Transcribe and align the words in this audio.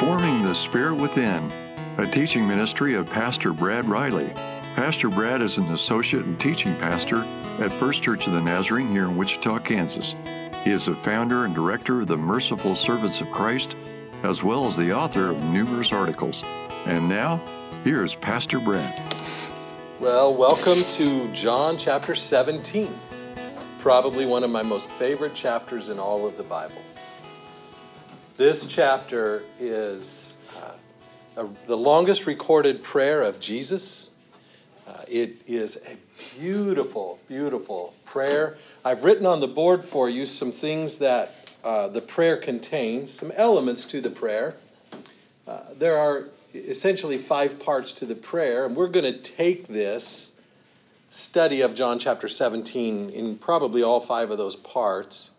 Forming 0.00 0.42
the 0.42 0.54
Spirit 0.54 0.96
Within, 0.96 1.52
a 1.98 2.06
teaching 2.06 2.48
ministry 2.48 2.94
of 2.94 3.08
Pastor 3.08 3.52
Brad 3.52 3.88
Riley. 3.88 4.28
Pastor 4.74 5.08
Brad 5.08 5.40
is 5.40 5.56
an 5.56 5.72
associate 5.72 6.24
and 6.24 6.38
teaching 6.38 6.74
pastor 6.76 7.24
at 7.60 7.70
First 7.70 8.02
Church 8.02 8.26
of 8.26 8.32
the 8.32 8.40
Nazarene 8.40 8.88
here 8.88 9.04
in 9.04 9.16
Wichita, 9.16 9.60
Kansas. 9.60 10.16
He 10.64 10.72
is 10.72 10.86
the 10.86 10.96
founder 10.96 11.44
and 11.44 11.54
director 11.54 12.00
of 12.00 12.08
the 12.08 12.16
Merciful 12.16 12.74
Servants 12.74 13.20
of 13.20 13.30
Christ, 13.30 13.76
as 14.24 14.42
well 14.42 14.66
as 14.66 14.76
the 14.76 14.92
author 14.92 15.30
of 15.30 15.42
numerous 15.44 15.92
articles. 15.92 16.42
And 16.86 17.08
now, 17.08 17.40
here's 17.84 18.16
Pastor 18.16 18.58
Brad. 18.58 19.00
Well, 20.00 20.34
welcome 20.34 20.82
to 20.96 21.32
John 21.32 21.78
chapter 21.78 22.16
17, 22.16 22.92
probably 23.78 24.26
one 24.26 24.42
of 24.42 24.50
my 24.50 24.64
most 24.64 24.90
favorite 24.90 25.34
chapters 25.34 25.88
in 25.88 26.00
all 26.00 26.26
of 26.26 26.36
the 26.36 26.42
Bible. 26.42 26.82
This 28.36 28.66
chapter 28.66 29.44
is 29.60 30.36
uh, 30.56 31.44
a, 31.44 31.48
the 31.68 31.76
longest 31.76 32.26
recorded 32.26 32.82
prayer 32.82 33.22
of 33.22 33.38
Jesus. 33.38 34.10
Uh, 34.88 34.92
it 35.06 35.44
is 35.46 35.76
a 35.76 35.96
beautiful, 36.36 37.20
beautiful 37.28 37.94
prayer. 38.06 38.56
I've 38.84 39.04
written 39.04 39.24
on 39.24 39.38
the 39.38 39.46
board 39.46 39.84
for 39.84 40.10
you 40.10 40.26
some 40.26 40.50
things 40.50 40.98
that 40.98 41.30
uh, 41.62 41.86
the 41.86 42.00
prayer 42.00 42.36
contains, 42.36 43.12
some 43.12 43.30
elements 43.36 43.84
to 43.86 44.00
the 44.00 44.10
prayer. 44.10 44.56
Uh, 45.46 45.60
there 45.78 45.96
are 45.96 46.24
essentially 46.54 47.18
five 47.18 47.60
parts 47.60 47.94
to 47.94 48.04
the 48.04 48.16
prayer, 48.16 48.66
and 48.66 48.74
we're 48.74 48.88
going 48.88 49.04
to 49.04 49.16
take 49.16 49.68
this 49.68 50.32
study 51.08 51.60
of 51.60 51.76
John 51.76 52.00
chapter 52.00 52.26
17 52.26 53.10
in 53.10 53.38
probably 53.38 53.84
all 53.84 54.00
five 54.00 54.32
of 54.32 54.38
those 54.38 54.56
parts 54.56 55.30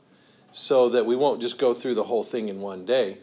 so 0.56 0.90
that 0.90 1.06
we 1.06 1.16
won't 1.16 1.42
just 1.42 1.60
go 1.60 1.74
through 1.74 1.96
the 1.96 2.04
whole 2.04 2.24
thing 2.24 2.48
in 2.48 2.62
one 2.62 2.86
day, 2.86 3.18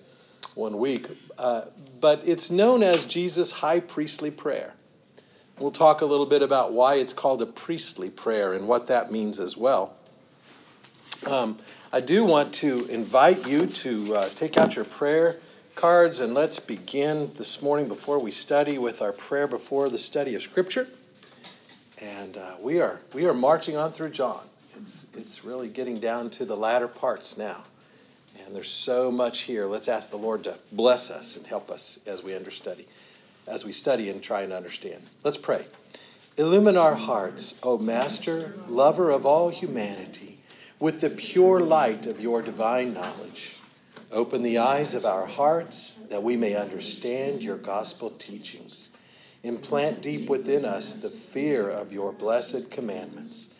one 0.54 0.78
week. 0.78 1.08
Uh, 1.38 1.62
but 2.00 2.20
it's 2.26 2.50
known 2.50 2.82
as 2.82 3.06
Jesus' 3.06 3.50
high 3.50 3.80
priestly 3.80 4.30
prayer. 4.30 4.74
We'll 5.58 5.70
talk 5.70 6.02
a 6.02 6.04
little 6.04 6.26
bit 6.26 6.42
about 6.42 6.72
why 6.72 6.96
it's 6.96 7.14
called 7.14 7.40
a 7.40 7.46
priestly 7.46 8.10
prayer 8.10 8.52
and 8.52 8.68
what 8.68 8.88
that 8.88 9.10
means 9.10 9.40
as 9.40 9.56
well. 9.56 9.94
Um, 11.26 11.56
I 11.92 12.00
do 12.00 12.24
want 12.24 12.54
to 12.54 12.84
invite 12.86 13.46
you 13.48 13.66
to 13.66 14.16
uh, 14.16 14.28
take 14.28 14.58
out 14.58 14.76
your 14.76 14.84
prayer 14.84 15.36
cards 15.74 16.20
and 16.20 16.34
let's 16.34 16.58
begin 16.58 17.32
this 17.34 17.62
morning 17.62 17.88
before 17.88 18.18
we 18.18 18.30
study 18.30 18.76
with 18.76 19.00
our 19.00 19.12
prayer 19.12 19.46
before 19.46 19.88
the 19.88 19.98
study 19.98 20.34
of 20.34 20.42
Scripture. 20.42 20.86
And 21.98 22.36
uh, 22.36 22.56
we 22.60 22.80
are 22.80 23.00
we 23.14 23.26
are 23.26 23.34
marching 23.34 23.76
on 23.76 23.92
through 23.92 24.10
John 24.10 24.42
it's 24.80 25.06
it's 25.16 25.44
really 25.44 25.68
getting 25.68 25.98
down 25.98 26.30
to 26.30 26.44
the 26.44 26.56
latter 26.56 26.88
parts 26.88 27.36
now. 27.36 27.62
And 28.44 28.54
there's 28.56 28.70
so 28.70 29.10
much 29.10 29.40
here. 29.40 29.66
Let's 29.66 29.88
ask 29.88 30.10
the 30.10 30.16
Lord 30.16 30.44
to 30.44 30.56
bless 30.72 31.10
us 31.10 31.36
and 31.36 31.46
help 31.46 31.70
us 31.70 32.00
as 32.06 32.22
we 32.22 32.34
understudy, 32.34 32.86
as 33.46 33.64
we 33.64 33.72
study 33.72 34.08
and 34.08 34.22
try 34.22 34.42
and 34.42 34.52
understand. 34.52 35.02
Let's 35.22 35.36
pray. 35.36 35.64
Illumine 36.38 36.78
our 36.78 36.94
hearts, 36.94 37.58
O 37.62 37.76
Master, 37.76 38.54
lover 38.68 39.10
of 39.10 39.26
all 39.26 39.50
humanity, 39.50 40.38
with 40.80 41.02
the 41.02 41.10
pure 41.10 41.60
light 41.60 42.06
of 42.06 42.20
your 42.22 42.40
divine 42.40 42.94
knowledge. 42.94 43.56
Open 44.10 44.42
the 44.42 44.58
eyes 44.58 44.94
of 44.94 45.04
our 45.04 45.26
hearts 45.26 45.98
that 46.08 46.22
we 46.22 46.36
may 46.36 46.56
understand 46.56 47.42
your 47.42 47.58
gospel 47.58 48.10
teachings. 48.10 48.90
Implant 49.42 50.00
deep 50.00 50.30
within 50.30 50.64
us 50.64 50.94
the 50.94 51.10
fear 51.10 51.68
of 51.68 51.92
your 51.92 52.12
blessed 52.12 52.70
commandments 52.70 53.51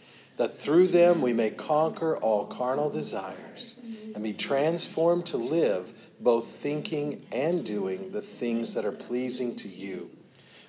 that 0.42 0.50
through 0.50 0.88
them 0.88 1.22
we 1.22 1.32
may 1.32 1.50
conquer 1.50 2.16
all 2.16 2.44
carnal 2.44 2.90
desires 2.90 3.76
and 4.12 4.24
be 4.24 4.32
transformed 4.32 5.24
to 5.24 5.36
live 5.36 5.94
both 6.18 6.56
thinking 6.56 7.22
and 7.30 7.64
doing 7.64 8.10
the 8.10 8.22
things 8.22 8.74
that 8.74 8.84
are 8.84 8.90
pleasing 8.90 9.54
to 9.54 9.68
you. 9.68 10.10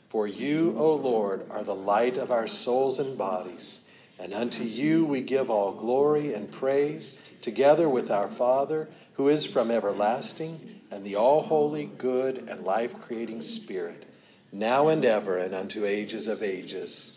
For 0.09 0.27
you, 0.27 0.75
O 0.77 0.93
Lord, 0.93 1.47
are 1.49 1.63
the 1.63 1.73
light 1.73 2.19
of 2.19 2.29
our 2.29 2.45
souls 2.45 2.99
and 2.99 3.17
bodies, 3.17 3.81
and 4.19 4.31
unto 4.31 4.63
you 4.63 5.05
we 5.05 5.21
give 5.21 5.49
all 5.49 5.71
glory 5.71 6.35
and 6.35 6.51
praise, 6.51 7.17
together 7.41 7.89
with 7.89 8.11
our 8.11 8.27
Father, 8.27 8.87
who 9.13 9.29
is 9.29 9.43
from 9.43 9.71
everlasting, 9.71 10.81
and 10.91 11.03
the 11.03 11.15
all 11.15 11.41
holy, 11.41 11.85
good, 11.97 12.47
and 12.47 12.63
life 12.63 12.99
creating 12.99 13.41
Spirit, 13.41 14.03
now 14.51 14.89
and 14.89 15.03
ever, 15.03 15.39
and 15.39 15.55
unto 15.55 15.83
ages 15.83 16.27
of 16.27 16.43
ages. 16.43 17.11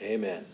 Amen. 0.00 0.46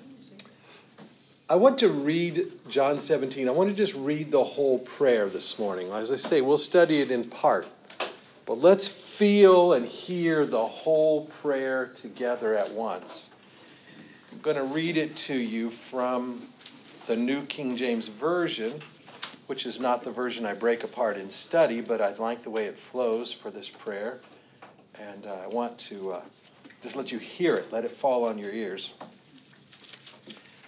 I 1.50 1.54
want 1.54 1.78
to 1.78 1.88
read 1.88 2.44
John 2.68 2.98
17. 2.98 3.48
I 3.48 3.52
want 3.52 3.70
to 3.70 3.74
just 3.74 3.94
read 3.94 4.30
the 4.30 4.44
whole 4.44 4.80
prayer 4.80 5.30
this 5.30 5.58
morning. 5.58 5.90
As 5.90 6.12
I 6.12 6.16
say, 6.16 6.42
we'll 6.42 6.58
study 6.58 7.00
it 7.00 7.10
in 7.10 7.24
part. 7.24 7.66
But 8.44 8.58
let's 8.58 8.86
feel 8.86 9.72
and 9.72 9.86
hear 9.86 10.44
the 10.44 10.62
whole 10.62 11.24
prayer 11.40 11.86
together 11.94 12.54
at 12.54 12.70
once. 12.72 13.30
I'm 14.30 14.40
going 14.40 14.58
to 14.58 14.64
read 14.64 14.98
it 14.98 15.16
to 15.16 15.34
you 15.34 15.70
from 15.70 16.38
the 17.06 17.16
New 17.16 17.40
King 17.46 17.76
James 17.76 18.08
Version, 18.08 18.70
which 19.46 19.64
is 19.64 19.80
not 19.80 20.02
the 20.02 20.10
version 20.10 20.44
I 20.44 20.52
break 20.52 20.84
apart 20.84 21.16
in 21.16 21.30
study, 21.30 21.80
but 21.80 22.02
I 22.02 22.12
like 22.16 22.42
the 22.42 22.50
way 22.50 22.66
it 22.66 22.76
flows 22.76 23.32
for 23.32 23.50
this 23.50 23.70
prayer. 23.70 24.20
And 25.00 25.26
uh, 25.26 25.34
I 25.44 25.46
want 25.46 25.78
to 25.78 26.12
uh, 26.12 26.22
just 26.82 26.94
let 26.94 27.10
you 27.10 27.18
hear 27.18 27.54
it, 27.54 27.72
let 27.72 27.86
it 27.86 27.90
fall 27.90 28.26
on 28.26 28.36
your 28.36 28.52
ears 28.52 28.92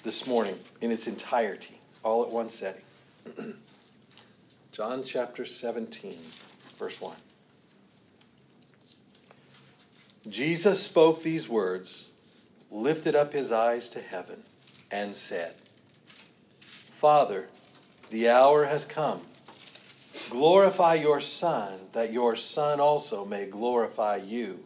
this 0.03 0.27
morning 0.27 0.57
in 0.81 0.91
its 0.91 1.07
entirety, 1.07 1.79
all 2.03 2.23
at 2.23 2.31
one 2.31 2.49
setting. 2.49 2.83
John 4.73 5.03
chapter 5.05 5.45
17, 5.45 6.17
verse 6.79 7.01
1. 7.01 7.15
Jesus 10.29 10.83
spoke 10.83 11.23
these 11.23 11.49
words, 11.49 12.09
lifted 12.71 13.15
up 13.15 13.33
his 13.33 13.53
eyes 13.53 13.91
to 13.91 14.01
heaven, 14.01 14.43
and 14.91 15.15
said, 15.15 15.55
Father, 16.97 17.49
the 18.11 18.31
hour 18.31 18.65
has 18.65 18.85
come. 18.85 19.21
Glorify 20.31 20.95
your 20.95 21.21
Son, 21.21 21.79
that 21.93 22.13
your 22.13 22.37
Son 22.37 22.81
also 22.81 23.25
may 23.25 23.47
glorify 23.47 24.17
you. 24.17 24.61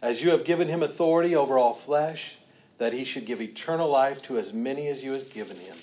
As 0.00 0.22
you 0.22 0.30
have 0.30 0.44
given 0.44 0.68
him 0.68 0.82
authority 0.82 1.34
over 1.34 1.58
all 1.58 1.72
flesh, 1.72 2.36
that 2.78 2.92
he 2.92 3.04
should 3.04 3.26
give 3.26 3.40
eternal 3.40 3.88
life 3.88 4.22
to 4.22 4.38
as 4.38 4.52
many 4.52 4.88
as 4.88 5.02
you 5.02 5.12
have 5.12 5.30
given 5.30 5.56
him. 5.56 5.76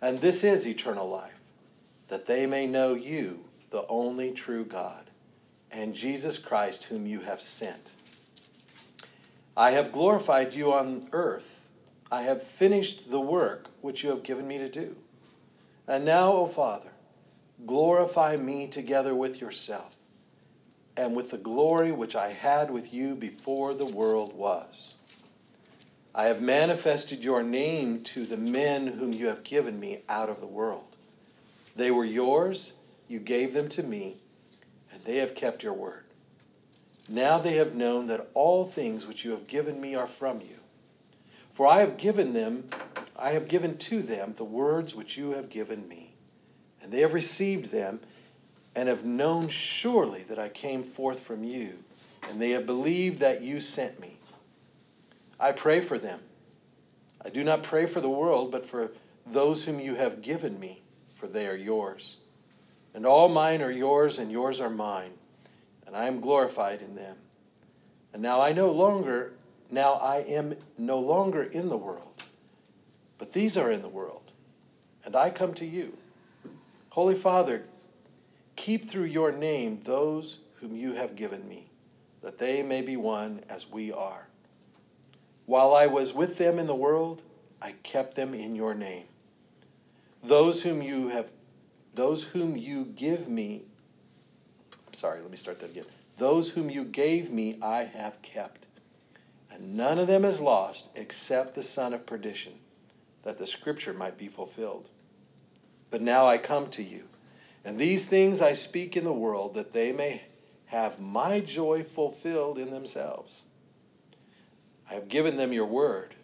And 0.00 0.18
this 0.18 0.42
is 0.42 0.66
eternal 0.66 1.08
life, 1.08 1.40
that 2.08 2.26
they 2.26 2.46
may 2.46 2.66
know 2.66 2.94
you, 2.94 3.44
the 3.70 3.86
only 3.88 4.32
true 4.32 4.64
God, 4.64 5.04
and 5.70 5.94
Jesus 5.94 6.38
Christ, 6.38 6.84
whom 6.84 7.06
you 7.06 7.20
have 7.20 7.40
sent. 7.40 7.92
I 9.56 9.72
have 9.72 9.92
glorified 9.92 10.54
you 10.54 10.72
on 10.72 11.08
earth. 11.12 11.68
I 12.10 12.22
have 12.22 12.42
finished 12.42 13.10
the 13.10 13.20
work 13.20 13.68
which 13.80 14.02
you 14.02 14.10
have 14.10 14.22
given 14.22 14.46
me 14.46 14.58
to 14.58 14.68
do. 14.68 14.96
And 15.86 16.04
now, 16.04 16.32
O 16.32 16.46
Father, 16.46 16.90
glorify 17.66 18.36
me 18.36 18.68
together 18.68 19.14
with 19.14 19.40
yourself, 19.40 19.94
and 20.96 21.14
with 21.14 21.30
the 21.30 21.38
glory 21.38 21.92
which 21.92 22.16
I 22.16 22.30
had 22.30 22.70
with 22.70 22.92
you 22.92 23.14
before 23.14 23.74
the 23.74 23.94
world 23.94 24.34
was. 24.34 24.94
I 26.14 26.26
have 26.26 26.42
manifested 26.42 27.24
your 27.24 27.42
name 27.42 28.02
to 28.04 28.26
the 28.26 28.36
men 28.36 28.86
whom 28.86 29.12
you 29.12 29.28
have 29.28 29.44
given 29.44 29.80
me 29.80 30.00
out 30.08 30.28
of 30.28 30.40
the 30.40 30.46
world. 30.46 30.84
They 31.74 31.90
were 31.90 32.04
yours, 32.04 32.74
you 33.08 33.18
gave 33.18 33.54
them 33.54 33.68
to 33.70 33.82
me, 33.82 34.16
and 34.92 35.02
they 35.04 35.16
have 35.18 35.34
kept 35.34 35.62
your 35.62 35.72
word. 35.72 36.04
Now 37.08 37.38
they 37.38 37.56
have 37.56 37.74
known 37.74 38.08
that 38.08 38.28
all 38.34 38.64
things 38.64 39.06
which 39.06 39.24
you 39.24 39.30
have 39.30 39.46
given 39.46 39.80
me 39.80 39.94
are 39.94 40.06
from 40.06 40.40
you. 40.40 40.56
For 41.54 41.66
I 41.66 41.80
have 41.80 41.96
given 41.96 42.34
them, 42.34 42.68
I 43.16 43.32
have 43.32 43.48
given 43.48 43.78
to 43.78 44.02
them 44.02 44.34
the 44.36 44.44
words 44.44 44.94
which 44.94 45.16
you 45.16 45.30
have 45.30 45.48
given 45.48 45.88
me, 45.88 46.14
and 46.82 46.92
they 46.92 47.00
have 47.00 47.14
received 47.14 47.70
them, 47.72 48.00
and 48.74 48.88
have 48.88 49.04
known 49.04 49.48
surely 49.48 50.22
that 50.24 50.38
I 50.38 50.48
came 50.48 50.82
forth 50.82 51.20
from 51.20 51.44
you, 51.44 51.72
and 52.28 52.40
they 52.40 52.50
have 52.50 52.66
believed 52.66 53.20
that 53.20 53.42
you 53.42 53.60
sent 53.60 53.98
me. 54.00 54.18
I 55.38 55.52
pray 55.52 55.80
for 55.80 55.98
them. 55.98 56.20
I 57.24 57.30
do 57.30 57.44
not 57.44 57.62
pray 57.62 57.86
for 57.86 58.00
the 58.00 58.08
world, 58.08 58.50
but 58.50 58.66
for 58.66 58.90
those 59.26 59.64
whom 59.64 59.78
you 59.80 59.94
have 59.94 60.22
given 60.22 60.58
me, 60.58 60.82
for 61.16 61.26
they 61.26 61.46
are 61.46 61.56
yours. 61.56 62.16
And 62.94 63.06
all 63.06 63.28
mine 63.28 63.62
are 63.62 63.70
yours, 63.70 64.18
and 64.18 64.30
yours 64.30 64.60
are 64.60 64.70
mine, 64.70 65.12
and 65.86 65.96
I 65.96 66.06
am 66.06 66.20
glorified 66.20 66.82
in 66.82 66.94
them. 66.94 67.16
And 68.12 68.22
now 68.22 68.40
I 68.40 68.52
no 68.52 68.70
longer, 68.70 69.32
now 69.70 69.94
I 69.94 70.18
am 70.18 70.54
no 70.76 70.98
longer 70.98 71.44
in 71.44 71.68
the 71.68 71.76
world, 71.76 72.22
but 73.18 73.32
these 73.32 73.56
are 73.56 73.70
in 73.70 73.82
the 73.82 73.88
world, 73.88 74.32
and 75.04 75.16
I 75.16 75.30
come 75.30 75.54
to 75.54 75.66
you. 75.66 75.96
Holy 76.90 77.14
Father, 77.14 77.62
keep 78.56 78.84
through 78.84 79.04
your 79.04 79.32
name 79.32 79.76
those 79.78 80.38
whom 80.56 80.76
you 80.76 80.92
have 80.92 81.16
given 81.16 81.48
me, 81.48 81.66
that 82.20 82.36
they 82.36 82.62
may 82.62 82.82
be 82.82 82.96
one 82.96 83.40
as 83.48 83.70
we 83.70 83.92
are. 83.92 84.28
While 85.46 85.74
I 85.74 85.86
was 85.86 86.12
with 86.12 86.38
them 86.38 86.58
in 86.58 86.66
the 86.66 86.74
world, 86.74 87.22
I 87.60 87.72
kept 87.82 88.14
them 88.14 88.34
in 88.34 88.54
your 88.54 88.74
name. 88.74 89.06
Those 90.22 90.62
whom 90.62 90.82
you 90.82 91.08
have 91.08 91.32
those 91.94 92.22
whom 92.22 92.56
you 92.56 92.86
give 92.86 93.28
me, 93.28 93.64
sorry, 94.92 95.20
let 95.20 95.30
me 95.30 95.36
start 95.36 95.60
that 95.60 95.70
again. 95.70 95.84
Those 96.16 96.48
whom 96.48 96.70
you 96.70 96.84
gave 96.84 97.30
me, 97.30 97.58
I 97.60 97.84
have 97.84 98.22
kept. 98.22 98.66
And 99.50 99.76
none 99.76 99.98
of 99.98 100.06
them 100.06 100.24
is 100.24 100.40
lost 100.40 100.88
except 100.94 101.54
the 101.54 101.62
son 101.62 101.92
of 101.92 102.06
perdition, 102.06 102.54
that 103.22 103.36
the 103.36 103.46
scripture 103.46 103.92
might 103.92 104.16
be 104.16 104.28
fulfilled. 104.28 104.88
But 105.90 106.00
now 106.00 106.26
I 106.26 106.38
come 106.38 106.68
to 106.70 106.82
you, 106.82 107.06
and 107.64 107.78
these 107.78 108.06
things 108.06 108.40
I 108.40 108.54
speak 108.54 108.96
in 108.96 109.04
the 109.04 109.12
world, 109.12 109.54
that 109.54 109.72
they 109.72 109.92
may 109.92 110.22
have 110.66 110.98
my 110.98 111.40
joy 111.40 111.82
fulfilled 111.82 112.58
in 112.58 112.70
themselves. 112.70 113.44
I 114.92 114.96
have 114.96 115.08
given 115.08 115.38
them 115.38 115.54
your 115.54 115.64
word, 115.64 116.14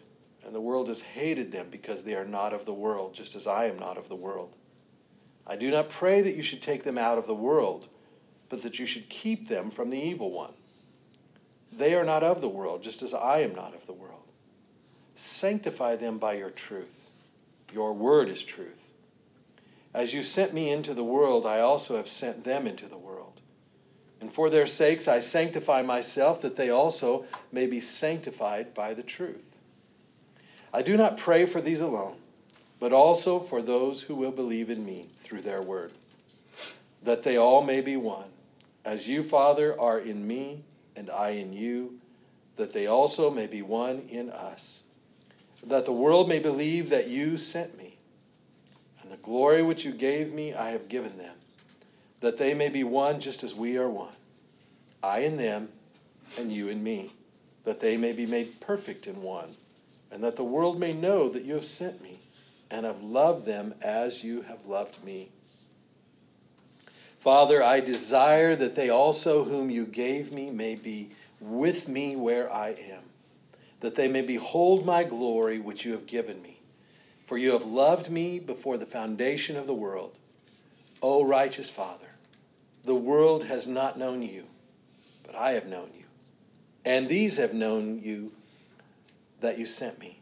and 0.45 0.53
the 0.53 0.61
world 0.61 0.89
has 0.89 1.01
hated 1.01 1.51
them 1.51 1.69
because 1.71 2.03
they 2.03 2.13
are 2.13 2.23
not 2.23 2.53
of 2.53 2.65
the 2.65 2.73
world, 2.73 3.15
just 3.15 3.33
as 3.33 3.47
I 3.47 3.65
am 3.65 3.79
not 3.79 3.97
of 3.97 4.07
the 4.09 4.15
world. 4.15 4.53
I 5.47 5.55
do 5.55 5.71
not 5.71 5.89
pray 5.89 6.21
that 6.21 6.35
you 6.35 6.43
should 6.43 6.61
take 6.61 6.83
them 6.83 6.99
out 6.99 7.17
of 7.17 7.25
the 7.25 7.33
world, 7.33 7.87
but 8.47 8.61
that 8.61 8.77
you 8.77 8.85
should 8.85 9.09
keep 9.09 9.47
them 9.47 9.71
from 9.71 9.89
the 9.89 9.97
evil 9.97 10.29
one. 10.29 10.53
They 11.73 11.95
are 11.95 12.03
not 12.03 12.21
of 12.21 12.41
the 12.41 12.47
world, 12.47 12.83
just 12.83 13.01
as 13.01 13.11
I 13.11 13.39
am 13.39 13.55
not 13.55 13.73
of 13.73 13.87
the 13.87 13.93
world. 13.93 14.29
Sanctify 15.15 15.95
them 15.95 16.19
by 16.19 16.33
your 16.33 16.51
truth. 16.51 16.95
Your 17.73 17.93
word 17.93 18.29
is 18.29 18.43
truth. 18.43 18.87
As 19.95 20.13
you 20.13 20.21
sent 20.21 20.53
me 20.53 20.69
into 20.69 20.93
the 20.93 21.03
world, 21.03 21.47
I 21.47 21.61
also 21.61 21.95
have 21.95 22.07
sent 22.07 22.43
them 22.43 22.67
into 22.67 22.85
the 22.85 22.99
world. 22.99 23.41
And 24.21 24.31
for 24.31 24.49
their 24.49 24.65
sakes 24.65 25.07
I 25.07 25.19
sanctify 25.19 25.81
myself, 25.81 26.41
that 26.41 26.55
they 26.55 26.69
also 26.69 27.25
may 27.51 27.67
be 27.67 27.79
sanctified 27.79 28.73
by 28.73 28.93
the 28.93 29.03
truth. 29.03 29.49
I 30.73 30.81
do 30.81 30.97
not 30.97 31.17
pray 31.17 31.45
for 31.45 31.61
these 31.61 31.81
alone, 31.81 32.15
but 32.79 32.93
also 32.93 33.39
for 33.39 33.61
those 33.61 34.01
who 34.01 34.15
will 34.15 34.31
believe 34.31 34.69
in 34.69 34.85
me 34.85 35.07
through 35.17 35.41
their 35.41 35.61
word, 35.61 35.91
that 37.03 37.23
they 37.23 37.37
all 37.37 37.63
may 37.63 37.81
be 37.81 37.97
one, 37.97 38.29
as 38.85 39.07
you, 39.07 39.23
Father, 39.23 39.79
are 39.79 39.99
in 39.99 40.25
me 40.27 40.63
and 40.95 41.09
I 41.09 41.29
in 41.29 41.53
you, 41.53 41.99
that 42.57 42.73
they 42.73 42.87
also 42.87 43.29
may 43.29 43.47
be 43.47 43.61
one 43.61 43.99
in 44.09 44.29
us, 44.29 44.83
that 45.67 45.85
the 45.85 45.93
world 45.93 46.27
may 46.27 46.39
believe 46.39 46.89
that 46.89 47.07
you 47.07 47.37
sent 47.37 47.77
me. 47.77 47.97
And 49.01 49.09
the 49.09 49.17
glory 49.17 49.63
which 49.63 49.85
you 49.85 49.91
gave 49.91 50.33
me, 50.33 50.53
I 50.53 50.71
have 50.71 50.89
given 50.89 51.17
them, 51.17 51.35
that 52.21 52.37
they 52.37 52.53
may 52.53 52.69
be 52.69 52.83
one 52.83 53.19
just 53.19 53.43
as 53.43 53.55
we 53.55 53.77
are 53.77 53.89
one. 53.89 54.13
I 55.01 55.19
in 55.19 55.37
them, 55.37 55.69
and 56.37 56.51
you 56.51 56.67
in 56.67 56.83
me, 56.83 57.09
that 57.63 57.79
they 57.79 57.97
may 57.97 58.11
be 58.11 58.25
made 58.25 58.59
perfect 58.59 59.07
in 59.07 59.21
one, 59.21 59.49
and 60.11 60.23
that 60.23 60.35
the 60.35 60.43
world 60.43 60.79
may 60.79 60.93
know 60.93 61.29
that 61.29 61.43
you 61.43 61.55
have 61.55 61.63
sent 61.63 62.01
me, 62.01 62.19
and 62.71 62.85
have 62.85 63.01
loved 63.01 63.45
them 63.45 63.73
as 63.81 64.23
you 64.23 64.41
have 64.41 64.65
loved 64.65 65.03
me. 65.03 65.29
Father, 67.21 67.63
I 67.63 67.79
desire 67.79 68.55
that 68.55 68.75
they 68.75 68.89
also, 68.89 69.43
whom 69.43 69.69
you 69.69 69.85
gave 69.85 70.31
me, 70.31 70.49
may 70.49 70.75
be 70.75 71.09
with 71.41 71.87
me 71.87 72.15
where 72.15 72.51
I 72.51 72.69
am, 72.69 73.03
that 73.79 73.95
they 73.95 74.07
may 74.07 74.21
behold 74.21 74.85
my 74.85 75.03
glory 75.03 75.59
which 75.59 75.85
you 75.85 75.93
have 75.93 76.05
given 76.05 76.41
me. 76.41 76.57
For 77.27 77.37
you 77.37 77.51
have 77.51 77.65
loved 77.65 78.09
me 78.09 78.39
before 78.39 78.77
the 78.77 78.85
foundation 78.85 79.55
of 79.55 79.67
the 79.67 79.73
world. 79.73 80.15
O 81.01 81.23
righteous 81.23 81.69
Father, 81.69 82.08
the 82.83 82.95
world 82.95 83.43
has 83.43 83.67
not 83.67 83.97
known 83.97 84.21
you, 84.21 84.45
but 85.25 85.35
I 85.35 85.51
have 85.51 85.67
known 85.67 85.89
you. 85.95 86.05
And 86.85 87.07
these 87.07 87.37
have 87.37 87.53
known 87.53 87.99
you 87.99 88.31
that 89.41 89.59
you 89.59 89.65
sent 89.65 89.99
me. 89.99 90.19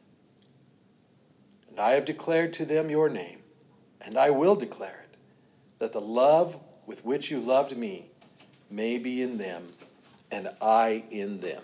And 1.69 1.79
I 1.79 1.91
have 1.91 2.05
declared 2.05 2.53
to 2.53 2.65
them 2.65 2.89
your 2.89 3.09
name, 3.09 3.39
and 4.01 4.17
I 4.17 4.31
will 4.31 4.55
declare 4.55 5.05
it, 5.11 5.17
that 5.79 5.93
the 5.93 6.01
love 6.01 6.59
with 6.85 7.05
which 7.05 7.29
you 7.29 7.39
loved 7.39 7.77
me 7.77 8.05
may 8.69 8.97
be 8.97 9.21
in 9.21 9.37
them, 9.37 9.63
and 10.31 10.49
I 10.61 11.03
in 11.11 11.39
them. 11.39 11.61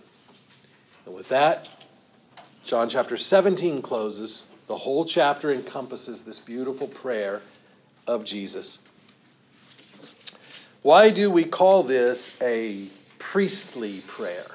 And 1.06 1.16
with 1.16 1.30
that, 1.30 1.70
John 2.64 2.88
chapter 2.88 3.18
17 3.18 3.82
closes. 3.82 4.48
The 4.68 4.76
whole 4.76 5.04
chapter 5.04 5.52
encompasses 5.52 6.24
this 6.24 6.40
beautiful 6.40 6.88
prayer 6.88 7.42
of 8.08 8.24
Jesus. 8.24 8.80
Why 10.84 11.10
do 11.10 11.32
we 11.32 11.44
call 11.44 11.84
this 11.84 12.36
a 12.42 12.86
priestly 13.18 14.02
prayer? 14.08 14.46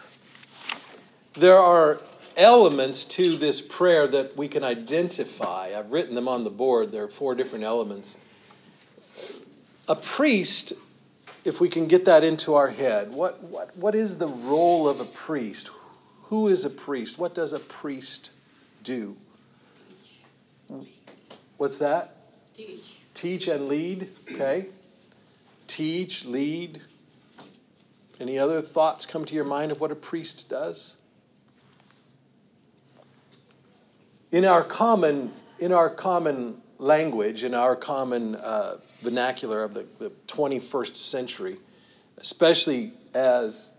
There 1.35 1.59
are 1.59 1.99
elements 2.37 3.05
to 3.05 3.37
this 3.37 3.61
prayer 3.61 4.07
that 4.07 4.37
we 4.37 4.47
can 4.49 4.63
identify. 4.63 5.73
I've 5.77 5.91
written 5.91 6.15
them 6.15 6.29
on 6.29 6.45
the 6.45 6.51
board. 6.51 6.93
There 6.93 7.05
are 7.05 7.09
four 7.09 7.35
different 7.35 7.65
elements 7.65 8.19
a 9.89 9.97
priest, 9.97 10.75
if 11.45 11.61
we 11.61 11.69
can 11.69 11.89
get 11.89 12.05
that 12.05 12.23
into 12.23 12.55
our 12.55 12.69
head, 12.69 13.13
what, 13.13 13.43
what, 13.45 13.75
what 13.77 13.95
is 13.95 14.19
the 14.19 14.29
role 14.29 14.89
of 14.89 15.01
a 15.01 15.05
priest? 15.05 15.71
Who 16.25 16.49
is 16.49 16.65
a 16.65 16.71
priest? 16.71 17.19
What 17.19 17.35
does 17.35 17.55
a 17.55 17.59
priest 17.59 18.33
do? 18.85 19.17
What's 21.57 21.79
that? 21.79 22.15
Teach. 22.57 22.99
Teach 23.15 23.49
and 23.49 23.69
lead, 23.69 24.09
okay? 24.33 24.67
Teach, 25.69 26.25
lead. 26.25 26.81
Any 28.21 28.41
other 28.41 28.61
thoughts 28.61 29.07
come 29.07 29.25
to 29.25 29.35
your 29.35 29.45
mind 29.45 29.71
of 29.71 29.81
what 29.81 29.93
a 29.93 29.95
priest 29.95 30.51
does? 30.51 30.97
In 34.33 34.45
our 34.45 34.65
common 34.65 35.31
in 35.61 35.73
our 35.73 35.91
common 35.91 36.61
language, 36.79 37.45
in 37.45 37.55
our 37.55 37.75
common 37.77 38.35
uh, 38.37 38.77
vernacular 39.03 39.65
of 39.65 39.75
the, 39.75 39.87
the 39.99 40.11
21st 40.27 40.97
century, 40.97 41.57
especially 42.17 42.93
as 43.15 43.73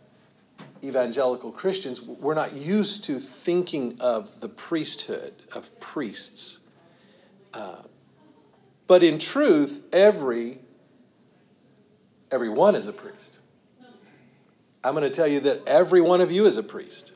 evangelical 0.84 1.52
Christians, 1.52 2.02
we're 2.02 2.36
not 2.36 2.54
used 2.54 3.06
to 3.06 3.20
thinking 3.20 3.98
of 4.02 4.40
the 4.40 4.50
priesthood, 4.50 5.34
of 5.54 5.80
priests. 5.80 6.60
Uh, 7.54 7.82
but 8.88 9.04
in 9.04 9.20
truth, 9.20 9.82
every 9.94 10.58
everyone 12.32 12.76
is 12.76 12.88
a 12.88 12.94
priest. 12.94 13.40
I'm 14.84 14.94
going 14.94 15.04
to 15.04 15.10
tell 15.10 15.28
you 15.28 15.42
that 15.42 15.68
every 15.68 16.02
one 16.02 16.22
of 16.22 16.32
you 16.32 16.46
is 16.46 16.56
a 16.56 16.64
priest. 16.64 17.14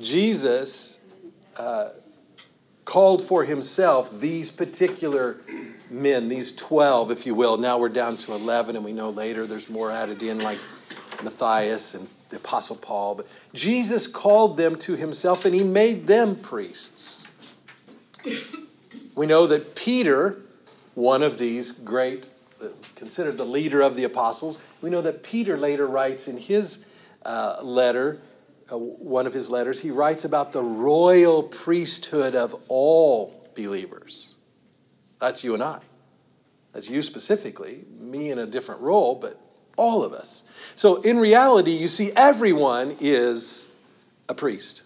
Jesus 0.00 1.00
uh, 1.56 1.90
called 2.84 3.22
for 3.22 3.44
himself 3.44 4.20
these 4.20 4.50
particular 4.50 5.36
men, 5.90 6.28
these 6.28 6.54
12, 6.56 7.10
if 7.10 7.26
you 7.26 7.34
will. 7.34 7.58
Now 7.58 7.78
we're 7.78 7.88
down 7.88 8.16
to 8.16 8.32
11, 8.32 8.76
and 8.76 8.84
we 8.84 8.92
know 8.92 9.10
later 9.10 9.46
there's 9.46 9.68
more 9.68 9.90
added 9.90 10.22
in, 10.22 10.40
like 10.40 10.58
Matthias 11.22 11.94
and 11.94 12.08
the 12.30 12.36
Apostle 12.36 12.76
Paul. 12.76 13.16
But 13.16 13.26
Jesus 13.52 14.06
called 14.06 14.56
them 14.56 14.76
to 14.76 14.96
himself, 14.96 15.44
and 15.44 15.54
he 15.54 15.64
made 15.64 16.06
them 16.06 16.34
priests. 16.34 17.28
We 19.14 19.26
know 19.26 19.46
that 19.48 19.74
Peter, 19.74 20.40
one 20.94 21.22
of 21.22 21.38
these 21.38 21.72
great, 21.72 22.28
considered 22.96 23.38
the 23.38 23.44
leader 23.44 23.82
of 23.82 23.96
the 23.96 24.04
apostles, 24.04 24.58
we 24.82 24.90
know 24.90 25.02
that 25.02 25.22
Peter 25.22 25.56
later 25.56 25.86
writes 25.86 26.28
in 26.28 26.36
his 26.36 26.84
uh, 27.24 27.58
letter 27.62 28.20
uh, 28.70 28.76
one 28.76 29.26
of 29.26 29.32
his 29.32 29.50
letters, 29.50 29.80
he 29.80 29.90
writes 29.90 30.24
about 30.24 30.52
the 30.52 30.62
royal 30.62 31.42
priesthood 31.42 32.34
of 32.34 32.54
all 32.68 33.48
believers. 33.56 34.34
That's 35.20 35.42
you 35.42 35.54
and 35.54 35.62
I. 35.62 35.80
That's 36.72 36.88
you 36.88 37.00
specifically, 37.00 37.84
me 37.98 38.30
in 38.30 38.38
a 38.38 38.46
different 38.46 38.82
role, 38.82 39.14
but 39.14 39.40
all 39.76 40.04
of 40.04 40.12
us. 40.12 40.44
So 40.76 41.00
in 41.00 41.18
reality, 41.18 41.72
you 41.72 41.88
see, 41.88 42.12
everyone 42.14 42.96
is 43.00 43.68
a 44.28 44.34
priest. 44.34 44.82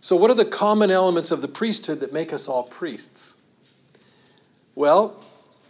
So, 0.00 0.16
what 0.16 0.30
are 0.30 0.34
the 0.34 0.44
common 0.44 0.90
elements 0.90 1.30
of 1.30 1.42
the 1.42 1.48
priesthood 1.48 2.00
that 2.00 2.12
make 2.12 2.32
us 2.32 2.48
all 2.48 2.64
priests? 2.64 3.34
Well, 4.74 5.20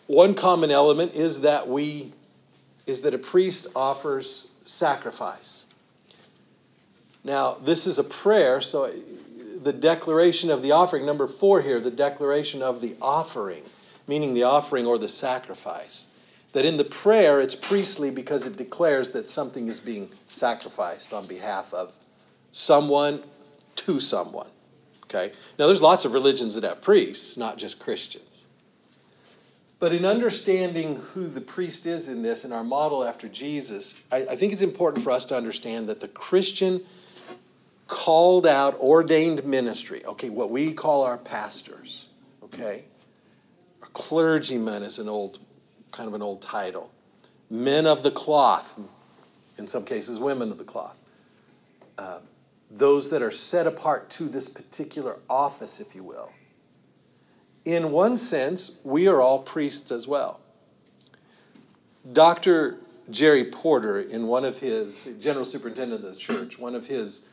one 0.07 0.35
common 0.35 0.71
element 0.71 1.15
is 1.15 1.43
that 1.43 1.69
we 1.69 2.13
is 2.87 3.03
that 3.03 3.15
a 3.15 3.19
priest 3.19 3.67
offers 3.75 4.47
sacrifice. 4.65 5.65
Now, 7.25 7.55
this 7.55 7.89
is 7.89 7.99
a 7.99 8.05
prayer, 8.05 8.61
so 8.61 8.93
the 9.63 9.73
declaration 9.73 10.51
of 10.51 10.63
the 10.63 10.73
offering, 10.73 11.05
number 11.05 11.27
four 11.27 11.61
here, 11.61 11.81
the 11.81 11.91
declaration 11.91 12.63
of 12.63 12.81
the 12.81 12.95
offering, 13.03 13.63
meaning 14.07 14.35
the 14.35 14.45
offering 14.45 14.87
or 14.87 14.99
the 14.99 15.09
sacrifice. 15.09 16.09
That 16.53 16.65
in 16.65 16.77
the 16.77 16.85
prayer, 16.85 17.41
it's 17.41 17.57
priestly 17.57 18.11
because 18.13 18.47
it 18.47 18.57
declares 18.57 19.11
that 19.11 19.27
something 19.27 19.67
is 19.67 19.81
being 19.81 20.09
sacrificed 20.29 21.13
on 21.13 21.27
behalf 21.27 21.75
of 21.75 21.93
someone 22.53 23.21
to 23.75 23.99
someone. 23.99 24.49
Okay? 25.05 25.33
Now, 25.59 25.67
there's 25.67 25.83
lots 25.83 26.05
of 26.05 26.13
religions 26.13 26.55
that 26.55 26.63
have 26.63 26.81
priests, 26.81 27.37
not 27.37 27.59
just 27.59 27.81
Christians. 27.81 28.36
But 29.78 29.92
in 29.92 30.06
understanding 30.06 30.97
who 30.97 31.26
the 31.26 31.42
priest 31.42 31.85
is 31.85 32.09
in 32.09 32.23
this, 32.23 32.45
in 32.45 32.52
our 32.52 32.64
model 32.64 33.04
after 33.04 33.28
Jesus, 33.28 33.95
I, 34.11 34.18
I 34.18 34.37
think 34.37 34.52
it's 34.52 34.62
important 34.62 35.04
for 35.04 35.11
us 35.11 35.26
to 35.26 35.37
understand 35.37 35.88
that 35.88 36.00
the 36.00 36.09
Christian 36.09 36.80
called 37.87 38.47
out, 38.47 38.80
ordained 38.80 39.45
ministry. 39.45 40.04
Okay, 40.04 40.30
what 40.30 40.50
we 40.50 40.73
call 40.73 41.04
our 41.04 41.18
pastors. 41.18 42.06
Okay, 42.45 42.85
a 43.83 43.87
clergyman 43.87 44.83
is 44.83 44.99
an 44.99 45.09
old, 45.09 45.38
kind 45.92 46.09
of 46.09 46.14
an 46.14 46.23
old 46.23 46.40
title. 46.40 46.90
men 47.50 47.87
of 47.87 48.02
the 48.02 48.11
cloth, 48.11 48.78
in 49.59 49.66
some 49.66 49.85
cases, 49.85 50.18
women 50.18 50.50
of 50.50 50.59
the 50.59 50.64
cloth. 50.64 50.99
Uh, 51.99 52.18
those 52.71 53.11
that 53.11 53.23
are 53.23 53.30
set 53.30 53.66
apart 53.66 54.11
to 54.11 54.25
this 54.25 54.49
particular 54.49 55.16
office, 55.30 55.80
if 55.80 55.95
you 55.95 56.02
will. 56.02 56.30
In 57.67 57.91
one 57.91 58.17
sense, 58.17 58.79
we 58.85 59.09
are 59.09 59.21
all 59.21 59.41
priests 59.41 59.91
as 59.91 60.07
well. 60.07 60.41
Dr. 62.11 62.79
Jerry 63.11 63.45
Porter, 63.45 64.01
in 64.01 64.29
one 64.29 64.45
of 64.45 64.61
his 64.61 65.09
general 65.21 65.45
superintendent 65.45 66.05
of 66.05 66.15
the 66.15 66.19
church, 66.19 66.61
one 66.61 66.77
of 66.77 66.87
his 66.87 67.27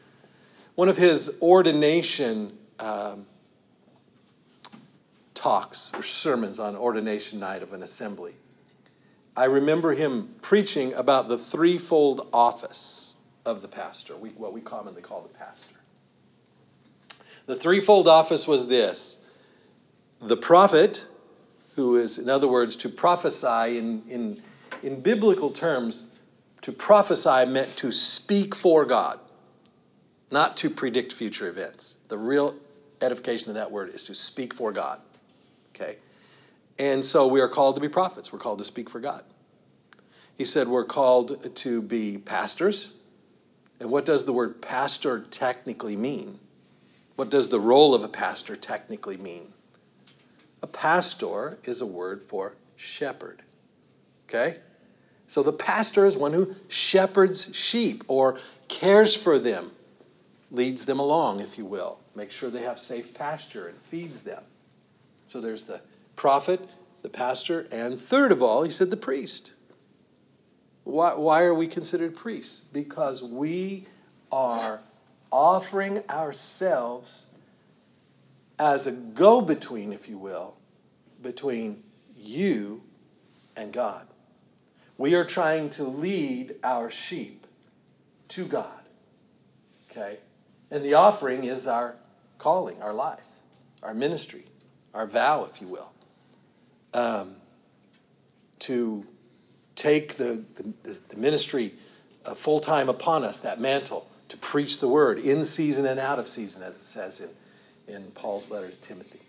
one 0.73 0.89
of 0.89 0.97
his 0.97 1.37
ordination 1.39 2.57
um, 2.79 3.27
talks 5.35 5.93
or 5.93 6.01
sermons 6.01 6.59
on 6.59 6.75
ordination 6.75 7.39
night 7.39 7.61
of 7.61 7.73
an 7.73 7.83
assembly. 7.83 8.33
I 9.37 9.45
remember 9.45 9.93
him 9.93 10.33
preaching 10.41 10.95
about 10.95 11.27
the 11.27 11.37
threefold 11.37 12.27
office 12.33 13.17
of 13.45 13.61
the 13.61 13.67
pastor, 13.67 14.13
what 14.15 14.51
we 14.51 14.61
commonly 14.61 15.03
call 15.03 15.21
the 15.21 15.37
pastor. 15.37 15.75
The 17.45 17.55
threefold 17.55 18.07
office 18.07 18.47
was 18.47 18.67
this 18.67 19.19
the 20.27 20.37
prophet, 20.37 21.05
who 21.75 21.97
is, 21.97 22.19
in 22.19 22.29
other 22.29 22.47
words, 22.47 22.77
to 22.77 22.89
prophesy 22.89 23.77
in, 23.77 24.03
in, 24.09 24.41
in 24.83 25.01
biblical 25.01 25.49
terms, 25.49 26.09
to 26.61 26.71
prophesy 26.71 27.45
meant 27.45 27.67
to 27.77 27.91
speak 27.91 28.55
for 28.55 28.85
God, 28.85 29.19
not 30.31 30.57
to 30.57 30.69
predict 30.69 31.13
future 31.13 31.47
events. 31.47 31.97
The 32.07 32.17
real 32.17 32.55
edification 33.01 33.49
of 33.49 33.55
that 33.55 33.71
word 33.71 33.89
is 33.89 34.05
to 34.05 34.15
speak 34.15 34.53
for 34.53 34.71
God. 34.71 34.99
Okay? 35.75 35.97
And 36.79 37.03
so 37.03 37.27
we 37.27 37.41
are 37.41 37.49
called 37.49 37.75
to 37.75 37.81
be 37.81 37.89
prophets. 37.89 38.31
We're 38.31 38.39
called 38.39 38.59
to 38.59 38.63
speak 38.63 38.89
for 38.89 38.99
God. 38.99 39.23
He 40.37 40.45
said 40.45 40.67
we're 40.67 40.85
called 40.85 41.55
to 41.55 41.81
be 41.81 42.17
pastors. 42.17 42.89
And 43.79 43.91
what 43.91 44.05
does 44.05 44.25
the 44.25 44.33
word 44.33 44.61
pastor 44.61 45.25
technically 45.29 45.95
mean? 45.95 46.39
What 47.15 47.29
does 47.29 47.49
the 47.49 47.59
role 47.59 47.93
of 47.93 48.03
a 48.03 48.07
pastor 48.07 48.55
technically 48.55 49.17
mean? 49.17 49.53
A 50.63 50.67
pastor 50.67 51.59
is 51.65 51.81
a 51.81 51.85
word 51.85 52.23
for 52.23 52.55
shepherd. 52.77 53.41
Okay? 54.27 54.55
So 55.27 55.43
the 55.43 55.51
pastor 55.51 56.05
is 56.05 56.17
one 56.17 56.31
who 56.31 56.55
shepherds 56.69 57.53
sheep 57.53 58.05
or 58.07 58.39
cares 58.69 59.15
for 59.15 59.39
them, 59.39 59.69
leads 60.51 60.85
them 60.85 60.99
along, 60.99 61.41
if 61.41 61.57
you 61.57 61.65
will, 61.65 61.99
makes 62.15 62.33
sure 62.33 62.49
they 62.49 62.63
have 62.63 62.79
safe 62.79 63.13
pasture 63.13 63.67
and 63.67 63.77
feeds 63.77 64.23
them. 64.23 64.41
So 65.27 65.41
there's 65.41 65.65
the 65.65 65.81
prophet, 66.15 66.61
the 67.01 67.09
pastor, 67.09 67.67
and 67.71 67.99
third 67.99 68.31
of 68.31 68.41
all, 68.41 68.63
he 68.63 68.69
said 68.69 68.89
the 68.89 68.97
priest. 68.97 69.53
Why, 70.85 71.13
why 71.15 71.43
are 71.43 71.53
we 71.53 71.67
considered 71.67 72.15
priests? 72.15 72.61
Because 72.61 73.21
we 73.21 73.85
are 74.31 74.79
offering 75.29 76.03
ourselves 76.09 77.25
as 78.59 78.87
a 78.87 78.91
go 78.91 79.41
between, 79.41 79.93
if 79.93 80.09
you 80.09 80.17
will, 80.17 80.57
between 81.21 81.83
you 82.17 82.83
and 83.57 83.73
God. 83.73 84.07
We 84.97 85.15
are 85.15 85.25
trying 85.25 85.71
to 85.71 85.83
lead 85.83 86.55
our 86.63 86.89
sheep 86.89 87.45
to 88.29 88.45
God. 88.45 88.69
Okay? 89.91 90.17
And 90.71 90.83
the 90.83 90.95
offering 90.95 91.43
is 91.43 91.67
our 91.67 91.95
calling, 92.37 92.81
our 92.81 92.93
life, 92.93 93.27
our 93.81 93.93
ministry, 93.93 94.45
our 94.93 95.07
vow, 95.07 95.45
if 95.45 95.61
you 95.61 95.67
will. 95.67 95.91
Um, 96.93 97.35
to 98.59 99.05
take 99.75 100.13
the, 100.15 100.43
the, 100.55 100.99
the 101.09 101.17
ministry 101.17 101.73
uh, 102.25 102.33
full 102.33 102.59
time 102.59 102.89
upon 102.89 103.23
us, 103.23 103.41
that 103.41 103.59
mantle, 103.59 104.09
to 104.29 104.37
preach 104.37 104.79
the 104.79 104.87
word 104.87 105.19
in 105.19 105.43
season 105.43 105.85
and 105.85 105.99
out 105.99 106.19
of 106.19 106.27
season, 106.27 106.63
as 106.63 106.75
it 106.75 106.83
says 106.83 107.21
in, 107.21 107.29
in 107.87 108.11
Paul's 108.11 108.49
letter 108.49 108.69
to 108.69 108.81
Timothy. 108.81 109.19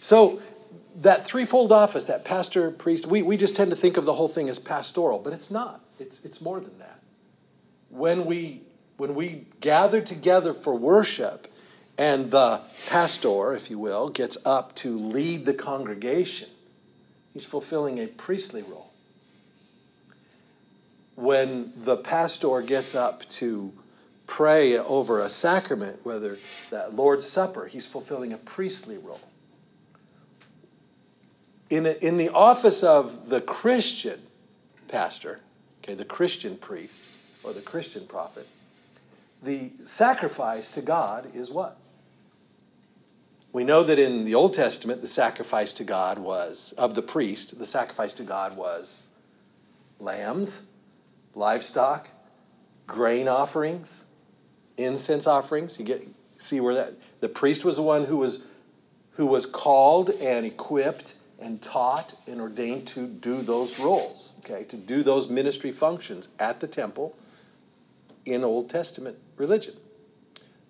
So, 0.00 0.40
that 0.96 1.24
threefold 1.24 1.72
office, 1.72 2.04
that 2.06 2.24
pastor, 2.24 2.70
priest, 2.70 3.06
we, 3.06 3.22
we 3.22 3.36
just 3.36 3.56
tend 3.56 3.70
to 3.70 3.76
think 3.76 3.96
of 3.96 4.04
the 4.04 4.12
whole 4.12 4.28
thing 4.28 4.48
as 4.48 4.58
pastoral, 4.58 5.18
but 5.18 5.32
it's 5.32 5.50
not. 5.50 5.80
It's, 5.98 6.24
it's 6.24 6.40
more 6.40 6.60
than 6.60 6.78
that. 6.78 7.00
When 7.90 8.24
we, 8.26 8.62
when 8.96 9.14
we 9.14 9.46
gather 9.60 10.00
together 10.00 10.52
for 10.52 10.74
worship, 10.74 11.46
and 11.96 12.30
the 12.30 12.60
pastor, 12.88 13.54
if 13.54 13.70
you 13.70 13.78
will, 13.78 14.08
gets 14.08 14.36
up 14.44 14.74
to 14.76 14.98
lead 14.98 15.44
the 15.44 15.54
congregation, 15.54 16.48
he's 17.32 17.44
fulfilling 17.44 18.00
a 18.00 18.06
priestly 18.06 18.62
role 18.62 18.90
when 21.14 21.70
the 21.84 21.96
pastor 21.96 22.60
gets 22.62 22.94
up 22.94 23.24
to 23.28 23.72
pray 24.26 24.78
over 24.78 25.20
a 25.20 25.28
sacrament, 25.28 26.00
whether 26.04 26.36
that 26.70 26.94
Lord's 26.94 27.26
Supper, 27.26 27.66
he's 27.66 27.86
fulfilling 27.86 28.32
a 28.32 28.38
priestly 28.38 28.98
role. 28.98 29.20
In, 31.70 31.86
a, 31.86 31.92
in 31.92 32.16
the 32.16 32.30
office 32.30 32.82
of 32.82 33.28
the 33.28 33.40
Christian 33.40 34.20
pastor, 34.88 35.40
okay, 35.82 35.94
the 35.94 36.04
Christian 36.04 36.56
priest 36.56 37.08
or 37.42 37.52
the 37.52 37.62
Christian 37.62 38.06
prophet, 38.06 38.46
the 39.42 39.70
sacrifice 39.84 40.70
to 40.72 40.82
God 40.82 41.34
is 41.34 41.50
what? 41.50 41.76
We 43.52 43.64
know 43.64 43.82
that 43.82 43.98
in 43.98 44.24
the 44.24 44.34
Old 44.34 44.52
Testament, 44.52 45.00
the 45.00 45.06
sacrifice 45.06 45.74
to 45.74 45.84
God 45.84 46.18
was, 46.18 46.74
of 46.76 46.94
the 46.94 47.02
priest, 47.02 47.58
the 47.58 47.66
sacrifice 47.66 48.14
to 48.14 48.24
God 48.24 48.56
was 48.56 49.06
lambs 50.00 50.60
livestock, 51.34 52.08
grain 52.86 53.28
offerings, 53.28 54.04
incense 54.76 55.26
offerings. 55.26 55.78
You 55.78 55.84
get 55.84 56.02
see 56.38 56.60
where 56.60 56.74
that 56.74 56.92
the 57.20 57.28
priest 57.28 57.64
was 57.64 57.76
the 57.76 57.82
one 57.82 58.04
who 58.04 58.16
was 58.16 58.50
who 59.12 59.26
was 59.26 59.46
called 59.46 60.10
and 60.10 60.44
equipped 60.44 61.14
and 61.40 61.60
taught 61.60 62.14
and 62.26 62.40
ordained 62.40 62.86
to 62.88 63.06
do 63.06 63.34
those 63.34 63.78
roles, 63.78 64.32
okay, 64.40 64.64
to 64.64 64.76
do 64.76 65.02
those 65.02 65.28
ministry 65.28 65.72
functions 65.72 66.28
at 66.38 66.60
the 66.60 66.66
temple 66.66 67.16
in 68.24 68.44
Old 68.44 68.70
Testament 68.70 69.18
religion. 69.36 69.74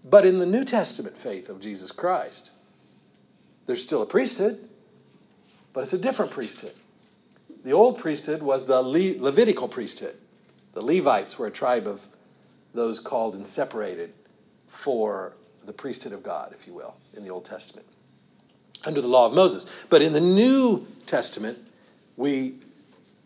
But 0.05 0.27
in 0.27 0.39
the 0.39 0.47
New 0.47 0.65
Testament 0.65 1.17
faith 1.17 1.49
of 1.49 1.61
Jesus 1.61 1.93
Christ, 1.93 2.51
there's 3.67 3.83
still 3.83 4.03
a 4.03 4.07
priesthood, 4.07 4.59
but 5.73 5.81
it's 5.81 5.93
a 5.93 5.99
different 5.99 6.33
priesthood. 6.33 6.75
The 7.65 7.73
old 7.73 7.99
priesthood 7.99 8.43
was 8.43 8.67
the 8.67 8.83
Le- 8.83 9.23
Levitical 9.23 9.69
priesthood. 9.69 10.15
The 10.75 10.83
Levites 10.83 11.39
were 11.39 11.47
a 11.47 11.51
tribe 11.51 11.87
of 11.87 12.05
those 12.75 13.01
called 13.01 13.37
and 13.37 13.47
separated 13.47 14.13
for 14.67 15.33
the 15.65 15.73
priesthood 15.73 16.13
of 16.13 16.23
God, 16.23 16.53
if 16.53 16.67
you 16.67 16.75
will, 16.75 16.95
in 17.17 17.23
the 17.23 17.31
Old 17.31 17.45
Testament, 17.45 17.87
under 18.85 19.01
the 19.01 19.09
law 19.09 19.27
of 19.27 19.35
Moses. 19.35 19.67
But 19.89 20.03
in 20.03 20.13
the 20.13 20.21
New 20.21 20.87
Testament, 21.07 21.59
we 22.17 22.57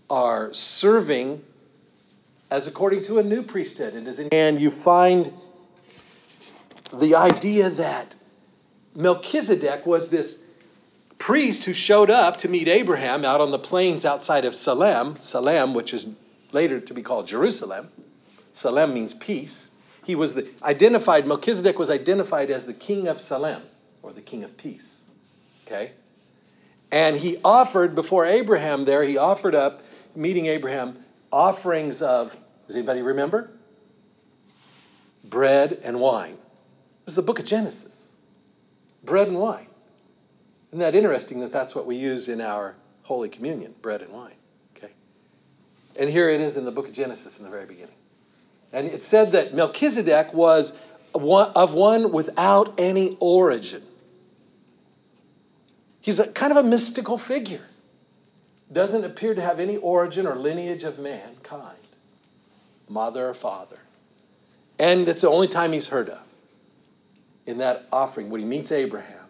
are 0.09 0.53
serving 0.53 1.43
as 2.51 2.69
according 2.69 3.03
to 3.03 3.19
a 3.19 3.23
new 3.23 3.43
priesthood. 3.43 3.95
It 3.95 4.07
is 4.07 4.19
in, 4.19 4.29
and 4.33 4.61
you 4.61 4.71
find 4.71 5.33
the 6.95 7.17
idea 7.17 7.69
that 7.69 8.15
Melchizedek 8.95 9.85
was 9.85 10.11
this 10.11 10.43
priest 11.19 11.65
who 11.65 11.75
showed 11.75 12.11
up 12.11 12.39
to 12.39 12.49
meet 12.49 12.69
Abraham 12.69 13.25
out 13.25 13.41
on 13.41 13.51
the 13.51 13.59
plains 13.59 14.05
outside 14.05 14.45
of 14.45 14.55
Salem, 14.55 15.19
Salem, 15.21 15.75
which 15.75 15.93
is 15.93 16.09
later 16.53 16.81
to 16.81 16.95
be 16.95 17.03
called 17.03 17.27
Jerusalem. 17.27 17.89
Salem 18.53 18.95
means 18.95 19.15
peace. 19.15 19.71
He 20.05 20.15
was 20.15 20.35
the, 20.35 20.49
identified, 20.63 21.27
Melchizedek 21.27 21.79
was 21.79 21.91
identified 21.91 22.51
as 22.51 22.65
the 22.65 22.73
king 22.73 23.09
of 23.09 23.21
Salem, 23.21 23.63
or 24.03 24.13
the 24.13 24.23
king 24.23 24.45
of 24.45 24.57
peace. 24.57 25.05
Okay? 25.67 25.93
And 26.91 27.17
he 27.17 27.37
offered, 27.45 27.95
before 27.95 28.25
Abraham 28.25 28.85
there, 28.85 29.03
he 29.03 29.19
offered 29.19 29.55
up, 29.55 29.83
meeting 30.15 30.47
Abraham, 30.47 30.97
offerings 31.31 32.01
of, 32.01 32.35
does 32.67 32.77
anybody 32.77 33.03
remember? 33.03 33.51
Bread 35.25 35.81
and 35.85 36.01
wine. 36.01 36.39
This 37.05 37.13
is 37.13 37.17
the 37.17 37.23
book 37.23 37.39
of 37.39 37.45
Genesis. 37.45 38.15
Bread 39.05 39.29
and 39.29 39.39
wine. 39.39 39.67
Isn't 40.69 40.81
that 40.81 40.95
interesting 40.95 41.41
that 41.41 41.53
that's 41.53 41.75
what 41.75 41.87
we 41.87 41.97
use 41.97 42.29
in 42.29 42.41
our 42.41 42.75
Holy 43.03 43.29
Communion, 43.29 43.75
bread 43.83 44.03
and 44.03 44.13
wine? 44.13 44.35
Okay? 44.77 44.93
And 45.99 46.09
here 46.09 46.31
it 46.31 46.41
is 46.41 46.57
in 46.57 46.65
the 46.65 46.73
book 46.73 46.89
of 46.89 46.95
Genesis 46.95 47.39
in 47.39 47.45
the 47.45 47.51
very 47.51 47.67
beginning. 47.67 47.95
And 48.73 48.87
it 48.87 49.03
said 49.03 49.33
that 49.33 49.55
Melchizedek 49.55 50.35
was 50.35 50.79
of 51.15 51.75
one 51.75 52.13
without 52.13 52.79
any 52.79 53.17
origin. 53.21 53.83
He's 56.01 56.21
a 56.21 56.27
kind 56.27 56.53
of 56.53 56.65
a 56.65 56.69
mystical 56.69 57.19
figure. 57.19 57.65
Doesn't 58.71 59.05
appear 59.05 59.35
to 59.35 59.41
have 59.41 59.61
any 59.61 59.79
origin 59.79 60.27
or 60.27 60.35
lineage 60.35 60.85
of 60.85 60.99
mankind, 60.99 61.79
mother 62.89 63.29
or 63.29 63.35
father. 63.35 63.79
And 64.79 65.09
it's 65.09 65.23
the 65.23 65.29
only 65.29 65.49
time 65.49 65.73
he's 65.73 65.89
heard 65.89 66.11
of 66.11 66.33
in 67.47 67.59
that 67.59 67.87
offering 67.91 68.29
when 68.29 68.41
he 68.41 68.47
meets 68.47 68.71
Abraham 68.71 69.27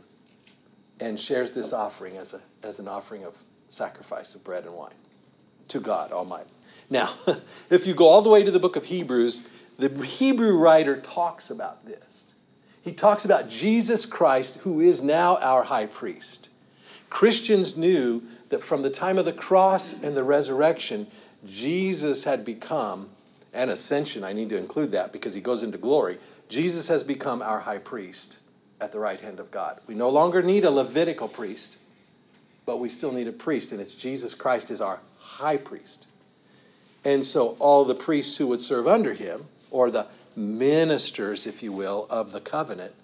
and 1.01 1.19
shares 1.19 1.53
this 1.53 1.73
offering 1.73 2.17
as, 2.17 2.35
a, 2.35 2.41
as 2.65 2.81
an 2.81 2.89
offering 2.89 3.25
of 3.25 3.39
sacrifice 3.69 4.35
of 4.35 4.43
bread 4.43 4.67
and 4.67 4.75
wine 4.75 4.93
to 5.69 5.81
God 5.81 6.11
Almighty. 6.13 6.51
Now, 6.91 7.13
if 7.71 7.87
you 7.87 7.95
go 7.95 8.09
all 8.09 8.23
the 8.23 8.31
way 8.31 8.43
to 8.43 8.51
the 8.51 8.61
book 8.61 8.77
of 8.77 8.85
Hebrews, 8.85 9.49
the 9.79 9.89
Hebrew 10.05 10.59
writer 10.59 11.01
talks 11.01 11.51
about 11.51 11.87
this. 11.87 12.27
He 12.83 12.93
talks 12.93 13.25
about 13.25 13.49
Jesus 13.49 14.07
Christ, 14.07 14.61
who 14.61 14.81
is 14.81 15.03
now 15.03 15.37
our 15.37 15.63
high 15.63 15.87
priest. 15.87 16.49
Christians 17.11 17.77
knew 17.77 18.23
that 18.49 18.63
from 18.63 18.83
the 18.83 18.91
time 18.91 19.19
of 19.19 19.25
the 19.25 19.33
cross 19.33 19.93
and 19.93 20.17
the 20.17 20.25
resurrection, 20.25 21.07
Jesus 21.47 22.25
had 22.25 22.45
become, 22.45 23.09
and 23.55 23.71
ascension, 23.71 24.25
I 24.25 24.33
need 24.33 24.51
to 24.51 24.59
include 24.59 24.93
that 24.93 25.13
because 25.13 25.35
he 25.35 25.41
goes 25.41 25.63
into 25.63 25.79
glory. 25.79 26.19
Jesus 26.49 26.89
has 26.89 27.05
become 27.05 27.43
our 27.43 27.61
high 27.61 27.79
priest 27.79 28.39
at 28.81 28.93
the 28.93 28.99
right 28.99 29.21
hand 29.21 29.41
of 29.41 29.51
God. 29.51 29.81
We 29.87 29.95
no 29.95 30.11
longer 30.11 30.43
need 30.43 30.65
a 30.65 30.71
Levitical 30.71 31.29
priest, 31.29 31.77
but 32.67 32.79
we 32.79 32.89
still 32.89 33.13
need 33.13 33.29
a 33.29 33.33
priest, 33.33 33.73
and 33.73 33.81
it's 33.81 33.95
Jesus 33.95 34.35
Christ 34.35 34.71
is 34.71 34.81
our 34.81 35.01
high 35.19 35.57
priest. 35.57 36.08
And 37.05 37.25
so 37.25 37.57
all 37.59 37.85
the 37.85 37.95
priests 37.95 38.37
who 38.37 38.49
would 38.49 38.61
serve 38.61 38.87
under 38.87 39.13
him, 39.13 39.45
or 39.71 39.91
the 39.91 40.07
ministers, 40.37 41.47
if 41.47 41.63
you 41.63 41.73
will, 41.73 42.07
of 42.11 42.33
the 42.33 42.41
covenant, 42.41 42.95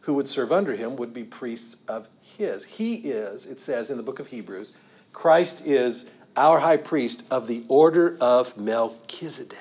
who 0.00 0.14
would 0.14 0.28
serve 0.28 0.52
under 0.52 0.74
him 0.74 0.96
would 0.96 1.12
be 1.12 1.24
priests 1.24 1.76
of 1.88 2.08
his. 2.36 2.64
He 2.64 2.94
is, 2.96 3.46
it 3.46 3.60
says 3.60 3.90
in 3.90 3.96
the 3.96 4.02
book 4.02 4.18
of 4.18 4.26
Hebrews, 4.26 4.76
Christ 5.12 5.66
is 5.66 6.08
our 6.36 6.58
high 6.58 6.76
priest 6.78 7.24
of 7.30 7.46
the 7.46 7.62
order 7.68 8.16
of 8.20 8.56
Melchizedek. 8.56 9.58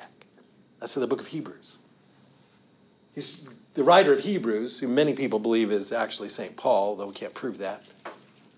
That's 0.80 0.96
in 0.96 1.02
the 1.02 1.08
book 1.08 1.20
of 1.20 1.28
Hebrews. 1.28 1.78
He's 3.14 3.42
the 3.74 3.84
writer 3.84 4.14
of 4.14 4.20
Hebrews, 4.20 4.80
who 4.80 4.88
many 4.88 5.14
people 5.14 5.40
believe 5.40 5.72
is 5.72 5.92
actually 5.92 6.30
St. 6.30 6.56
Paul, 6.56 6.96
though 6.96 7.08
we 7.08 7.14
can't 7.14 7.34
prove 7.34 7.60
that, 7.60 7.84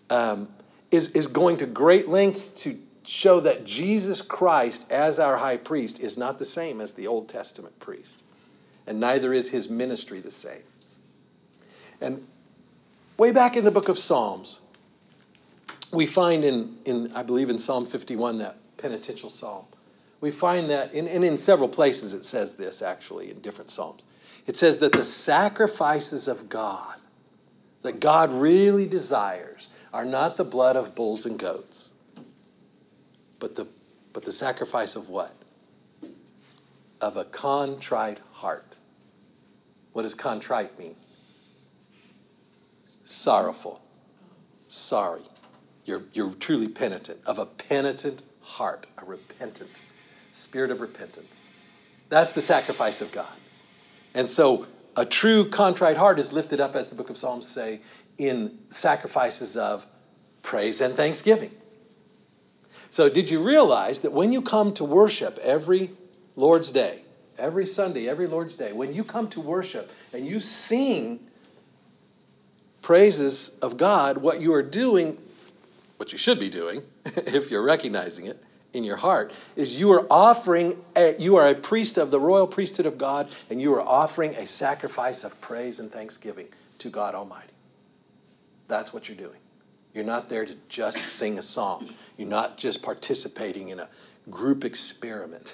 um, 0.09 0.47
is, 0.91 1.11
is 1.11 1.27
going 1.27 1.57
to 1.57 1.65
great 1.65 2.07
lengths 2.07 2.49
to 2.49 2.77
show 3.05 3.41
that 3.41 3.65
Jesus 3.65 4.21
Christ, 4.21 4.85
as 4.89 5.19
our 5.19 5.37
high 5.37 5.57
priest, 5.57 5.99
is 5.99 6.17
not 6.17 6.39
the 6.39 6.45
same 6.45 6.81
as 6.81 6.93
the 6.93 7.07
Old 7.07 7.29
Testament 7.29 7.79
priest. 7.79 8.21
And 8.87 8.99
neither 8.99 9.33
is 9.33 9.49
his 9.49 9.69
ministry 9.69 10.19
the 10.19 10.31
same. 10.31 10.63
And 12.01 12.25
way 13.17 13.31
back 13.31 13.55
in 13.55 13.63
the 13.63 13.71
book 13.71 13.89
of 13.89 13.97
Psalms, 13.97 14.65
we 15.93 16.05
find 16.05 16.43
in, 16.43 16.77
in 16.85 17.11
I 17.15 17.23
believe 17.23 17.49
in 17.49 17.59
Psalm 17.59 17.85
51, 17.85 18.39
that 18.39 18.57
penitential 18.77 19.29
psalm, 19.29 19.65
we 20.19 20.31
find 20.31 20.69
that, 20.69 20.93
in, 20.93 21.07
and 21.07 21.23
in 21.23 21.37
several 21.37 21.69
places 21.69 22.13
it 22.13 22.25
says 22.25 22.55
this 22.55 22.81
actually, 22.81 23.29
in 23.29 23.39
different 23.39 23.69
psalms. 23.69 24.05
It 24.47 24.57
says 24.57 24.79
that 24.79 24.91
the 24.91 25.03
sacrifices 25.03 26.27
of 26.27 26.49
God, 26.49 26.95
that 27.83 27.99
God 27.99 28.33
really 28.33 28.87
desires, 28.87 29.69
are 29.93 30.05
not 30.05 30.35
the 30.35 30.43
blood 30.43 30.75
of 30.75 30.95
bulls 30.95 31.25
and 31.25 31.37
goats, 31.37 31.91
but 33.43 33.55
the, 33.57 33.67
but 34.13 34.23
the 34.23 34.31
sacrifice 34.31 34.95
of 34.95 35.09
what? 35.09 35.35
Of 37.01 37.17
a 37.17 37.25
contrite 37.25 38.21
heart. 38.31 38.77
What 39.91 40.03
does 40.03 40.13
contrite 40.13 40.79
mean? 40.79 40.95
Sorrowful. 43.03 43.81
Sorry. 44.69 45.23
You're, 45.83 46.03
you're 46.13 46.31
truly 46.31 46.69
penitent, 46.69 47.19
of 47.25 47.37
a 47.37 47.45
penitent 47.45 48.23
heart, 48.39 48.87
a 48.97 49.03
repentant 49.03 49.69
spirit 50.31 50.71
of 50.71 50.79
repentance. 50.79 51.45
That's 52.07 52.31
the 52.31 52.39
sacrifice 52.39 53.01
of 53.01 53.11
God. 53.11 53.35
And 54.15 54.29
so 54.29 54.65
a 54.95 55.05
true 55.05 55.49
contrite 55.49 55.97
heart 55.97 56.17
is 56.17 56.31
lifted 56.31 56.61
up, 56.61 56.77
as 56.77 56.89
the 56.89 56.95
book 56.95 57.09
of 57.09 57.17
Psalms 57.17 57.49
say, 57.49 57.81
in 58.17 58.57
sacrifices 58.69 59.57
of 59.57 59.85
praise 60.43 60.79
and 60.79 60.95
thanksgiving. 60.95 61.51
So, 62.93 63.09
did 63.09 63.27
you 63.31 63.41
realize 63.41 64.01
that 64.01 64.11
when 64.11 64.31
you 64.31 64.43
come 64.43 64.71
to 64.75 64.83
worship 64.83 65.39
every 65.39 65.89
Lord's 66.35 66.71
Day, 66.71 67.03
every 67.39 67.65
Sunday, 67.65 68.07
every 68.07 68.27
Lord's 68.27 68.55
Day, 68.55 68.71
when 68.71 68.93
you 68.93 69.03
come 69.03 69.29
to 69.29 69.41
worship 69.41 69.89
and 70.13 70.27
you 70.27 70.39
sing 70.39 71.19
praises 72.83 73.57
of 73.63 73.77
God, 73.77 74.19
what 74.19 74.41
you 74.41 74.53
are 74.53 74.61
doing, 74.61 75.17
what 75.97 76.11
you 76.11 76.19
should 76.19 76.39
be 76.39 76.51
doing, 76.51 76.83
if 77.05 77.49
you're 77.49 77.63
recognizing 77.63 78.27
it 78.27 78.39
in 78.73 78.83
your 78.83 78.97
heart, 78.97 79.33
is 79.55 79.75
you 79.75 79.93
are 79.93 80.05
offering, 80.11 80.77
a, 80.95 81.15
you 81.17 81.37
are 81.37 81.49
a 81.49 81.55
priest 81.55 81.97
of 81.97 82.11
the 82.11 82.19
royal 82.19 82.45
priesthood 82.45 82.85
of 82.85 82.99
God, 82.99 83.27
and 83.49 83.59
you 83.59 83.73
are 83.73 83.81
offering 83.81 84.35
a 84.35 84.45
sacrifice 84.45 85.23
of 85.23 85.41
praise 85.41 85.79
and 85.79 85.91
thanksgiving 85.91 86.47
to 86.77 86.89
God 86.89 87.15
Almighty. 87.15 87.47
That's 88.67 88.93
what 88.93 89.09
you're 89.09 89.17
doing. 89.17 89.42
You're 89.93 90.03
not 90.03 90.27
there 90.27 90.45
to 90.45 90.55
just 90.69 90.97
sing 90.97 91.37
a 91.37 91.41
song. 91.41 91.87
You're 92.17 92.27
not 92.27 92.57
just 92.57 92.81
participating 92.81 93.69
in 93.69 93.79
a 93.79 93.89
group 94.29 94.65
experiment. 94.65 95.53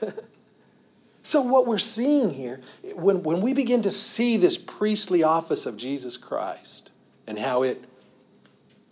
so, 1.24 1.42
what 1.42 1.68
we're 1.68 1.78
seeing 1.78 2.30
here, 2.30 2.62
when, 2.96 3.24
when 3.24 3.42
we 3.42 3.54
begin 3.54 3.82
to 3.82 3.90
see 3.90 4.38
this 4.38 4.58
priestly 4.58 5.24
office 5.24 5.66
of 5.66 5.76
Jesus 5.76 6.16
Christ 6.16 6.92
and 7.28 7.38
how 7.38 7.64
it 7.64 7.84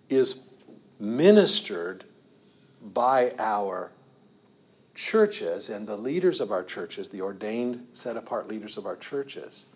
is 0.10 0.54
ministered 1.00 2.04
by 2.82 3.34
our 3.40 3.92
churches 4.96 5.70
and 5.70 5.88
the 5.88 5.96
leaders 5.96 6.42
of 6.42 6.52
our 6.52 6.64
churches, 6.64 7.08
the 7.08 7.22
ordained, 7.22 7.88
set 7.94 8.18
apart 8.18 8.48
leaders 8.48 8.78
of 8.78 8.86
our 8.86 8.96
churches, 8.98 9.68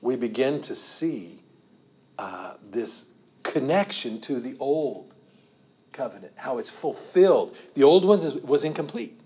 we 0.00 0.16
begin 0.16 0.60
to 0.60 0.74
see 0.74 1.42
uh, 2.18 2.54
this 2.70 3.06
connection 3.42 4.20
to 4.22 4.40
the 4.40 4.56
old 4.60 5.12
covenant, 5.92 6.32
how 6.36 6.58
it's 6.58 6.70
fulfilled. 6.70 7.56
The 7.74 7.84
old 7.84 8.04
one 8.04 8.20
was 8.44 8.64
incomplete 8.64 9.18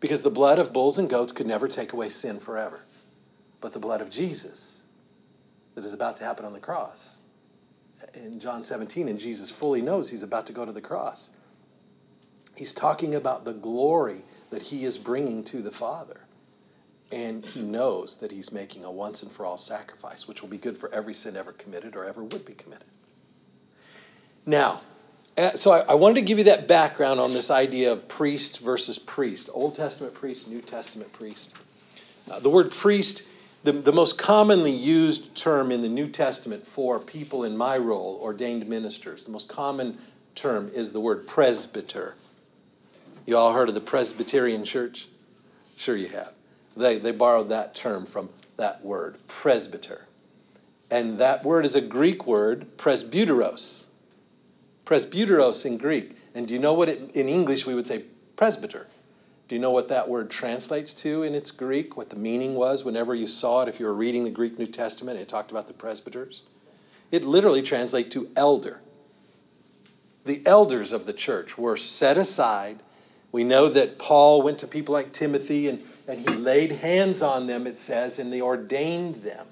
because 0.00 0.22
the 0.22 0.30
blood 0.30 0.58
of 0.58 0.72
bulls 0.72 0.98
and 0.98 1.08
goats 1.08 1.32
could 1.32 1.46
never 1.46 1.68
take 1.68 1.92
away 1.92 2.08
sin 2.08 2.40
forever. 2.40 2.80
But 3.60 3.72
the 3.72 3.80
blood 3.80 4.00
of 4.00 4.10
Jesus 4.10 4.82
that 5.74 5.84
is 5.84 5.92
about 5.92 6.16
to 6.18 6.24
happen 6.24 6.44
on 6.44 6.52
the 6.52 6.60
cross 6.60 7.20
in 8.14 8.38
John 8.40 8.62
17, 8.62 9.08
and 9.08 9.18
Jesus 9.18 9.50
fully 9.50 9.82
knows 9.82 10.08
he's 10.08 10.22
about 10.22 10.46
to 10.46 10.52
go 10.52 10.64
to 10.64 10.72
the 10.72 10.80
cross. 10.80 11.30
He's 12.56 12.72
talking 12.72 13.14
about 13.14 13.44
the 13.44 13.54
glory 13.54 14.22
that 14.50 14.62
he 14.62 14.84
is 14.84 14.98
bringing 14.98 15.44
to 15.44 15.62
the 15.62 15.70
Father. 15.70 16.20
And 17.10 17.44
he 17.44 17.62
knows 17.62 18.18
that 18.18 18.30
he's 18.30 18.52
making 18.52 18.84
a 18.84 18.90
once 18.90 19.22
and 19.22 19.32
for 19.32 19.46
all 19.46 19.56
sacrifice, 19.56 20.28
which 20.28 20.42
will 20.42 20.48
be 20.48 20.58
good 20.58 20.76
for 20.76 20.92
every 20.92 21.14
sin 21.14 21.36
ever 21.36 21.52
committed 21.52 21.96
or 21.96 22.04
ever 22.04 22.22
would 22.22 22.44
be 22.44 22.54
committed. 22.54 22.86
Now, 24.46 24.80
uh, 25.38 25.52
so 25.52 25.70
I, 25.70 25.94
wanted 25.94 26.16
to 26.16 26.22
give 26.22 26.38
you 26.38 26.44
that 26.44 26.66
background 26.66 27.20
on 27.20 27.32
this 27.32 27.48
idea 27.48 27.92
of 27.92 28.08
priest 28.08 28.60
versus 28.60 28.98
priest, 28.98 29.48
Old 29.52 29.76
Testament 29.76 30.12
priest, 30.14 30.48
New 30.48 30.60
Testament 30.60 31.12
priest. 31.12 31.54
Uh, 32.28 32.40
the 32.40 32.50
word 32.50 32.72
priest, 32.72 33.22
the, 33.62 33.70
the 33.70 33.92
most 33.92 34.18
commonly 34.18 34.72
used 34.72 35.36
term 35.36 35.70
in 35.70 35.80
the 35.80 35.88
New 35.88 36.08
Testament 36.08 36.66
for 36.66 36.98
people 36.98 37.44
in 37.44 37.56
my 37.56 37.78
role, 37.78 38.18
ordained 38.20 38.66
ministers, 38.66 39.22
the 39.22 39.30
most 39.30 39.48
common 39.48 39.96
term 40.34 40.72
is 40.74 40.90
the 40.90 41.00
word 41.00 41.28
presbyter. 41.28 42.16
You 43.24 43.36
all 43.36 43.52
heard 43.52 43.68
of 43.68 43.76
the 43.76 43.80
Presbyterian 43.80 44.64
Church? 44.64 45.06
Sure, 45.76 45.96
you 45.96 46.08
have. 46.08 46.32
They, 46.76 46.98
they 46.98 47.12
borrowed 47.12 47.50
that 47.50 47.76
term 47.76 48.06
from 48.06 48.28
that 48.56 48.84
word, 48.84 49.16
presbyter. 49.28 50.04
And 50.90 51.18
that 51.18 51.44
word 51.44 51.64
is 51.64 51.76
a 51.76 51.80
Greek 51.80 52.26
word, 52.26 52.76
presbyteros 52.76 53.87
presbyteros 54.88 55.66
in 55.66 55.76
Greek. 55.76 56.16
And 56.34 56.48
do 56.48 56.54
you 56.54 56.60
know 56.60 56.72
what 56.72 56.88
it, 56.88 57.14
in 57.14 57.28
English 57.28 57.66
we 57.66 57.74
would 57.74 57.86
say 57.86 58.02
presbyter? 58.36 58.86
Do 59.46 59.54
you 59.54 59.60
know 59.60 59.70
what 59.70 59.88
that 59.88 60.08
word 60.08 60.30
translates 60.30 60.94
to 60.94 61.22
in 61.24 61.34
its 61.34 61.50
Greek? 61.50 61.96
What 61.96 62.08
the 62.08 62.16
meaning 62.16 62.54
was 62.54 62.84
whenever 62.84 63.14
you 63.14 63.26
saw 63.26 63.62
it, 63.62 63.68
if 63.68 63.80
you 63.80 63.86
were 63.86 63.94
reading 63.94 64.24
the 64.24 64.30
Greek 64.30 64.58
New 64.58 64.66
Testament, 64.66 65.20
it 65.20 65.28
talked 65.28 65.50
about 65.50 65.68
the 65.68 65.74
presbyters? 65.74 66.42
It 67.10 67.24
literally 67.24 67.62
translates 67.62 68.14
to 68.14 68.30
elder. 68.34 68.80
The 70.24 70.42
elders 70.46 70.92
of 70.92 71.04
the 71.04 71.12
church 71.12 71.58
were 71.58 71.76
set 71.76 72.16
aside. 72.16 72.78
We 73.30 73.44
know 73.44 73.68
that 73.68 73.98
Paul 73.98 74.40
went 74.40 74.60
to 74.60 74.66
people 74.66 74.94
like 74.94 75.12
Timothy 75.12 75.68
and, 75.68 75.82
and 76.06 76.18
he 76.18 76.36
laid 76.36 76.72
hands 76.72 77.20
on 77.20 77.46
them, 77.46 77.66
it 77.66 77.76
says, 77.76 78.18
and 78.18 78.32
they 78.32 78.40
ordained 78.40 79.16
them. 79.16 79.46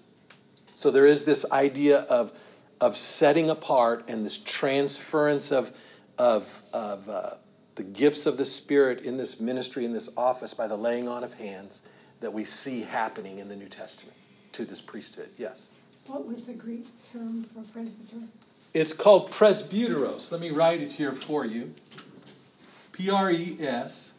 So 0.76 0.90
there 0.90 1.06
is 1.06 1.24
this 1.24 1.50
idea 1.50 2.00
of 2.00 2.32
of 2.80 2.96
setting 2.96 3.50
apart 3.50 4.04
and 4.08 4.24
this 4.24 4.38
transference 4.38 5.52
of, 5.52 5.72
of, 6.18 6.62
of 6.72 7.08
uh, 7.08 7.30
the 7.76 7.82
gifts 7.82 8.26
of 8.26 8.36
the 8.36 8.44
Spirit 8.44 9.02
in 9.02 9.16
this 9.16 9.40
ministry, 9.40 9.84
in 9.84 9.92
this 9.92 10.10
office, 10.16 10.54
by 10.54 10.66
the 10.66 10.76
laying 10.76 11.08
on 11.08 11.24
of 11.24 11.34
hands 11.34 11.82
that 12.20 12.32
we 12.32 12.44
see 12.44 12.82
happening 12.82 13.38
in 13.38 13.48
the 13.48 13.56
New 13.56 13.68
Testament 13.68 14.16
to 14.52 14.64
this 14.64 14.80
priesthood. 14.80 15.28
Yes? 15.38 15.70
What 16.06 16.26
was 16.26 16.46
the 16.46 16.54
Greek 16.54 16.86
term 17.12 17.44
for 17.44 17.62
presbyter? 17.72 18.26
It's 18.74 18.92
called 18.92 19.30
presbyteros. 19.30 20.30
Let 20.32 20.40
me 20.40 20.50
write 20.50 20.80
it 20.80 20.92
here 20.92 21.12
for 21.12 21.44
you. 21.44 21.74
P 22.92 23.10
R 23.10 23.30
E 23.30 23.56
S 23.60 24.12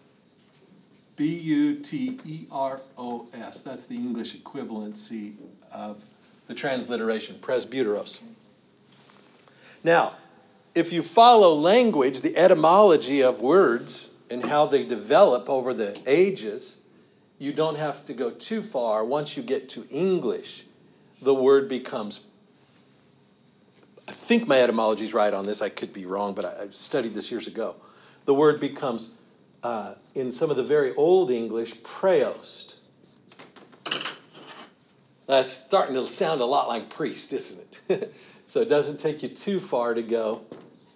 B 1.15 1.26
U 1.28 1.76
T 1.78 2.20
E 2.26 2.46
R 2.52 2.80
O 2.98 3.28
S. 3.34 3.62
That's 3.62 3.86
the 3.86 3.96
English 3.96 4.36
equivalency 4.38 5.34
of 5.72 6.04
the 6.48 6.54
transliteration, 6.54 7.38
presbyteros. 7.39 8.24
Now, 9.88 10.13
if 10.76 10.91
you 10.91 11.02
follow 11.02 11.54
language, 11.54 12.19
the 12.19 12.36
etymology 12.36 13.23
of 13.23 13.39
words 13.39 14.12
and 14.30 14.43
how 14.43 14.65
they 14.65 14.84
develop 14.84 15.50
over 15.50 15.73
the 15.73 15.97
ages, 16.06 16.78
you 17.39 17.54
don't 17.54 17.78
have 17.78 18.04
to 18.06 18.13
go 18.13 18.30
too 18.30 18.62
far. 18.62 19.06
Once 19.06 19.38
you 19.38 19.43
get 19.43 19.69
to 19.69 19.88
English, 19.89 20.65
the 21.21 21.34
word 21.34 21.69
becomes. 21.69 22.19
I 24.10 24.12
think 24.12 24.45
my 24.45 24.60
etymology 24.60 25.06
is 25.06 25.13
right 25.13 25.34
on 25.34 25.45
this. 25.45 25.62
I 25.62 25.69
could 25.69 25.93
be 25.93 26.06
wrong, 26.06 26.34
but 26.34 26.43
I, 26.43 26.63
I 26.63 26.67
studied 26.71 27.13
this 27.13 27.32
years 27.32 27.47
ago. 27.47 27.78
The 28.26 28.34
word 28.34 28.60
becomes, 28.60 29.15
uh, 29.63 29.93
in 30.15 30.34
some 30.34 30.50
of 30.50 30.58
the 30.58 30.63
very 30.63 30.93
old 30.95 31.32
English, 31.32 31.76
praost. 31.76 32.73
Uh, 35.27 35.37
That's 35.37 35.51
starting 35.51 35.95
to 35.95 36.05
sound 36.05 36.41
a 36.41 36.45
lot 36.45 36.67
like 36.67 36.89
priest, 36.89 37.33
isn't 37.33 37.79
it? 37.89 38.13
so 38.45 38.61
it 38.61 38.69
doesn't 38.69 38.99
take 38.99 39.23
you 39.23 39.29
too 39.29 39.59
far 39.59 39.93
to 39.93 40.01
go 40.01 40.41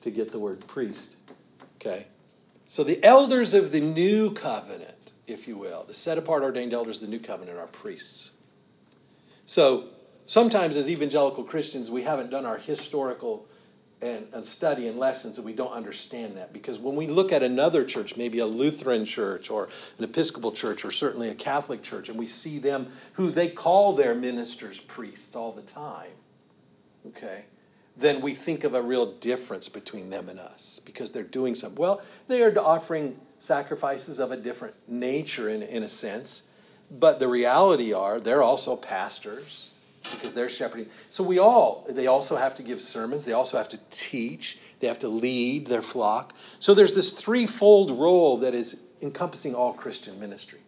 to 0.02 0.12
get 0.12 0.32
the 0.32 0.40
word 0.40 0.66
priest. 0.68 1.16
Okay? 1.76 2.06
So 2.68 2.84
the 2.84 3.04
elders 3.04 3.54
of 3.54 3.72
the 3.72 3.82
new 3.82 4.32
covenant, 4.32 5.12
if 5.28 5.48
you 5.48 5.58
will, 5.58 5.84
the 5.84 5.94
set 5.94 6.18
apart 6.18 6.44
ordained 6.44 6.74
elders 6.74 7.02
of 7.02 7.10
the 7.10 7.16
new 7.16 7.20
covenant 7.20 7.58
are 7.58 7.68
priests. 7.68 8.32
So 9.46 9.90
sometimes 10.26 10.78
as 10.78 10.90
evangelical 10.90 11.44
Christians, 11.44 11.92
we 11.92 12.04
haven't 12.04 12.30
done 12.30 12.46
our 12.46 12.58
historical 12.58 13.46
and, 14.02 14.28
and, 14.34 14.44
study 14.44 14.88
and 14.88 14.98
lessons 14.98 15.38
and 15.38 15.46
we 15.46 15.54
don't 15.54 15.72
understand 15.72 16.38
that. 16.38 16.54
Because 16.54 16.80
when 16.80 16.96
we 16.96 17.08
look 17.08 17.32
at 17.32 17.44
another 17.44 17.84
church 17.84 18.18
maybe 18.18 18.40
a 18.40 18.46
lutheran 18.46 19.06
church 19.06 19.50
or 19.50 19.70
an 19.98 20.04
episcopal 20.04 20.52
church 20.52 20.86
or 20.86 20.92
certainly 20.92 21.30
a 21.30 21.36
catholic 21.36 21.82
church 21.82 22.10
and 22.10 22.18
we 22.18 22.26
see 22.26 22.60
them 22.60 22.88
who 23.14 23.30
they 23.30 23.50
call 23.50 23.94
their 23.94 24.16
ministers 24.16 24.80
priests 24.80 25.36
all 25.36 25.52
the 25.52 25.62
time 25.62 26.12
okay 27.08 27.46
then 27.98 28.22
we 28.22 28.34
think 28.34 28.64
of 28.64 28.74
a 28.74 28.82
real 28.82 29.14
difference 29.14 29.70
between 29.70 30.10
them 30.10 30.30
and 30.30 30.40
us 30.40 30.80
because 30.86 31.12
they're 31.12 31.24
doing 31.24 31.56
something 31.56 31.80
well 31.80 32.02
they 32.28 32.44
are 32.44 32.58
offering 32.60 33.20
sacrifices 33.40 34.20
of 34.20 34.32
a 34.32 34.38
different 34.38 34.76
nature 34.88 35.50
in, 35.50 35.64
in 35.64 35.84
a 35.84 35.88
sense 35.88 36.44
but 36.92 37.20
the 37.20 37.28
reality 37.28 37.94
are 37.94 38.20
they're 38.20 38.44
also 38.44 38.76
pastors 38.76 39.71
because 40.10 40.34
they're 40.34 40.50
shepherding. 40.50 40.88
So 41.10 41.24
we 41.24 41.40
all, 41.40 41.86
they 41.90 42.08
also 42.08 42.36
have 42.36 42.56
to 42.56 42.64
give 42.64 42.82
sermons, 42.82 43.26
they 43.26 43.34
also 43.34 43.58
have 43.58 43.70
to 43.70 43.80
teach, 43.90 44.60
they 44.80 44.88
have 44.88 45.00
to 45.00 45.08
lead 45.08 45.68
their 45.68 45.82
flock. 45.82 46.34
So 46.60 46.74
there's 46.74 46.96
this 46.96 47.12
threefold 47.12 47.92
role 47.92 48.38
that 48.38 48.54
is 48.54 48.80
encompassing 49.02 49.56
all 49.56 49.74
Christian 49.74 50.20
ministry. 50.20 50.60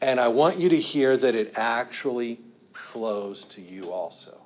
And 0.00 0.20
I 0.20 0.28
want 0.28 0.58
you 0.58 0.68
to 0.70 0.78
hear 0.78 1.16
that 1.16 1.34
it 1.34 1.54
actually 1.56 2.40
flows 2.72 3.44
to 3.46 3.60
you 3.60 3.92
also. 3.92 4.38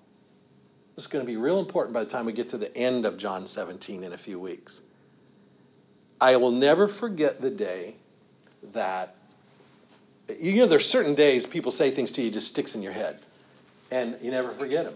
This 0.94 1.04
is 1.04 1.06
going 1.06 1.24
to 1.24 1.30
be 1.30 1.36
real 1.36 1.58
important 1.58 1.94
by 1.94 2.04
the 2.04 2.10
time 2.10 2.26
we 2.26 2.32
get 2.32 2.48
to 2.50 2.58
the 2.58 2.76
end 2.76 3.06
of 3.06 3.18
John 3.18 3.46
17 3.46 4.04
in 4.04 4.12
a 4.12 4.18
few 4.18 4.38
weeks. 4.38 4.80
I 6.20 6.36
will 6.36 6.50
never 6.50 6.88
forget 6.88 7.40
the 7.40 7.50
day 7.50 7.94
that, 8.72 9.14
you 10.40 10.56
know, 10.56 10.66
there's 10.66 10.88
certain 10.88 11.14
days 11.14 11.46
people 11.46 11.70
say 11.70 11.90
things 11.90 12.12
to 12.12 12.22
you, 12.22 12.30
just 12.30 12.48
sticks 12.48 12.74
in 12.74 12.82
your 12.82 12.92
head 12.92 13.20
and 13.90 14.16
you 14.22 14.30
never 14.30 14.50
forget 14.50 14.84
them. 14.84 14.94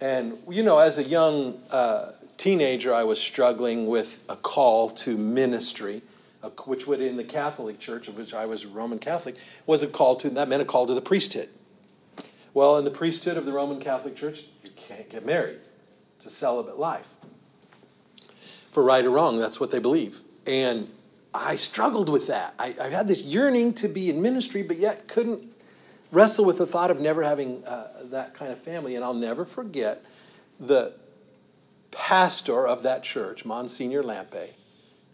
And, 0.00 0.38
you 0.48 0.62
know, 0.62 0.78
as 0.78 0.98
a 0.98 1.02
young 1.02 1.58
uh, 1.70 2.12
teenager, 2.36 2.92
I 2.92 3.04
was 3.04 3.20
struggling 3.20 3.86
with 3.86 4.24
a 4.28 4.36
call 4.36 4.90
to 4.90 5.16
ministry, 5.16 6.02
which 6.66 6.86
would, 6.86 7.00
in 7.00 7.16
the 7.16 7.24
Catholic 7.24 7.78
Church, 7.78 8.08
of 8.08 8.18
which 8.18 8.34
I 8.34 8.46
was 8.46 8.66
Roman 8.66 8.98
Catholic, 8.98 9.36
was 9.66 9.82
a 9.82 9.88
call 9.88 10.16
to, 10.16 10.30
that 10.30 10.48
meant 10.48 10.62
a 10.62 10.66
call 10.66 10.86
to 10.86 10.94
the 10.94 11.00
priesthood. 11.00 11.48
Well, 12.52 12.78
in 12.78 12.84
the 12.84 12.90
priesthood 12.90 13.36
of 13.36 13.46
the 13.46 13.52
Roman 13.52 13.80
Catholic 13.80 14.16
Church, 14.16 14.44
you 14.64 14.70
can't 14.76 15.08
get 15.08 15.24
married. 15.24 15.58
It's 16.16 16.26
a 16.26 16.30
celibate 16.30 16.78
life. 16.78 17.12
For 18.72 18.82
right 18.82 19.04
or 19.04 19.10
wrong, 19.10 19.38
that's 19.38 19.58
what 19.58 19.70
they 19.70 19.78
believe. 19.78 20.18
And 20.46 20.90
I 21.34 21.56
struggled 21.56 22.08
with 22.08 22.28
that. 22.28 22.54
I, 22.58 22.74
I 22.80 22.88
had 22.88 23.08
this 23.08 23.22
yearning 23.22 23.74
to 23.74 23.88
be 23.88 24.10
in 24.10 24.22
ministry, 24.22 24.62
but 24.62 24.76
yet 24.76 25.08
couldn't 25.08 25.42
wrestle 26.12 26.44
with 26.44 26.58
the 26.58 26.66
thought 26.66 26.90
of 26.90 27.00
never 27.00 27.22
having 27.22 27.64
uh, 27.64 27.88
that 28.04 28.34
kind 28.34 28.52
of 28.52 28.58
family. 28.58 28.96
And 28.96 29.04
I'll 29.04 29.14
never 29.14 29.44
forget 29.44 30.04
the 30.60 30.92
pastor 31.90 32.66
of 32.66 32.82
that 32.82 33.02
church, 33.02 33.44
Monsignor 33.44 34.02
Lampe, 34.02 34.50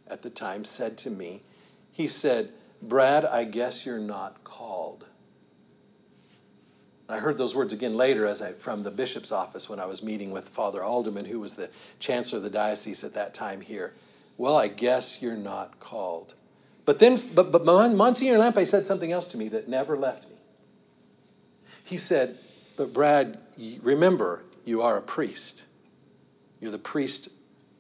at 0.08 0.22
the 0.22 0.30
time 0.30 0.64
said 0.64 0.98
to 0.98 1.10
me, 1.10 1.40
he 1.92 2.06
said, 2.06 2.50
Brad, 2.80 3.24
I 3.24 3.44
guess 3.44 3.86
you're 3.86 3.98
not 3.98 4.42
called. 4.44 5.06
I 7.08 7.18
heard 7.18 7.36
those 7.36 7.54
words 7.54 7.72
again 7.72 7.96
later 7.96 8.26
as 8.26 8.40
I 8.40 8.52
from 8.52 8.82
the 8.82 8.90
bishop's 8.90 9.32
office 9.32 9.68
when 9.68 9.78
I 9.78 9.86
was 9.86 10.02
meeting 10.02 10.30
with 10.30 10.48
Father 10.48 10.82
Alderman, 10.82 11.26
who 11.26 11.40
was 11.40 11.56
the 11.56 11.68
chancellor 11.98 12.38
of 12.38 12.44
the 12.44 12.50
diocese 12.50 13.04
at 13.04 13.14
that 13.14 13.34
time 13.34 13.60
here. 13.60 13.92
Well, 14.38 14.56
I 14.56 14.68
guess 14.68 15.20
you're 15.20 15.36
not 15.36 15.78
called. 15.78 16.34
But 16.84 16.98
then, 16.98 17.20
but, 17.34 17.52
but 17.52 17.64
Monsignor 17.64 18.38
Lampe 18.38 18.64
said 18.66 18.86
something 18.86 19.12
else 19.12 19.28
to 19.28 19.38
me 19.38 19.48
that 19.48 19.68
never 19.68 19.96
left 19.96 20.28
me. 20.28 20.36
He 21.92 21.98
said, 21.98 22.38
But 22.78 22.94
Brad, 22.94 23.36
remember, 23.82 24.42
you 24.64 24.80
are 24.80 24.96
a 24.96 25.02
priest. 25.02 25.66
You're 26.58 26.70
the 26.70 26.78
priest 26.78 27.28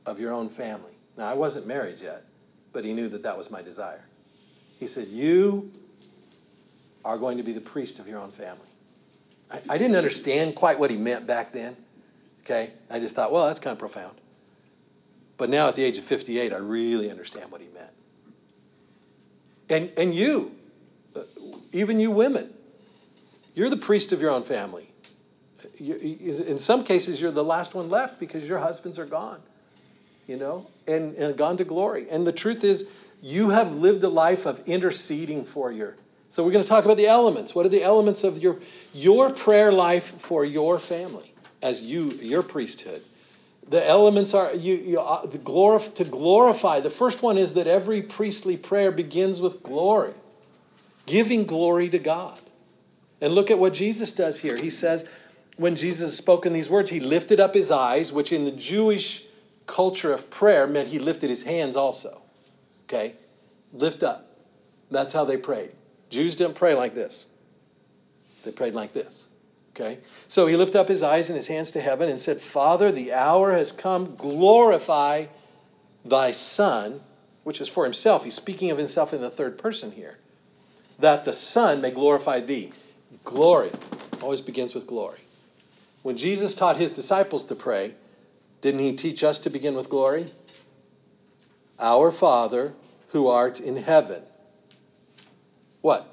of 0.04 0.20
your 0.20 0.34
own 0.34 0.50
family. 0.50 0.92
Now, 1.16 1.30
I 1.30 1.32
wasn't 1.32 1.66
married 1.66 1.98
yet, 1.98 2.22
but 2.74 2.84
he 2.84 2.92
knew 2.92 3.08
that 3.08 3.22
that 3.22 3.38
was 3.38 3.50
my 3.50 3.62
desire. 3.62 4.04
He 4.78 4.86
said, 4.86 5.06
You 5.06 5.72
are 7.06 7.16
going 7.16 7.38
to 7.38 7.42
be 7.42 7.52
the 7.52 7.62
priest 7.62 8.00
of 8.00 8.06
your 8.06 8.18
own 8.18 8.30
family. 8.30 8.68
I, 9.50 9.60
I 9.70 9.78
didn't 9.78 9.96
understand 9.96 10.56
quite 10.56 10.78
what 10.78 10.90
he 10.90 10.98
meant 10.98 11.26
back 11.26 11.52
then. 11.52 11.74
Okay? 12.44 12.68
I 12.90 12.98
just 12.98 13.14
thought, 13.14 13.32
well, 13.32 13.46
that's 13.46 13.60
kind 13.60 13.72
of 13.72 13.78
profound. 13.78 14.14
But 15.38 15.48
now 15.48 15.68
at 15.68 15.74
the 15.74 15.84
age 15.84 15.96
of 15.96 16.04
58, 16.04 16.52
I 16.52 16.56
really 16.58 17.10
understand 17.10 17.50
what 17.50 17.62
he 17.62 17.68
meant. 17.68 17.88
And, 19.70 19.90
and 19.96 20.14
you, 20.14 20.54
uh, 21.16 21.22
even 21.72 21.98
you 21.98 22.10
women, 22.10 22.52
you're 23.54 23.70
the 23.70 23.76
priest 23.76 24.12
of 24.12 24.20
your 24.20 24.30
own 24.30 24.44
family. 24.44 24.88
in 25.78 26.58
some 26.58 26.84
cases, 26.84 27.20
you're 27.20 27.30
the 27.30 27.44
last 27.44 27.74
one 27.74 27.90
left 27.90 28.18
because 28.18 28.48
your 28.48 28.58
husbands 28.58 28.98
are 28.98 29.06
gone, 29.06 29.40
you 30.26 30.36
know, 30.36 30.66
and, 30.86 31.14
and 31.16 31.36
gone 31.36 31.56
to 31.58 31.64
glory. 31.64 32.08
And 32.10 32.26
the 32.26 32.32
truth 32.32 32.64
is, 32.64 32.88
you 33.22 33.50
have 33.50 33.76
lived 33.76 34.02
a 34.04 34.08
life 34.08 34.46
of 34.46 34.68
interceding 34.68 35.44
for 35.44 35.70
your. 35.70 35.94
So 36.28 36.42
we're 36.42 36.52
going 36.52 36.64
to 36.64 36.68
talk 36.68 36.84
about 36.84 36.96
the 36.96 37.06
elements. 37.06 37.54
What 37.54 37.66
are 37.66 37.68
the 37.68 37.82
elements 37.82 38.24
of 38.24 38.38
your 38.38 38.56
your 38.94 39.30
prayer 39.30 39.70
life 39.70 40.20
for 40.22 40.44
your 40.44 40.78
family 40.78 41.32
as 41.62 41.82
you 41.82 42.04
your 42.04 42.42
priesthood? 42.42 43.02
The 43.68 43.86
elements 43.86 44.34
are 44.34 44.54
you, 44.54 44.74
you 44.74 44.98
uh, 44.98 45.26
the 45.26 45.38
glorif- 45.38 45.94
to 45.96 46.04
glorify. 46.04 46.80
The 46.80 46.90
first 46.90 47.22
one 47.22 47.38
is 47.38 47.54
that 47.54 47.66
every 47.66 48.02
priestly 48.02 48.56
prayer 48.56 48.90
begins 48.90 49.40
with 49.40 49.62
glory, 49.62 50.14
giving 51.06 51.44
glory 51.44 51.90
to 51.90 51.98
God. 51.98 52.40
And 53.22 53.34
look 53.34 53.50
at 53.50 53.58
what 53.58 53.72
Jesus 53.72 54.12
does 54.12 54.38
here. 54.38 54.56
He 54.56 54.68
says, 54.68 55.08
when 55.56 55.76
Jesus 55.76 56.16
spoke 56.16 56.44
in 56.44 56.52
these 56.52 56.68
words, 56.68 56.90
he 56.90 57.00
lifted 57.00 57.40
up 57.40 57.54
his 57.54 57.70
eyes, 57.70 58.12
which 58.12 58.32
in 58.32 58.44
the 58.44 58.50
Jewish 58.50 59.24
culture 59.66 60.12
of 60.12 60.28
prayer 60.28 60.66
meant 60.66 60.88
he 60.88 60.98
lifted 60.98 61.30
his 61.30 61.42
hands 61.42 61.76
also. 61.76 62.20
Okay? 62.84 63.14
Lift 63.72 64.02
up. 64.02 64.28
That's 64.90 65.12
how 65.12 65.24
they 65.24 65.36
prayed. 65.36 65.70
Jews 66.10 66.36
didn't 66.36 66.56
pray 66.56 66.74
like 66.74 66.94
this, 66.94 67.26
they 68.44 68.52
prayed 68.52 68.74
like 68.74 68.92
this. 68.92 69.28
Okay? 69.74 69.98
So 70.28 70.46
he 70.46 70.56
lifted 70.56 70.80
up 70.80 70.88
his 70.88 71.02
eyes 71.02 71.30
and 71.30 71.36
his 71.36 71.46
hands 71.46 71.70
to 71.72 71.80
heaven 71.80 72.10
and 72.10 72.18
said, 72.18 72.40
Father, 72.40 72.92
the 72.92 73.12
hour 73.14 73.52
has 73.52 73.72
come. 73.72 74.16
Glorify 74.16 75.26
thy 76.04 76.32
Son, 76.32 77.00
which 77.44 77.60
is 77.60 77.68
for 77.68 77.84
himself. 77.84 78.24
He's 78.24 78.34
speaking 78.34 78.70
of 78.70 78.78
himself 78.78 79.14
in 79.14 79.20
the 79.20 79.30
third 79.30 79.58
person 79.58 79.92
here. 79.92 80.18
That 80.98 81.24
the 81.24 81.32
Son 81.32 81.80
may 81.80 81.90
glorify 81.92 82.40
thee. 82.40 82.72
Glory 83.24 83.70
always 84.20 84.40
begins 84.40 84.74
with 84.74 84.86
glory. 84.86 85.18
When 86.02 86.16
Jesus 86.16 86.54
taught 86.54 86.76
his 86.76 86.92
disciples 86.92 87.44
to 87.46 87.54
pray, 87.54 87.94
didn't 88.60 88.80
he 88.80 88.94
teach 88.94 89.24
us 89.24 89.40
to 89.40 89.50
begin 89.50 89.74
with 89.74 89.88
glory? 89.88 90.24
Our 91.78 92.10
Father 92.10 92.72
who 93.08 93.28
art 93.28 93.60
in 93.60 93.76
heaven. 93.76 94.22
What? 95.80 96.06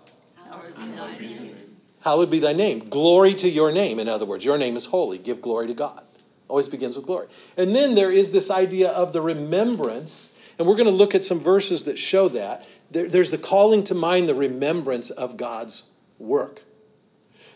Hallowed 0.45 0.75
be 0.75 0.85
thy 0.95 1.12
name. 1.17 2.29
Be 2.29 2.39
thy 2.39 2.53
name. 2.53 2.89
Glory 2.89 3.33
to 3.35 3.49
your 3.49 3.71
name, 3.71 3.99
in 3.99 4.09
other 4.09 4.25
words. 4.25 4.43
Your 4.43 4.57
name 4.57 4.75
is 4.75 4.85
holy. 4.85 5.17
Give 5.17 5.41
glory 5.41 5.67
to 5.67 5.73
God. 5.73 6.03
Always 6.47 6.67
begins 6.67 6.95
with 6.95 7.05
glory. 7.05 7.27
And 7.57 7.75
then 7.75 7.93
there 7.95 8.12
is 8.12 8.31
this 8.31 8.49
idea 8.49 8.89
of 8.89 9.13
the 9.13 9.21
remembrance, 9.21 10.33
and 10.57 10.67
we're 10.67 10.75
going 10.75 10.89
to 10.89 10.91
look 10.91 11.13
at 11.13 11.23
some 11.23 11.39
verses 11.39 11.83
that 11.83 11.99
show 11.99 12.29
that. 12.29 12.67
There, 12.89 13.07
there's 13.07 13.31
the 13.31 13.38
calling 13.38 13.83
to 13.85 13.95
mind 13.95 14.27
the 14.27 14.33
remembrance 14.33 15.12
of 15.12 15.38
God's 15.38 15.83
work. 16.17 16.63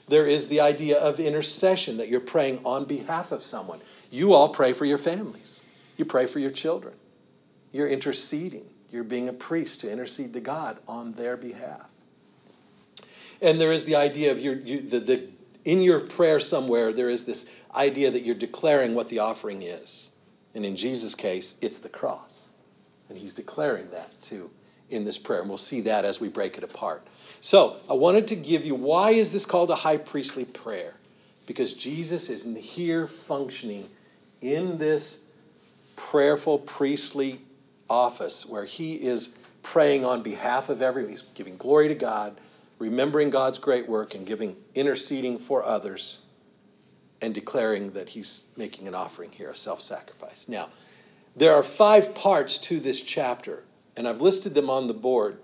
There 0.08 0.28
is 0.28 0.50
the 0.50 0.60
idea 0.62 1.00
of 1.00 1.20
intercession, 1.20 1.98
that 1.98 2.10
you're 2.10 2.20
praying 2.20 2.62
on 2.66 2.86
behalf 2.86 3.32
of 3.32 3.42
someone. 3.42 3.80
You 4.12 4.34
all 4.34 4.50
pray 4.50 4.74
for 4.74 4.86
your 4.86 4.98
families, 4.98 5.64
you 5.98 6.06
pray 6.06 6.26
for 6.26 6.40
your 6.40 6.52
children. 6.52 6.96
You're 7.72 7.88
interceding. 7.88 8.66
You're 8.92 9.04
being 9.04 9.28
a 9.28 9.34
priest 9.34 9.82
to 9.82 9.92
intercede 9.92 10.34
to 10.34 10.40
God 10.40 10.78
on 10.88 11.14
their 11.14 11.36
behalf. 11.36 11.92
And 13.42 13.60
there 13.60 13.72
is 13.72 13.86
the 13.86 13.96
idea 13.96 14.32
of 14.32 14.40
your, 14.40 14.54
you, 14.54 14.82
the, 14.82 15.00
the, 15.00 15.28
in 15.66 15.82
your 15.82 16.00
prayer 16.00 16.40
somewhere, 16.40 16.94
there 16.94 17.10
is 17.10 17.26
this 17.26 17.48
idea 17.74 18.12
that 18.12 18.22
you're 18.22 18.36
declaring 18.36 18.94
what 18.94 19.10
the 19.10 19.20
offering 19.20 19.64
is. 19.64 20.12
And 20.54 20.64
in 20.66 20.76
Jesus' 20.76 21.16
case, 21.16 21.56
it's 21.62 21.80
the 21.80 21.90
cross. 21.90 22.50
And 23.10 23.18
he's 23.18 23.34
declaring 23.34 23.90
that 23.90 24.22
too 24.22 24.52
in 24.90 25.04
this 25.04 25.18
prayer. 25.18 25.40
And 25.40 25.50
we'll 25.50 25.58
see 25.58 25.82
that 25.82 26.06
as 26.06 26.22
we 26.22 26.30
break 26.30 26.60
it 26.60 26.64
apart. 26.64 27.06
So 27.44 27.76
I 27.90 27.94
wanted 27.94 28.28
to 28.28 28.38
give 28.38 28.66
you 28.66 28.74
why 28.74 29.12
is 29.12 29.34
this 29.34 29.46
called 29.46 29.70
a 29.70 29.76
high 29.76 29.98
priestly 29.98 30.46
prayer? 30.46 30.96
Because 31.46 31.74
Jesus 31.74 32.30
is 32.30 32.46
here 32.56 33.06
functioning 33.06 33.86
in 34.40 34.78
this 34.78 35.20
prayerful 35.98 36.60
priestly 36.60 37.42
office 37.90 38.46
where 38.46 38.64
he 38.64 38.94
is 38.94 39.36
praying 39.62 40.06
on 40.06 40.24
behalf 40.24 40.70
of 40.70 40.82
everyone. 40.82 41.12
He's 41.12 41.22
giving 41.22 41.58
glory 41.58 41.90
to 41.90 41.96
God, 41.96 42.40
remembering 42.80 43.30
God's 43.30 43.58
great 43.58 43.90
work, 43.90 44.16
and 44.16 44.26
giving 44.26 44.56
interceding 44.74 45.38
for 45.38 45.66
others, 45.66 46.20
and 47.22 47.36
declaring 47.36 47.92
that 47.92 48.08
he's 48.08 48.46
making 48.56 48.88
an 48.88 48.96
offering 48.96 49.32
here, 49.34 49.50
a 49.50 49.56
self-sacrifice. 49.56 50.48
Now, 50.48 50.70
there 51.36 51.56
are 51.56 51.64
five 51.64 52.16
parts 52.16 52.60
to 52.60 52.80
this 52.80 53.02
chapter, 53.02 53.62
and 53.98 54.08
I've 54.08 54.22
listed 54.22 54.56
them 54.56 54.70
on 54.70 54.88
the 54.88 54.94
board. 54.94 55.40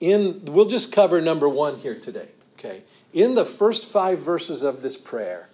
In 0.00 0.44
we'll 0.46 0.64
just 0.64 0.92
cover 0.92 1.20
number 1.20 1.48
one 1.48 1.76
here 1.76 1.94
today. 1.94 2.28
Okay. 2.58 2.82
In 3.12 3.34
the 3.34 3.44
first 3.44 3.86
five 3.86 4.18
verses 4.18 4.62
of 4.62 4.82
this 4.82 4.96
prayer, 4.96 5.48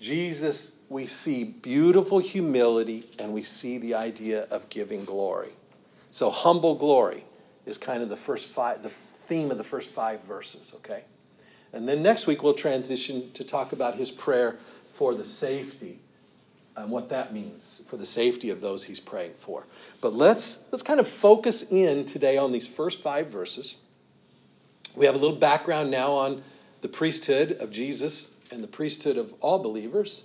Jesus, 0.00 0.72
we 0.88 1.06
see 1.06 1.44
beautiful 1.44 2.18
humility 2.18 3.08
and 3.18 3.32
we 3.32 3.42
see 3.42 3.78
the 3.78 3.94
idea 3.94 4.42
of 4.50 4.68
giving 4.68 5.04
glory. 5.04 5.50
So 6.10 6.30
humble 6.30 6.74
glory 6.74 7.24
is 7.66 7.78
kind 7.78 8.02
of 8.02 8.08
the 8.08 8.16
first 8.16 8.48
five, 8.48 8.82
the 8.82 8.90
theme 8.90 9.50
of 9.50 9.58
the 9.58 9.64
first 9.64 9.92
five 9.92 10.22
verses, 10.24 10.72
okay? 10.76 11.04
And 11.72 11.88
then 11.88 12.02
next 12.02 12.26
week 12.26 12.42
we'll 12.42 12.54
transition 12.54 13.30
to 13.34 13.44
talk 13.44 13.72
about 13.72 13.94
his 13.94 14.10
prayer 14.10 14.56
for 14.94 15.14
the 15.14 15.24
safety 15.24 16.00
and 16.82 16.90
what 16.90 17.10
that 17.10 17.32
means 17.32 17.82
for 17.88 17.96
the 17.96 18.04
safety 18.04 18.50
of 18.50 18.60
those 18.60 18.82
he's 18.82 19.00
praying 19.00 19.34
for. 19.34 19.64
But 20.00 20.14
let's 20.14 20.62
let's 20.72 20.82
kind 20.82 21.00
of 21.00 21.08
focus 21.08 21.70
in 21.70 22.06
today 22.06 22.38
on 22.38 22.52
these 22.52 22.66
first 22.66 23.02
five 23.02 23.28
verses. 23.28 23.76
We 24.96 25.06
have 25.06 25.14
a 25.14 25.18
little 25.18 25.36
background 25.36 25.90
now 25.90 26.12
on 26.12 26.42
the 26.80 26.88
priesthood 26.88 27.52
of 27.60 27.70
Jesus 27.70 28.30
and 28.50 28.62
the 28.62 28.68
priesthood 28.68 29.18
of 29.18 29.32
all 29.40 29.58
believers. 29.60 30.22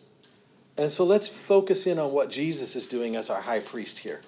And 0.77 0.91
so 0.91 1.05
let's 1.05 1.27
focus 1.27 1.87
in 1.87 1.99
on 1.99 2.11
what 2.11 2.29
Jesus 2.29 2.75
is 2.75 2.87
doing 2.87 3.15
as 3.15 3.29
our 3.29 3.39
high 3.39 3.59
priest 3.59 3.99
here. 3.99 4.21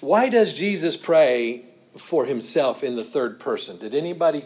Why 0.00 0.28
does 0.28 0.54
Jesus 0.54 0.96
pray 0.96 1.62
for 1.96 2.24
himself 2.24 2.82
in 2.82 2.96
the 2.96 3.04
third 3.04 3.38
person? 3.38 3.78
Did 3.78 3.94
anybody 3.94 4.44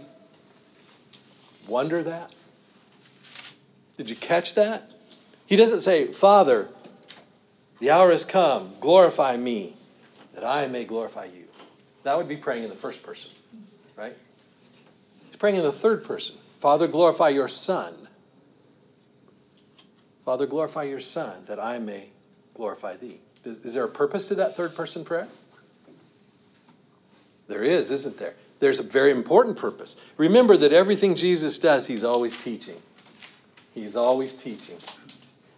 wonder 1.67 2.03
that? 2.03 2.33
Did 3.99 4.09
you 4.09 4.17
catch 4.17 4.55
that? 4.55 4.89
He 5.47 5.57
doesn't 5.57 5.81
say, 5.81 6.07
Father, 6.07 6.69
the 7.81 7.91
hour 7.91 8.11
has 8.11 8.25
come, 8.25 8.71
glorify 8.81 9.37
me, 9.37 9.75
that 10.35 10.45
I 10.45 10.69
may 10.69 10.85
glorify 10.85 11.27
you. 11.27 11.45
That 12.05 12.17
would 12.17 12.29
be 12.29 12.37
praying 12.37 12.63
in 12.63 12.71
the 12.71 12.77
first 12.77 13.05
person, 13.05 13.33
right? 13.97 14.15
He's 15.27 15.37
praying 15.37 15.57
in 15.57 15.63
the 15.63 15.73
third 15.73 16.05
person. 16.05 16.37
Father, 16.61 16.87
glorify 16.87 17.31
your 17.31 17.49
Son. 17.49 17.93
Father, 20.25 20.47
glorify 20.47 20.85
your 20.85 21.01
Son, 21.01 21.45
that 21.47 21.59
I 21.59 21.79
may 21.79 22.09
glorify 22.55 22.97
thee. 22.97 23.21
Is, 23.45 23.75
there 23.75 23.85
a 23.85 23.89
purpose 23.89 24.27
to 24.27 24.37
that 24.37 24.55
third 24.55 24.75
person 24.75 25.05
prayer? 25.05 25.27
There 27.49 27.65
is, 27.65 27.91
isn't 27.91 28.19
there? 28.19 28.35
There's 28.61 28.79
a 28.79 28.83
very 28.85 29.11
important 29.11 29.57
purpose. 29.57 29.97
Remember 30.19 30.57
that 30.57 30.73
everything 30.73 31.15
Jesus 31.15 31.59
does, 31.59 31.87
he's 31.87 32.05
always 32.05 32.37
teaching. 32.37 32.77
He's 33.81 33.97
always 33.97 34.33
teaching. 34.33 34.77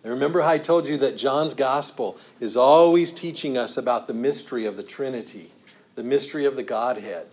And 0.02 0.12
remember 0.14 0.40
how 0.40 0.48
I 0.48 0.59
told 0.59 0.88
you 0.88 0.98
that 0.98 1.16
John's 1.16 1.54
gospel 1.54 2.16
is 2.40 2.56
always 2.56 3.12
teaching 3.12 3.59
us 3.59 3.76
about 3.76 4.06
the 4.06 4.14
mystery 4.14 4.66
of 4.66 4.76
the 4.76 4.83
Trinity, 4.83 5.50
the 5.94 6.02
mystery 6.02 6.46
of 6.46 6.56
the 6.56 6.62
Godhead. 6.62 7.26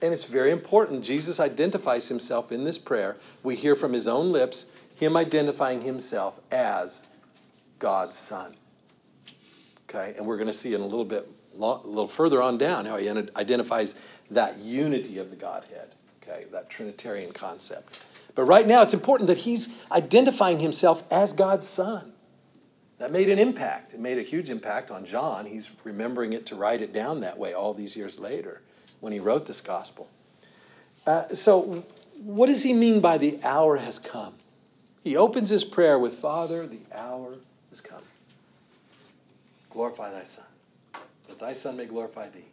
And 0.00 0.12
it's 0.12 0.24
very 0.24 0.52
important. 0.52 1.02
Jesus 1.02 1.40
identifies 1.40 2.06
himself 2.06 2.52
in 2.52 2.62
this 2.62 2.78
prayer. 2.78 3.16
We 3.42 3.56
hear 3.56 3.74
from 3.74 3.92
his 3.92 4.06
own 4.06 4.30
lips 4.30 4.70
him 4.96 5.16
identifying 5.16 5.80
himself 5.80 6.38
as 6.52 7.04
God's 7.78 8.16
Son. 8.16 8.54
Okay, 9.88 10.14
and 10.16 10.26
we're 10.26 10.36
going 10.36 10.48
to 10.48 10.52
see 10.52 10.74
in 10.74 10.80
a 10.80 10.86
little 10.86 11.04
bit 11.04 11.26
a 11.54 11.58
little 11.58 12.06
further 12.06 12.40
on 12.42 12.58
down 12.58 12.84
how 12.84 12.96
he 12.96 13.08
identifies 13.08 13.94
that 14.30 14.58
unity 14.58 15.18
of 15.18 15.30
the 15.30 15.36
Godhead, 15.36 15.88
okay, 16.22 16.44
that 16.52 16.70
Trinitarian 16.70 17.32
concept. 17.32 18.04
But 18.38 18.44
right 18.44 18.64
now, 18.64 18.82
it's 18.82 18.94
important 18.94 19.26
that 19.26 19.38
he's 19.38 19.74
identifying 19.90 20.60
himself 20.60 21.02
as 21.10 21.32
God's 21.32 21.66
son. 21.66 22.12
That 22.98 23.10
made 23.10 23.30
an 23.30 23.40
impact. 23.40 23.94
It 23.94 23.98
made 23.98 24.16
a 24.16 24.22
huge 24.22 24.48
impact 24.48 24.92
on 24.92 25.04
John. 25.04 25.44
He's 25.44 25.68
remembering 25.82 26.34
it 26.34 26.46
to 26.46 26.54
write 26.54 26.80
it 26.80 26.92
down 26.92 27.18
that 27.22 27.36
way 27.36 27.54
all 27.54 27.74
these 27.74 27.96
years 27.96 28.20
later 28.20 28.62
when 29.00 29.12
he 29.12 29.18
wrote 29.18 29.44
this 29.44 29.60
gospel. 29.60 30.08
Uh, 31.04 31.26
so, 31.30 31.82
what 32.22 32.46
does 32.46 32.62
he 32.62 32.72
mean 32.72 33.00
by 33.00 33.18
the 33.18 33.40
hour 33.42 33.76
has 33.76 33.98
come? 33.98 34.34
He 35.02 35.16
opens 35.16 35.48
his 35.48 35.64
prayer 35.64 35.98
with 35.98 36.14
Father, 36.14 36.64
the 36.68 36.78
hour 36.94 37.34
has 37.70 37.80
come. 37.80 38.02
Glorify 39.68 40.12
thy 40.12 40.22
Son 40.22 40.44
that 41.26 41.40
thy 41.40 41.54
Son 41.54 41.76
may 41.76 41.86
glorify 41.86 42.28
thee. 42.28 42.44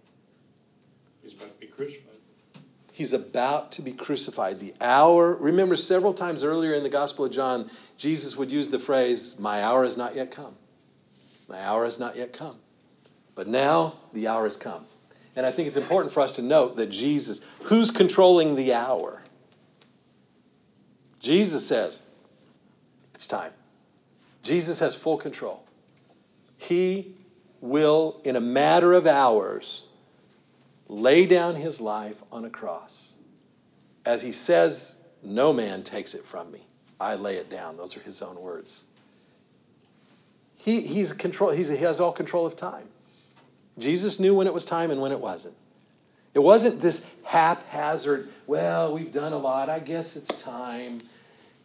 He's 1.21 1.35
about 1.35 1.49
to 1.49 1.59
be 1.59 1.67
crucified. 1.67 2.24
He's 2.95 3.11
about 3.11 3.73
to 3.73 3.81
be 3.81 3.91
crucified. 3.91 4.61
The 4.61 4.73
hour, 4.79 5.35
remember 5.35 5.75
several 5.75 6.13
times 6.13 6.45
earlier 6.45 6.75
in 6.75 6.81
the 6.81 6.89
Gospel 6.89 7.25
of 7.25 7.33
John, 7.33 7.69
Jesus 7.97 8.37
would 8.37 8.53
use 8.53 8.69
the 8.69 8.79
phrase, 8.79 9.37
My 9.37 9.63
hour 9.63 9.83
has 9.83 9.97
not 9.97 10.15
yet 10.15 10.31
come. 10.31 10.55
My 11.49 11.59
hour 11.59 11.83
has 11.83 11.99
not 11.99 12.15
yet 12.15 12.31
come. 12.31 12.55
But 13.35 13.47
now 13.47 13.95
the 14.13 14.29
hour 14.29 14.45
has 14.45 14.55
come. 14.55 14.85
And 15.35 15.45
I 15.45 15.51
think 15.51 15.67
it's 15.67 15.75
important 15.75 16.13
for 16.13 16.21
us 16.21 16.31
to 16.37 16.41
note 16.41 16.77
that 16.77 16.89
Jesus, 16.89 17.41
who's 17.63 17.91
controlling 17.91 18.55
the 18.55 18.75
hour? 18.75 19.21
Jesus 21.19 21.67
says, 21.67 22.01
It's 23.13 23.27
time. 23.27 23.51
Jesus 24.41 24.79
has 24.79 24.95
full 24.95 25.17
control. 25.17 25.61
He 26.59 27.13
will, 27.59 28.21
in 28.23 28.37
a 28.37 28.41
matter 28.41 28.93
of 28.93 29.05
hours, 29.05 29.83
lay 30.87 31.25
down 31.25 31.55
his 31.55 31.81
life 31.81 32.21
on 32.31 32.45
a 32.45 32.49
cross. 32.49 33.15
As 34.05 34.21
he 34.21 34.31
says, 34.31 34.97
No 35.23 35.53
man 35.53 35.83
takes 35.83 36.13
it 36.13 36.23
from 36.25 36.51
me. 36.51 36.61
I 36.99 37.15
lay 37.15 37.35
it 37.37 37.49
down. 37.49 37.77
Those 37.77 37.97
are 37.97 38.01
his 38.01 38.21
own 38.21 38.39
words. 38.41 38.85
He, 40.57 40.81
he's 40.81 41.13
control, 41.13 41.51
he's, 41.51 41.67
he 41.67 41.77
has 41.77 41.99
all 41.99 42.11
control 42.11 42.45
of 42.45 42.55
time. 42.55 42.87
Jesus 43.77 44.19
knew 44.19 44.35
when 44.35 44.47
it 44.47 44.53
was 44.53 44.65
time 44.65 44.91
and 44.91 45.01
when 45.01 45.11
it 45.11 45.19
wasn't. 45.19 45.55
It 46.33 46.39
wasn't 46.39 46.81
this 46.81 47.05
haphazard, 47.23 48.27
well, 48.47 48.93
we've 48.93 49.11
done 49.11 49.33
a 49.33 49.37
lot. 49.37 49.69
I 49.69 49.79
guess 49.79 50.15
it's 50.15 50.43
time 50.43 51.01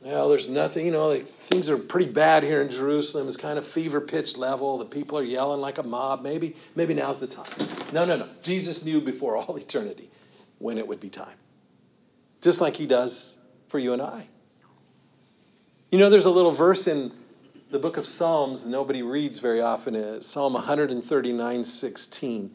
well, 0.02 0.30
there's 0.30 0.48
nothing, 0.48 0.86
you 0.86 0.92
know, 0.92 1.08
like, 1.08 1.22
things 1.22 1.68
are 1.68 1.76
pretty 1.76 2.10
bad 2.10 2.42
here 2.42 2.62
in 2.62 2.70
Jerusalem. 2.70 3.28
It's 3.28 3.36
kind 3.36 3.58
of 3.58 3.66
fever 3.66 4.00
pitch 4.00 4.38
level. 4.38 4.78
The 4.78 4.86
people 4.86 5.18
are 5.18 5.22
yelling 5.22 5.60
like 5.60 5.76
a 5.76 5.82
mob. 5.82 6.22
Maybe, 6.22 6.56
maybe 6.74 6.94
now's 6.94 7.20
the 7.20 7.26
time. 7.26 7.46
No, 7.92 8.06
no, 8.06 8.16
no. 8.16 8.26
Jesus 8.42 8.82
knew 8.82 9.02
before 9.02 9.36
all 9.36 9.56
eternity 9.58 10.08
when 10.58 10.78
it 10.78 10.88
would 10.88 11.00
be 11.00 11.10
time. 11.10 11.36
Just 12.40 12.62
like 12.62 12.74
he 12.74 12.86
does 12.86 13.38
for 13.68 13.78
you 13.78 13.92
and 13.92 14.00
I. 14.00 14.26
You 15.90 15.98
know, 15.98 16.08
there's 16.08 16.24
a 16.24 16.30
little 16.30 16.50
verse 16.50 16.86
in 16.86 17.12
the 17.70 17.78
book 17.78 17.98
of 17.98 18.06
Psalms 18.06 18.64
nobody 18.64 19.02
reads 19.02 19.38
very 19.38 19.60
often. 19.60 19.94
It's 19.94 20.26
Psalm 20.26 20.54
139, 20.54 21.64
16. 21.64 22.50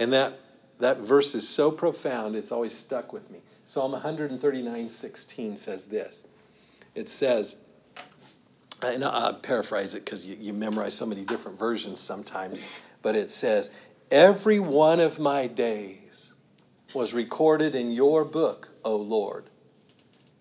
And 0.00 0.12
that, 0.12 0.32
that 0.80 0.98
verse 0.98 1.36
is 1.36 1.48
so 1.48 1.70
profound, 1.70 2.34
it's 2.34 2.50
always 2.50 2.76
stuck 2.76 3.12
with 3.12 3.30
me. 3.30 3.38
Psalm 3.66 3.92
139, 3.92 4.88
16 4.88 5.56
says 5.56 5.86
this 5.86 6.26
it 6.94 7.08
says, 7.08 7.56
and 8.82 9.04
I'll 9.04 9.34
paraphrase 9.34 9.94
it 9.94 10.04
because 10.04 10.24
you, 10.24 10.36
you 10.40 10.52
memorize 10.52 10.94
so 10.94 11.06
many 11.06 11.24
different 11.24 11.58
versions 11.58 12.00
sometimes, 12.00 12.66
but 13.02 13.14
it 13.16 13.30
says, 13.30 13.70
Every 14.10 14.58
one 14.58 14.98
of 14.98 15.20
my 15.20 15.46
days 15.46 16.34
was 16.94 17.14
recorded 17.14 17.76
in 17.76 17.92
your 17.92 18.24
book, 18.24 18.68
O 18.84 18.96
Lord, 18.96 19.44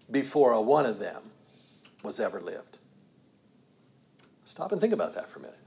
before 0.10 0.54
a 0.54 0.62
one 0.62 0.88
of 0.88 0.98
them 0.98 1.22
was 2.02 2.20
ever 2.20 2.42
lived. 2.42 2.80
Stop 4.44 4.72
and 4.72 4.82
think 4.82 4.94
about 4.94 5.14
that 5.14 5.30
for 5.30 5.38
a 5.40 5.42
minute. 5.44 5.58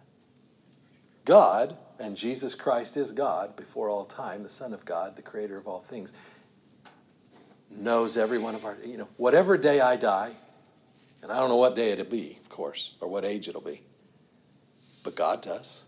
God, 1.25 1.77
and 2.01 2.17
Jesus 2.17 2.57
Christ 2.57 2.97
is 2.97 3.13
God 3.13 3.55
before 3.55 3.89
all 3.89 4.05
time, 4.05 4.43
the 4.43 4.49
Son 4.49 4.73
of 4.73 4.85
God, 4.85 5.15
the 5.15 5.23
creator 5.23 5.57
of 5.57 5.69
all 5.69 5.79
things, 5.79 6.13
knows 7.71 8.17
every 8.17 8.39
one 8.39 8.57
of 8.57 8.65
our, 8.65 8.77
you 8.85 8.97
know, 8.97 9.09
whatever 9.17 9.57
day 9.57 9.81
I 9.81 9.97
die, 9.97 10.33
and 11.23 11.31
I 11.31 11.39
don't 11.39 11.49
know 11.49 11.57
what 11.57 11.75
day 11.75 11.91
it'll 11.91 12.05
be, 12.05 12.39
of 12.41 12.49
course, 12.49 12.95
or 13.01 13.09
what 13.09 13.25
age 13.25 13.49
it'll 13.49 13.61
be. 13.61 13.81
But 15.05 15.15
God 15.15 15.41
does. 15.43 15.85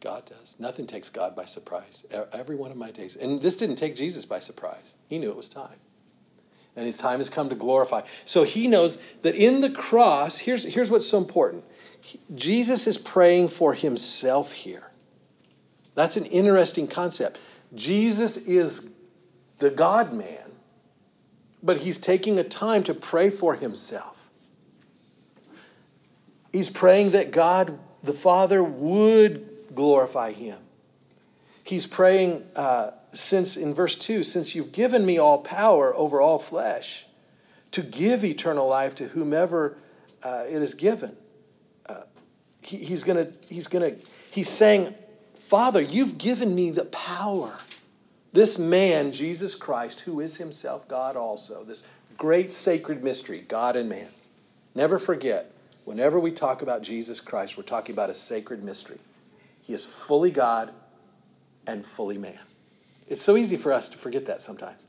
God 0.00 0.26
does. 0.26 0.56
Nothing 0.58 0.86
takes 0.86 1.10
God 1.10 1.34
by 1.34 1.44
surprise. 1.44 2.04
Every 2.32 2.56
one 2.56 2.70
of 2.70 2.76
my 2.76 2.90
days. 2.90 3.16
And 3.16 3.40
this 3.40 3.56
didn't 3.56 3.76
take 3.76 3.96
Jesus 3.96 4.24
by 4.24 4.40
surprise. 4.40 4.94
He 5.08 5.18
knew 5.18 5.30
it 5.30 5.36
was 5.36 5.48
time. 5.48 5.78
And 6.76 6.84
his 6.84 6.98
time 6.98 7.18
has 7.18 7.30
come 7.30 7.48
to 7.50 7.54
glorify. 7.54 8.02
So 8.24 8.42
he 8.42 8.66
knows 8.66 8.98
that 9.22 9.36
in 9.36 9.60
the 9.60 9.70
cross, 9.70 10.36
here's, 10.36 10.64
here's 10.64 10.90
what's 10.90 11.06
so 11.06 11.18
important. 11.18 11.64
Jesus 12.34 12.86
is 12.86 12.98
praying 12.98 13.48
for 13.48 13.72
himself 13.72 14.52
here. 14.52 14.82
That's 15.94 16.16
an 16.16 16.26
interesting 16.26 16.88
concept. 16.88 17.38
Jesus 17.74 18.36
is 18.36 18.90
the 19.58 19.70
God 19.70 20.12
man, 20.12 20.50
but 21.64 21.78
he's 21.78 21.96
taking 21.96 22.38
a 22.38 22.44
time 22.44 22.82
to 22.84 22.94
pray 22.94 23.30
for 23.30 23.54
himself. 23.54 24.20
He's 26.52 26.68
praying 26.68 27.12
that 27.12 27.30
God 27.32 27.76
the 28.02 28.12
Father 28.12 28.62
would 28.62 29.48
glorify 29.74 30.32
him. 30.32 30.58
He's 31.64 31.86
praying, 31.86 32.44
uh, 32.54 32.90
since 33.14 33.56
in 33.56 33.72
verse 33.72 33.96
2, 33.96 34.22
since 34.22 34.54
you've 34.54 34.72
given 34.72 35.04
me 35.04 35.16
all 35.16 35.38
power 35.38 35.94
over 35.96 36.20
all 36.20 36.38
flesh, 36.38 37.06
to 37.70 37.82
give 37.82 38.24
eternal 38.24 38.68
life 38.68 38.96
to 38.96 39.08
whomever 39.08 39.78
uh, 40.22 40.44
it 40.46 40.60
is 40.60 40.74
given. 40.74 41.16
Uh, 41.88 42.02
he, 42.60 42.76
he's 42.76 43.02
going 43.02 43.24
to, 43.24 43.38
he's 43.48 43.68
going 43.68 43.90
to, 43.90 43.98
he's 44.30 44.48
saying, 44.48 44.94
Father, 45.48 45.80
you've 45.80 46.18
given 46.18 46.54
me 46.54 46.70
the 46.70 46.84
power. 46.84 47.52
This 48.34 48.58
man, 48.58 49.12
Jesus 49.12 49.54
Christ, 49.54 50.00
who 50.00 50.20
is 50.20 50.36
himself 50.36 50.86
God 50.88 51.16
also, 51.16 51.64
this 51.64 51.84
great 52.18 52.52
sacred 52.52 53.02
mystery, 53.02 53.42
God 53.48 53.76
and 53.76 53.88
man. 53.88 54.08
Never 54.74 54.98
forget, 54.98 55.50
Whenever 55.84 56.18
we 56.18 56.32
talk 56.32 56.62
about 56.62 56.82
Jesus 56.82 57.20
Christ, 57.20 57.56
we're 57.56 57.62
talking 57.62 57.94
about 57.94 58.10
a 58.10 58.14
sacred 58.14 58.64
mystery. 58.64 58.98
He 59.62 59.74
is 59.74 59.84
fully 59.84 60.30
God 60.30 60.72
and 61.66 61.84
fully 61.84 62.18
man. 62.18 62.38
It's 63.08 63.22
so 63.22 63.36
easy 63.36 63.56
for 63.56 63.72
us 63.72 63.90
to 63.90 63.98
forget 63.98 64.26
that 64.26 64.40
sometimes. 64.40 64.86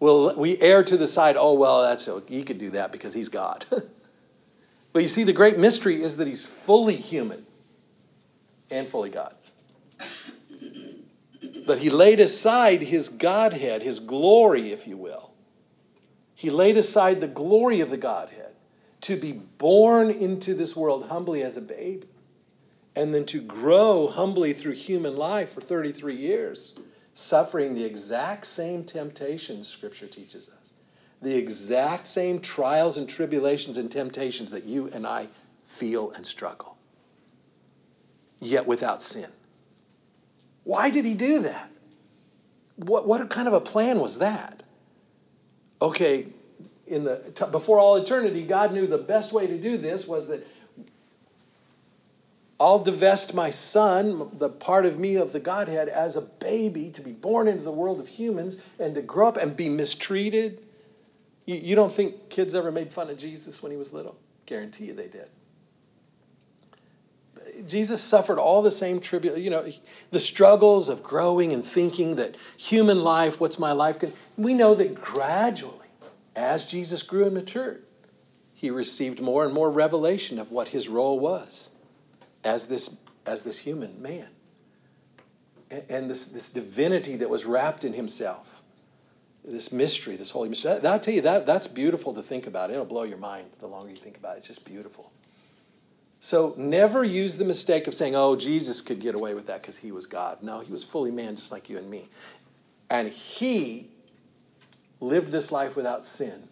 Well, 0.00 0.34
we 0.36 0.60
err 0.60 0.82
to 0.82 0.96
the 0.96 1.06
side, 1.06 1.36
oh, 1.38 1.54
well, 1.54 1.82
that's 1.82 2.08
he 2.28 2.42
could 2.42 2.58
do 2.58 2.70
that 2.70 2.92
because 2.92 3.14
he's 3.14 3.28
God. 3.28 3.64
but 4.92 5.02
you 5.02 5.08
see, 5.08 5.22
the 5.22 5.32
great 5.32 5.58
mystery 5.58 6.02
is 6.02 6.16
that 6.16 6.26
he's 6.26 6.44
fully 6.44 6.96
human 6.96 7.46
and 8.70 8.88
fully 8.88 9.10
God. 9.10 9.32
But 11.66 11.78
he 11.78 11.90
laid 11.90 12.20
aside 12.20 12.80
his 12.80 13.08
Godhead, 13.08 13.82
his 13.82 13.98
glory, 13.98 14.72
if 14.72 14.86
you 14.86 14.96
will. 14.96 15.32
He 16.34 16.50
laid 16.50 16.76
aside 16.76 17.20
the 17.20 17.28
glory 17.28 17.80
of 17.80 17.90
the 17.90 17.96
Godhead 17.96 18.54
to 19.02 19.16
be 19.16 19.32
born 19.32 20.10
into 20.10 20.54
this 20.54 20.76
world 20.76 21.06
humbly 21.08 21.42
as 21.42 21.56
a 21.56 21.60
baby, 21.60 22.06
and 22.94 23.12
then 23.14 23.24
to 23.26 23.40
grow 23.40 24.06
humbly 24.06 24.52
through 24.52 24.72
human 24.72 25.16
life 25.16 25.52
for 25.52 25.60
33 25.60 26.14
years, 26.14 26.78
suffering 27.14 27.74
the 27.74 27.84
exact 27.84 28.46
same 28.46 28.84
temptations 28.84 29.66
Scripture 29.66 30.06
teaches 30.06 30.48
us, 30.48 30.72
the 31.20 31.36
exact 31.36 32.06
same 32.06 32.40
trials 32.40 32.98
and 32.98 33.08
tribulations 33.08 33.76
and 33.76 33.90
temptations 33.90 34.50
that 34.52 34.64
you 34.64 34.88
and 34.94 35.06
I 35.06 35.26
feel 35.64 36.10
and 36.12 36.24
struggle, 36.24 36.76
yet 38.40 38.66
without 38.66 39.02
sin. 39.02 39.30
Why 40.66 40.90
did 40.90 41.04
he 41.04 41.14
do 41.14 41.38
that? 41.42 41.70
What, 42.74 43.06
what 43.06 43.30
kind 43.30 43.46
of 43.46 43.54
a 43.54 43.60
plan 43.60 44.00
was 44.00 44.18
that? 44.18 44.64
Okay, 45.80 46.26
in 46.88 47.04
the 47.04 47.48
before 47.52 47.78
all 47.78 47.94
eternity, 47.94 48.42
God 48.42 48.72
knew 48.72 48.88
the 48.88 48.98
best 48.98 49.32
way 49.32 49.46
to 49.46 49.56
do 49.58 49.76
this 49.76 50.08
was 50.08 50.26
that 50.26 50.44
I'll 52.58 52.80
divest 52.80 53.32
my 53.32 53.50
son, 53.50 54.28
the 54.38 54.48
part 54.48 54.86
of 54.86 54.98
me 54.98 55.16
of 55.16 55.30
the 55.30 55.38
Godhead, 55.38 55.86
as 55.86 56.16
a 56.16 56.22
baby 56.22 56.90
to 56.90 57.00
be 57.00 57.12
born 57.12 57.46
into 57.46 57.62
the 57.62 57.70
world 57.70 58.00
of 58.00 58.08
humans 58.08 58.68
and 58.80 58.96
to 58.96 59.02
grow 59.02 59.28
up 59.28 59.36
and 59.36 59.56
be 59.56 59.68
mistreated. 59.68 60.60
You, 61.44 61.54
you 61.54 61.76
don't 61.76 61.92
think 61.92 62.28
kids 62.28 62.56
ever 62.56 62.72
made 62.72 62.92
fun 62.92 63.08
of 63.08 63.18
Jesus 63.18 63.62
when 63.62 63.70
he 63.70 63.78
was 63.78 63.92
little? 63.92 64.16
Guarantee 64.46 64.86
you 64.86 64.94
they 64.94 65.06
did. 65.06 65.28
Jesus 67.66 68.02
suffered 68.02 68.38
all 68.38 68.62
the 68.62 68.70
same 68.70 69.00
tribute, 69.00 69.38
you 69.38 69.50
know, 69.50 69.64
the 70.10 70.18
struggles 70.18 70.88
of 70.88 71.02
growing 71.02 71.52
and 71.52 71.64
thinking 71.64 72.16
that 72.16 72.36
human 72.56 73.02
life, 73.02 73.40
what's 73.40 73.58
my 73.58 73.72
life? 73.72 73.96
We 74.36 74.54
know 74.54 74.74
that 74.74 74.94
gradually 74.94 75.88
as 76.34 76.66
Jesus 76.66 77.02
grew 77.02 77.24
and 77.24 77.34
matured, 77.34 77.82
he 78.54 78.70
received 78.70 79.20
more 79.20 79.44
and 79.44 79.54
more 79.54 79.70
revelation 79.70 80.38
of 80.38 80.50
what 80.50 80.68
his 80.68 80.88
role 80.88 81.18
was 81.18 81.70
as 82.44 82.66
this, 82.66 82.96
as 83.24 83.42
this 83.42 83.58
human 83.58 84.00
man. 84.02 84.28
And, 85.70 85.84
and 85.88 86.10
this, 86.10 86.26
this 86.26 86.50
divinity 86.50 87.16
that 87.16 87.28
was 87.28 87.44
wrapped 87.44 87.84
in 87.84 87.92
himself. 87.92 88.62
This 89.44 89.72
mystery, 89.72 90.16
this 90.16 90.30
holy 90.30 90.48
mystery. 90.48 90.72
I'll 90.84 91.00
tell 91.00 91.14
you, 91.14 91.22
that, 91.22 91.46
that's 91.46 91.66
beautiful 91.68 92.12
to 92.14 92.22
think 92.22 92.46
about. 92.46 92.70
It'll 92.70 92.84
blow 92.84 93.04
your 93.04 93.18
mind 93.18 93.48
the 93.58 93.66
longer 93.66 93.90
you 93.90 93.96
think 93.96 94.16
about 94.16 94.34
it. 94.34 94.38
It's 94.38 94.46
just 94.46 94.64
beautiful. 94.64 95.12
So 96.26 96.54
never 96.56 97.04
use 97.04 97.38
the 97.38 97.44
mistake 97.44 97.86
of 97.86 97.94
saying, 97.94 98.16
oh, 98.16 98.34
Jesus 98.34 98.80
could 98.80 98.98
get 98.98 99.14
away 99.14 99.34
with 99.34 99.46
that 99.46 99.60
because 99.60 99.78
he 99.78 99.92
was 99.92 100.06
God. 100.06 100.42
No, 100.42 100.58
he 100.58 100.72
was 100.72 100.82
fully 100.82 101.12
man 101.12 101.36
just 101.36 101.52
like 101.52 101.70
you 101.70 101.78
and 101.78 101.88
me. 101.88 102.08
And 102.90 103.06
he 103.06 103.88
lived 104.98 105.28
this 105.28 105.52
life 105.52 105.76
without 105.76 106.04
sin, 106.04 106.42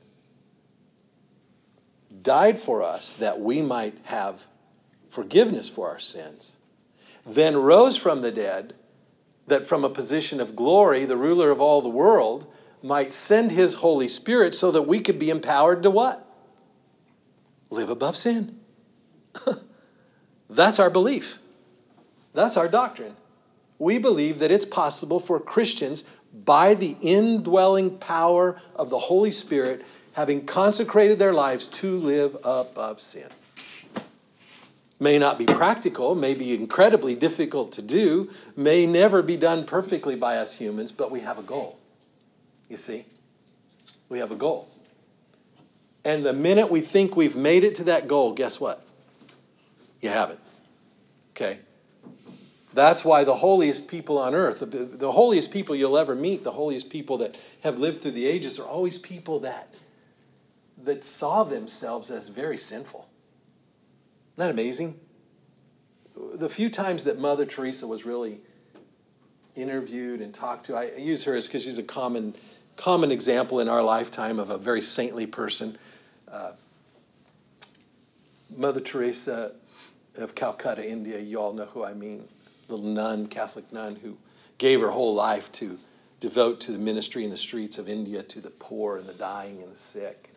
died 2.22 2.60
for 2.60 2.84
us 2.84 3.14
that 3.14 3.40
we 3.40 3.62
might 3.62 3.98
have 4.04 4.44
forgiveness 5.08 5.68
for 5.68 5.88
our 5.88 5.98
sins, 5.98 6.54
then 7.26 7.56
rose 7.56 7.96
from 7.96 8.22
the 8.22 8.30
dead, 8.30 8.74
that 9.48 9.66
from 9.66 9.84
a 9.84 9.90
position 9.90 10.40
of 10.40 10.54
glory, 10.54 11.04
the 11.04 11.16
ruler 11.16 11.50
of 11.50 11.60
all 11.60 11.82
the 11.82 11.88
world 11.88 12.46
might 12.80 13.10
send 13.10 13.50
his 13.50 13.74
Holy 13.74 14.06
Spirit 14.06 14.54
so 14.54 14.70
that 14.70 14.82
we 14.82 15.00
could 15.00 15.18
be 15.18 15.30
empowered 15.30 15.82
to 15.82 15.90
what? 15.90 16.24
Live 17.70 17.90
above 17.90 18.14
sin. 18.14 18.60
That's 20.50 20.78
our 20.78 20.90
belief. 20.90 21.38
That's 22.32 22.56
our 22.56 22.68
doctrine. 22.68 23.14
We 23.78 23.98
believe 23.98 24.40
that 24.40 24.50
it's 24.50 24.64
possible 24.64 25.18
for 25.18 25.40
Christians 25.40 26.04
by 26.32 26.74
the 26.74 26.96
indwelling 27.00 27.98
power 27.98 28.56
of 28.76 28.90
the 28.90 28.98
Holy 28.98 29.30
Spirit, 29.30 29.84
having 30.12 30.46
consecrated 30.46 31.18
their 31.18 31.32
lives 31.32 31.66
to 31.68 31.98
live 31.98 32.36
above 32.44 33.00
sin. 33.00 33.28
May 35.00 35.18
not 35.18 35.38
be 35.38 35.46
practical, 35.46 36.14
may 36.14 36.34
be 36.34 36.54
incredibly 36.54 37.14
difficult 37.14 37.72
to 37.72 37.82
do, 37.82 38.30
may 38.56 38.86
never 38.86 39.22
be 39.22 39.36
done 39.36 39.64
perfectly 39.64 40.14
by 40.14 40.36
us 40.36 40.54
humans, 40.54 40.92
but 40.92 41.10
we 41.10 41.20
have 41.20 41.38
a 41.38 41.42
goal. 41.42 41.78
You 42.68 42.76
see? 42.76 43.04
We 44.08 44.20
have 44.20 44.30
a 44.30 44.36
goal. 44.36 44.68
And 46.04 46.24
the 46.24 46.32
minute 46.32 46.70
we 46.70 46.80
think 46.80 47.16
we've 47.16 47.36
made 47.36 47.64
it 47.64 47.76
to 47.76 47.84
that 47.84 48.08
goal, 48.08 48.34
guess 48.34 48.60
what? 48.60 48.83
You 50.04 50.10
have 50.10 50.28
it. 50.28 50.38
Okay? 51.30 51.58
That's 52.74 53.02
why 53.02 53.24
the 53.24 53.34
holiest 53.34 53.88
people 53.88 54.18
on 54.18 54.34
earth, 54.34 54.60
the, 54.60 54.66
the 54.66 55.10
holiest 55.10 55.50
people 55.50 55.74
you'll 55.74 55.96
ever 55.96 56.14
meet, 56.14 56.44
the 56.44 56.52
holiest 56.52 56.90
people 56.90 57.18
that 57.18 57.38
have 57.62 57.78
lived 57.78 58.02
through 58.02 58.10
the 58.10 58.26
ages, 58.26 58.58
are 58.58 58.66
always 58.66 58.98
people 58.98 59.40
that 59.40 59.74
that 60.82 61.04
saw 61.04 61.44
themselves 61.44 62.10
as 62.10 62.28
very 62.28 62.58
sinful. 62.58 63.08
Isn't 64.34 64.46
that 64.46 64.50
amazing? 64.50 65.00
The 66.34 66.50
few 66.50 66.68
times 66.68 67.04
that 67.04 67.18
Mother 67.18 67.46
Teresa 67.46 67.86
was 67.86 68.04
really 68.04 68.40
interviewed 69.56 70.20
and 70.20 70.34
talked 70.34 70.66
to, 70.66 70.76
I 70.76 70.96
use 70.98 71.24
her 71.24 71.34
as 71.34 71.46
because 71.46 71.64
she's 71.64 71.78
a 71.78 71.82
common 71.82 72.34
common 72.76 73.10
example 73.10 73.60
in 73.60 73.70
our 73.70 73.82
lifetime 73.82 74.38
of 74.38 74.50
a 74.50 74.58
very 74.58 74.82
saintly 74.82 75.24
person. 75.24 75.78
Uh, 76.30 76.52
Mother 78.56 78.80
Teresa 78.80 79.52
of 80.16 80.34
Calcutta, 80.34 80.88
India, 80.88 81.18
you 81.18 81.40
all 81.40 81.52
know 81.52 81.66
who 81.66 81.84
I 81.84 81.94
mean 81.94 82.28
little 82.68 82.86
nun, 82.86 83.26
Catholic 83.26 83.72
nun, 83.72 83.96
who 83.96 84.16
gave 84.58 84.80
her 84.80 84.90
whole 84.90 85.14
life 85.14 85.50
to 85.52 85.76
devote 86.20 86.60
to 86.60 86.72
the 86.72 86.78
ministry 86.78 87.24
in 87.24 87.30
the 87.30 87.36
streets 87.36 87.78
of 87.78 87.88
India 87.88 88.22
to 88.22 88.40
the 88.40 88.50
poor 88.50 88.96
and 88.96 89.06
the 89.06 89.14
dying 89.14 89.62
and 89.62 89.70
the 89.70 89.76
sick. 89.76 90.30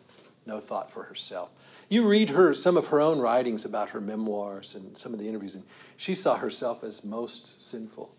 No 0.46 0.60
thought 0.60 0.90
for 0.90 1.02
herself. 1.02 1.50
You 1.88 2.08
read 2.08 2.30
her 2.30 2.54
some 2.54 2.76
of 2.76 2.88
her 2.88 3.00
own 3.00 3.18
writings 3.18 3.64
about 3.64 3.90
her 3.90 4.00
memoirs 4.00 4.74
and 4.74 4.96
some 4.96 5.12
of 5.12 5.18
the 5.18 5.28
interviews, 5.28 5.54
and 5.54 5.64
she 5.96 6.14
saw 6.14 6.36
herself 6.36 6.84
as 6.84 7.04
most 7.04 7.62
sinful. 7.66 8.10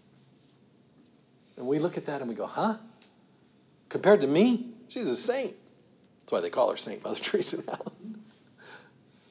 And 1.58 1.68
we 1.68 1.80
look 1.80 1.98
at 1.98 2.06
that 2.06 2.22
and 2.22 2.30
we 2.30 2.36
go, 2.36 2.46
huh? 2.46 2.76
Compared 3.90 4.22
to 4.22 4.28
me, 4.28 4.68
she's 4.88 5.10
a 5.10 5.16
saint. 5.16 5.54
That's 6.22 6.32
why 6.32 6.42
they 6.42 6.50
call 6.50 6.70
her 6.70 6.78
Saint 6.78 7.04
Mother 7.04 7.20
Teresa 7.22 7.64
now. 7.68 7.80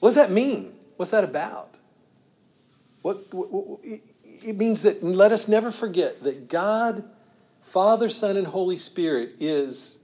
what 0.00 0.08
does 0.08 0.14
that 0.16 0.30
mean? 0.30 0.74
What's 0.96 1.12
that 1.12 1.24
about? 1.24 1.78
What, 3.02 3.32
what, 3.32 3.80
it 3.84 4.56
means 4.56 4.82
that 4.82 5.02
let 5.02 5.32
us 5.32 5.48
never 5.48 5.70
forget 5.70 6.22
that 6.22 6.48
God, 6.48 7.04
Father, 7.60 8.08
Son, 8.08 8.36
and 8.36 8.46
Holy 8.46 8.78
Spirit 8.78 9.36
is 9.40 9.98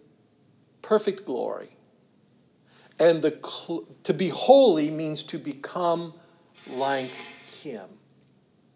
perfect 0.82 1.24
glory. 1.24 1.70
And 2.98 3.22
the, 3.22 3.84
to 4.04 4.14
be 4.14 4.28
holy 4.28 4.90
means 4.90 5.24
to 5.24 5.38
become 5.38 6.14
like 6.70 7.10
Him, 7.62 7.88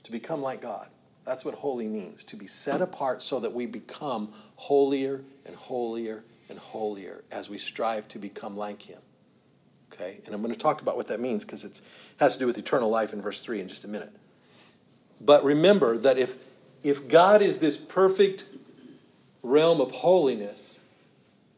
to 0.05 0.13
become 0.13 0.43
like 0.43 0.61
God. 0.61 0.89
That's 1.25 1.45
what 1.45 1.55
holy 1.55 1.87
means, 1.87 2.25
to 2.25 2.37
be 2.37 2.47
set 2.47 2.81
apart 2.81 3.21
so 3.21 3.41
that 3.41 3.53
we 3.53 3.67
become 3.67 4.33
holier 4.57 5.23
and 5.47 5.55
holier 5.55 6.25
and 6.49 6.59
holier 6.59 7.23
as 7.31 7.51
we 7.51 7.59
strive 7.59 8.09
to 8.09 8.19
become 8.19 8.57
like 8.57 8.81
Him. 8.81 9.01
Okay? 9.93 10.21
And 10.27 10.35
I'm 10.35 10.43
going 10.43 10.53
to 10.53 10.59
talk 10.59 10.83
about 10.83 10.97
what 10.97 11.07
that 11.07 11.21
means 11.21 11.45
because 11.45 11.65
it 11.65 11.81
has 12.19 12.35
to 12.35 12.39
do 12.39 12.47
with 12.47 12.59
eternal 12.59 12.91
life 12.91 13.13
in 13.13 13.23
verse 13.23 13.41
3 13.41 13.61
in 13.61 13.69
just 13.69 13.85
a 13.85 13.89
minute. 13.89 14.13
But 15.21 15.45
remember 15.45 15.99
that 15.99 16.19
if, 16.19 16.37
if 16.83 17.09
God 17.09 17.43
is 17.43 17.59
this 17.59 17.77
perfect 17.77 18.47
realm 19.43 19.81
of 19.81 19.91
holiness, 19.91 20.79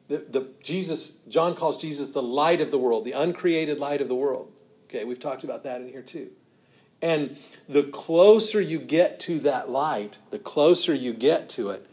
the, 0.08 0.18
the, 0.18 0.48
Jesus, 0.62 1.12
John 1.28 1.54
calls 1.54 1.80
Jesus 1.80 2.10
the 2.10 2.22
light 2.22 2.60
of 2.60 2.70
the 2.70 2.78
world, 2.78 3.04
the 3.04 3.12
uncreated 3.12 3.80
light 3.80 4.00
of 4.00 4.08
the 4.08 4.14
world. 4.14 4.50
Okay, 4.88 5.04
we've 5.04 5.20
talked 5.20 5.44
about 5.44 5.64
that 5.64 5.80
in 5.80 5.88
here 5.88 6.02
too. 6.02 6.30
And 7.02 7.38
the 7.68 7.84
closer 7.84 8.60
you 8.60 8.78
get 8.78 9.20
to 9.20 9.38
that 9.40 9.70
light, 9.70 10.18
the 10.30 10.38
closer 10.38 10.92
you 10.92 11.12
get 11.12 11.50
to 11.50 11.70
it, 11.70 11.86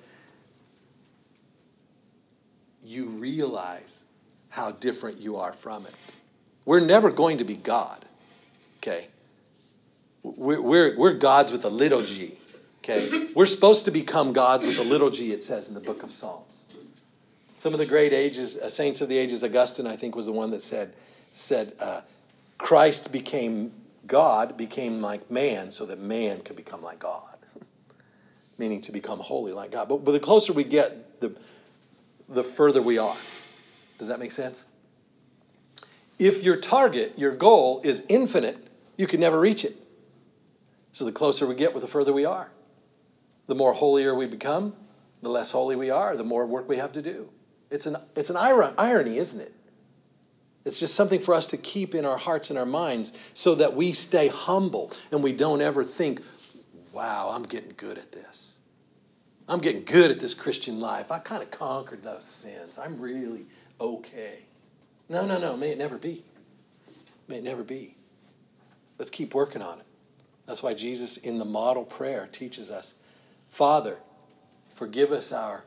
you 2.83 3.05
realize 3.05 4.03
how 4.49 4.71
different 4.71 5.19
you 5.19 5.37
are 5.37 5.53
from 5.53 5.85
it. 5.85 5.95
We're 6.67 6.81
never 6.81 7.11
going 7.11 7.37
to 7.37 7.45
be 7.45 7.55
God, 7.55 8.03
okay? 8.79 9.07
We're, 10.21 10.61
we're, 10.61 10.97
we're 10.97 11.13
gods 11.13 11.49
with 11.49 11.63
a 11.63 11.69
little 11.69 12.01
g, 12.01 12.37
okay? 12.79 13.29
We're 13.33 13.45
supposed 13.45 13.85
to 13.85 13.91
become 13.91 14.33
gods 14.33 14.67
with 14.67 14.77
a 14.77 14.83
little 14.83 15.09
g, 15.09 15.31
it 15.31 15.41
says 15.41 15.69
in 15.69 15.75
the 15.75 15.79
book 15.79 16.03
of 16.03 16.11
Psalms. 16.11 16.65
Some 17.57 17.71
of 17.71 17.79
the 17.79 17.85
great 17.85 18.11
ages, 18.11 18.57
uh, 18.57 18.67
saints 18.67 18.99
of 18.99 19.07
the 19.07 19.17
ages, 19.17 19.45
Augustine, 19.45 19.87
I 19.87 19.95
think, 19.95 20.13
was 20.13 20.25
the 20.25 20.33
one 20.33 20.51
that 20.51 20.61
said, 20.61 20.91
said 21.31 21.71
uh, 21.79 22.01
Christ 22.57 23.13
became 23.13 23.71
God, 24.05 24.57
became 24.57 25.01
like 25.01 25.31
man, 25.31 25.71
so 25.71 25.85
that 25.85 25.99
man 25.99 26.41
could 26.41 26.57
become 26.57 26.81
like 26.81 26.99
God, 26.99 27.37
meaning 28.57 28.81
to 28.81 28.91
become 28.91 29.19
holy 29.19 29.53
like 29.53 29.71
God. 29.71 29.87
But, 29.87 30.03
but 30.03 30.11
the 30.11 30.19
closer 30.19 30.51
we 30.51 30.65
get, 30.65 31.21
the, 31.21 31.33
the 32.27 32.43
further 32.43 32.81
we 32.81 32.97
are. 32.97 33.15
Does 33.99 34.09
that 34.09 34.19
make 34.19 34.31
sense? 34.31 34.65
If 36.19 36.43
your 36.43 36.57
target, 36.57 37.13
your 37.17 37.35
goal 37.35 37.81
is 37.83 38.03
infinite, 38.09 38.57
you 38.97 39.07
can 39.07 39.19
never 39.19 39.39
reach 39.39 39.65
it. 39.65 39.75
So 40.91 41.05
the 41.05 41.11
closer 41.11 41.45
we 41.45 41.55
get, 41.55 41.73
with 41.73 41.83
the 41.83 41.89
further 41.89 42.13
we 42.13 42.25
are. 42.25 42.51
The 43.45 43.55
more 43.55 43.71
holier 43.71 44.15
we 44.15 44.25
become, 44.25 44.73
the 45.21 45.29
less 45.29 45.51
holy 45.51 45.75
we 45.75 45.89
are, 45.89 46.15
the 46.15 46.23
more 46.23 46.45
work 46.45 46.67
we 46.67 46.77
have 46.77 46.93
to 46.93 47.01
do. 47.01 47.29
It's 47.69 47.85
an, 47.85 47.97
it's 48.15 48.29
an 48.29 48.37
irony, 48.37 49.17
isn't 49.17 49.41
it? 49.41 49.53
It's 50.65 50.79
just 50.79 50.95
something 50.95 51.19
for 51.19 51.33
us 51.33 51.47
to 51.47 51.57
keep 51.57 51.95
in 51.95 52.05
our 52.05 52.17
hearts 52.17 52.49
and 52.49 52.59
our 52.59 52.65
minds 52.65 53.13
so 53.33 53.55
that 53.55 53.75
we 53.75 53.93
stay 53.93 54.27
humble 54.27 54.91
and 55.11 55.23
we 55.23 55.31
don't 55.31 55.61
ever 55.61 55.83
think, 55.83 56.21
wow, 56.91 57.29
I'm 57.31 57.43
getting 57.43 57.73
good 57.77 57.97
at 57.97 58.11
this. 58.11 58.57
I'm 59.47 59.59
getting 59.59 59.85
good 59.85 60.11
at 60.11 60.19
this 60.19 60.33
Christian 60.33 60.81
life. 60.81 61.09
I 61.11 61.19
kind 61.19 61.41
of 61.41 61.51
conquered 61.51 62.03
those 62.03 62.25
sins. 62.25 62.77
I'm 62.77 62.99
really 62.99 63.45
okay. 63.79 64.39
No, 65.09 65.25
no, 65.25 65.39
no. 65.39 65.55
May 65.55 65.71
it 65.71 65.77
never 65.77 65.97
be. 65.97 66.23
May 67.27 67.37
it 67.37 67.43
never 67.43 67.63
be. 67.63 67.95
Let's 68.97 69.09
keep 69.09 69.33
working 69.33 69.61
on 69.61 69.79
it. 69.79 69.85
That's 70.45 70.63
why 70.63 70.73
Jesus 70.73 71.17
in 71.17 71.37
the 71.37 71.45
model 71.45 71.83
prayer 71.83 72.27
teaches 72.31 72.71
us 72.71 72.95
Father, 73.49 73.97
forgive 74.75 75.11
us 75.11 75.31
our 75.31 75.63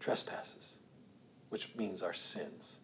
trespasses, 0.00 0.78
which 1.48 1.68
means 1.76 2.02
our 2.02 2.14
sins, 2.14 2.78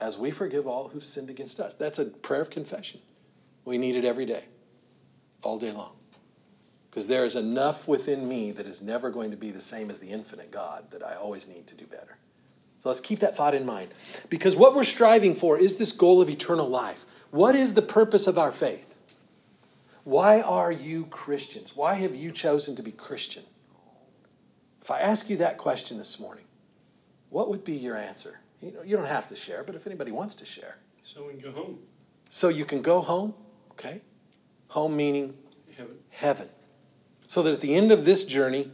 as 0.00 0.16
we 0.16 0.30
forgive 0.30 0.66
all 0.66 0.88
who've 0.88 1.04
sinned 1.04 1.30
against 1.30 1.60
us. 1.60 1.74
That's 1.74 1.98
a 1.98 2.06
prayer 2.06 2.40
of 2.40 2.50
confession. 2.50 3.00
We 3.64 3.78
need 3.78 3.96
it 3.96 4.04
every 4.04 4.26
day, 4.26 4.44
all 5.42 5.58
day 5.58 5.72
long. 5.72 5.92
Because 6.90 7.06
there 7.06 7.24
is 7.24 7.36
enough 7.36 7.86
within 7.86 8.26
me 8.26 8.52
that 8.52 8.66
is 8.66 8.80
never 8.80 9.10
going 9.10 9.32
to 9.32 9.36
be 9.36 9.50
the 9.50 9.60
same 9.60 9.90
as 9.90 9.98
the 9.98 10.08
infinite 10.08 10.50
God 10.50 10.90
that 10.92 11.02
I 11.02 11.16
always 11.16 11.46
need 11.46 11.66
to 11.66 11.74
do 11.74 11.84
better. 11.84 12.16
So 12.82 12.88
let's 12.88 13.00
keep 13.00 13.20
that 13.20 13.36
thought 13.36 13.54
in 13.54 13.66
mind. 13.66 13.88
Because 14.28 14.54
what 14.56 14.74
we're 14.74 14.84
striving 14.84 15.34
for 15.34 15.58
is 15.58 15.76
this 15.76 15.92
goal 15.92 16.20
of 16.20 16.28
eternal 16.28 16.68
life. 16.68 17.04
What 17.30 17.54
is 17.54 17.74
the 17.74 17.82
purpose 17.82 18.26
of 18.26 18.38
our 18.38 18.52
faith? 18.52 18.92
Why 20.04 20.40
are 20.40 20.70
you 20.70 21.06
Christians? 21.06 21.74
Why 21.74 21.94
have 21.94 22.14
you 22.14 22.30
chosen 22.30 22.76
to 22.76 22.82
be 22.82 22.92
Christian? 22.92 23.42
If 24.80 24.90
I 24.90 25.00
ask 25.00 25.28
you 25.28 25.38
that 25.38 25.58
question 25.58 25.98
this 25.98 26.20
morning, 26.20 26.44
what 27.30 27.48
would 27.48 27.64
be 27.64 27.72
your 27.72 27.96
answer? 27.96 28.38
You, 28.62 28.70
know, 28.70 28.82
you 28.84 28.96
don't 28.96 29.06
have 29.06 29.26
to 29.28 29.36
share, 29.36 29.64
but 29.64 29.74
if 29.74 29.86
anybody 29.86 30.12
wants 30.12 30.36
to 30.36 30.44
share. 30.44 30.76
So 31.02 31.26
we 31.26 31.32
can 31.32 31.40
go 31.40 31.50
home. 31.50 31.78
So 32.30 32.48
you 32.48 32.64
can 32.64 32.82
go 32.82 33.00
home, 33.00 33.34
okay? 33.72 34.00
Home 34.68 34.96
meaning 34.96 35.36
heaven. 35.76 35.96
Heaven. 36.10 36.48
So 37.26 37.42
that 37.42 37.52
at 37.52 37.60
the 37.60 37.74
end 37.74 37.90
of 37.90 38.04
this 38.04 38.24
journey, 38.24 38.70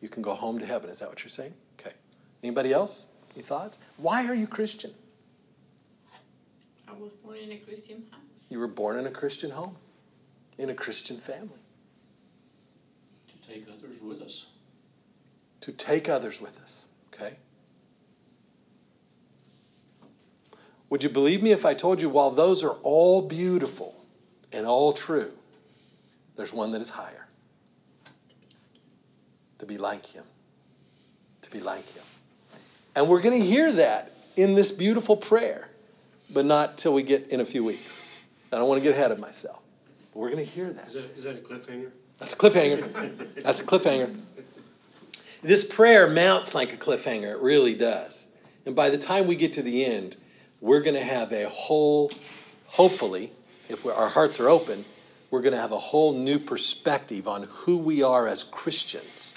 you 0.00 0.08
can 0.08 0.22
go 0.22 0.34
home 0.34 0.58
to 0.58 0.66
heaven. 0.66 0.90
Is 0.90 0.98
that 0.98 1.08
what 1.08 1.22
you're 1.22 1.30
saying? 1.30 1.54
Okay. 1.80 1.94
Anybody 2.42 2.72
else? 2.72 3.06
Any 3.38 3.44
thoughts? 3.44 3.78
Why 3.98 4.26
are 4.26 4.34
you 4.34 4.48
Christian? 4.48 4.92
I 6.88 6.92
was 6.94 7.12
born 7.12 7.36
in 7.36 7.52
a 7.52 7.58
Christian 7.58 8.02
house. 8.10 8.20
You 8.48 8.58
were 8.58 8.66
born 8.66 8.98
in 8.98 9.06
a 9.06 9.12
Christian 9.12 9.48
home, 9.48 9.76
in 10.58 10.70
a 10.70 10.74
Christian 10.74 11.18
family. 11.18 11.60
To 13.28 13.48
take 13.48 13.66
others 13.68 14.02
with 14.02 14.22
us. 14.22 14.46
To 15.60 15.70
take 15.70 16.08
others 16.08 16.40
with 16.40 16.58
us. 16.64 16.84
Okay? 17.14 17.36
Would 20.90 21.04
you 21.04 21.08
believe 21.08 21.40
me 21.40 21.52
if 21.52 21.64
I 21.64 21.74
told 21.74 22.02
you 22.02 22.08
while 22.08 22.32
those 22.32 22.64
are 22.64 22.74
all 22.82 23.22
beautiful 23.22 23.94
and 24.52 24.66
all 24.66 24.92
true, 24.92 25.30
there's 26.34 26.52
one 26.52 26.72
that 26.72 26.80
is 26.80 26.88
higher? 26.88 27.28
To 29.58 29.66
be 29.66 29.78
like 29.78 30.06
him. 30.06 30.24
To 31.42 31.50
be 31.52 31.60
like 31.60 31.88
him. 31.88 32.02
And 32.98 33.08
we're 33.08 33.20
going 33.20 33.40
to 33.40 33.46
hear 33.46 33.70
that 33.74 34.10
in 34.34 34.56
this 34.56 34.72
beautiful 34.72 35.16
prayer, 35.16 35.70
but 36.34 36.44
not 36.44 36.78
till 36.78 36.92
we 36.92 37.04
get 37.04 37.28
in 37.28 37.40
a 37.40 37.44
few 37.44 37.62
weeks. 37.62 38.02
I 38.52 38.56
don't 38.56 38.68
want 38.68 38.80
to 38.80 38.84
get 38.84 38.92
ahead 38.92 39.12
of 39.12 39.20
myself. 39.20 39.62
But 40.12 40.18
we're 40.18 40.30
going 40.32 40.44
to 40.44 40.50
hear 40.50 40.72
that. 40.72 40.88
Is 40.88 40.94
that, 40.94 41.04
is 41.16 41.22
that 41.22 41.36
a 41.36 41.38
cliffhanger? 41.38 41.92
That's 42.18 42.32
a 42.32 42.36
cliffhanger. 42.36 43.34
That's 43.44 43.60
a 43.60 43.64
cliffhanger. 43.64 44.12
This 45.42 45.64
prayer 45.64 46.10
mounts 46.10 46.56
like 46.56 46.72
a 46.72 46.76
cliffhanger. 46.76 47.30
It 47.34 47.40
really 47.40 47.76
does. 47.76 48.26
And 48.66 48.74
by 48.74 48.90
the 48.90 48.98
time 48.98 49.28
we 49.28 49.36
get 49.36 49.52
to 49.52 49.62
the 49.62 49.84
end, 49.84 50.16
we're 50.60 50.82
going 50.82 50.96
to 50.96 51.04
have 51.04 51.30
a 51.32 51.48
whole, 51.48 52.10
hopefully, 52.66 53.30
if 53.68 53.86
our 53.86 54.08
hearts 54.08 54.40
are 54.40 54.48
open, 54.48 54.76
we're 55.30 55.42
going 55.42 55.54
to 55.54 55.60
have 55.60 55.70
a 55.70 55.78
whole 55.78 56.14
new 56.14 56.40
perspective 56.40 57.28
on 57.28 57.44
who 57.44 57.78
we 57.78 58.02
are 58.02 58.26
as 58.26 58.42
Christians 58.42 59.36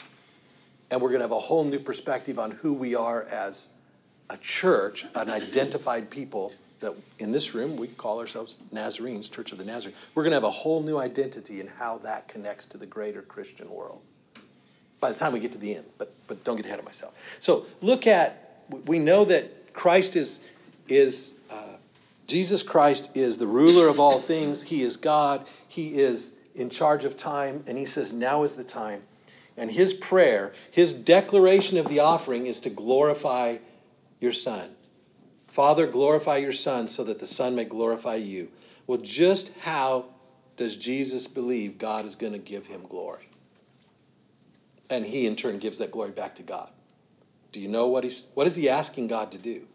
and 0.91 1.01
we're 1.01 1.09
going 1.09 1.19
to 1.19 1.23
have 1.23 1.31
a 1.31 1.39
whole 1.39 1.63
new 1.63 1.79
perspective 1.79 2.37
on 2.37 2.51
who 2.51 2.73
we 2.73 2.95
are 2.95 3.23
as 3.23 3.69
a 4.29 4.37
church, 4.37 5.05
an 5.15 5.29
identified 5.29 6.09
people 6.09 6.53
that 6.81 6.93
in 7.19 7.31
this 7.31 7.55
room 7.55 7.77
we 7.77 7.87
call 7.87 8.19
ourselves 8.19 8.61
Nazarenes, 8.71 9.29
Church 9.29 9.53
of 9.53 9.57
the 9.57 9.65
Nazarene. 9.65 9.95
We're 10.13 10.23
going 10.23 10.31
to 10.31 10.35
have 10.35 10.43
a 10.43 10.51
whole 10.51 10.83
new 10.83 10.97
identity 10.97 11.61
in 11.61 11.67
how 11.67 11.99
that 11.99 12.27
connects 12.27 12.65
to 12.67 12.77
the 12.77 12.85
greater 12.85 13.21
Christian 13.21 13.69
world. 13.69 14.01
By 14.99 15.11
the 15.11 15.17
time 15.17 15.33
we 15.33 15.39
get 15.39 15.53
to 15.53 15.57
the 15.57 15.75
end, 15.75 15.85
but 15.97 16.11
but 16.27 16.43
don't 16.43 16.57
get 16.57 16.65
ahead 16.65 16.77
of 16.77 16.85
myself. 16.85 17.15
So 17.39 17.65
look 17.81 18.05
at 18.05 18.37
we 18.85 18.99
know 18.99 19.25
that 19.25 19.73
Christ 19.73 20.15
is 20.15 20.45
is 20.87 21.33
uh, 21.49 21.77
Jesus 22.27 22.61
Christ 22.61 23.09
is 23.15 23.39
the 23.39 23.47
ruler 23.47 23.87
of 23.87 23.99
all 23.99 24.19
things. 24.19 24.61
He 24.61 24.83
is 24.83 24.97
God. 24.97 25.47
He 25.67 25.99
is 25.99 26.31
in 26.53 26.69
charge 26.69 27.05
of 27.05 27.17
time, 27.17 27.63
and 27.65 27.77
he 27.77 27.85
says 27.85 28.13
now 28.13 28.43
is 28.43 28.53
the 28.53 28.63
time 28.63 29.01
and 29.57 29.71
his 29.71 29.93
prayer, 29.93 30.53
his 30.71 30.93
declaration 30.93 31.77
of 31.77 31.87
the 31.87 31.99
offering 31.99 32.47
is 32.47 32.61
to 32.61 32.69
glorify 32.69 33.57
your 34.19 34.31
Son. 34.31 34.69
Father, 35.49 35.87
glorify 35.87 36.37
your 36.37 36.53
Son 36.53 36.87
so 36.87 37.03
that 37.03 37.19
the 37.19 37.25
Son 37.25 37.55
may 37.55 37.65
glorify 37.65 38.15
you. 38.15 38.49
Well, 38.87 38.99
just 38.99 39.51
how 39.59 40.05
does 40.57 40.77
Jesus 40.77 41.27
believe 41.27 41.77
God 41.77 42.05
is 42.05 42.15
going 42.15 42.33
to 42.33 42.39
give 42.39 42.65
him 42.65 42.81
glory? 42.87 43.27
And 44.89 45.05
he, 45.05 45.25
in 45.25 45.35
turn, 45.35 45.59
gives 45.59 45.79
that 45.79 45.91
glory 45.91 46.11
back 46.11 46.35
to 46.35 46.43
God. 46.43 46.69
Do 47.51 47.59
you 47.59 47.67
know 47.67 47.87
what 47.87 48.03
he's 48.03 48.27
what 48.33 48.47
is 48.47 48.55
he 48.55 48.69
asking 48.69 49.07
God 49.07 49.31
to 49.31 49.37
do? 49.37 49.67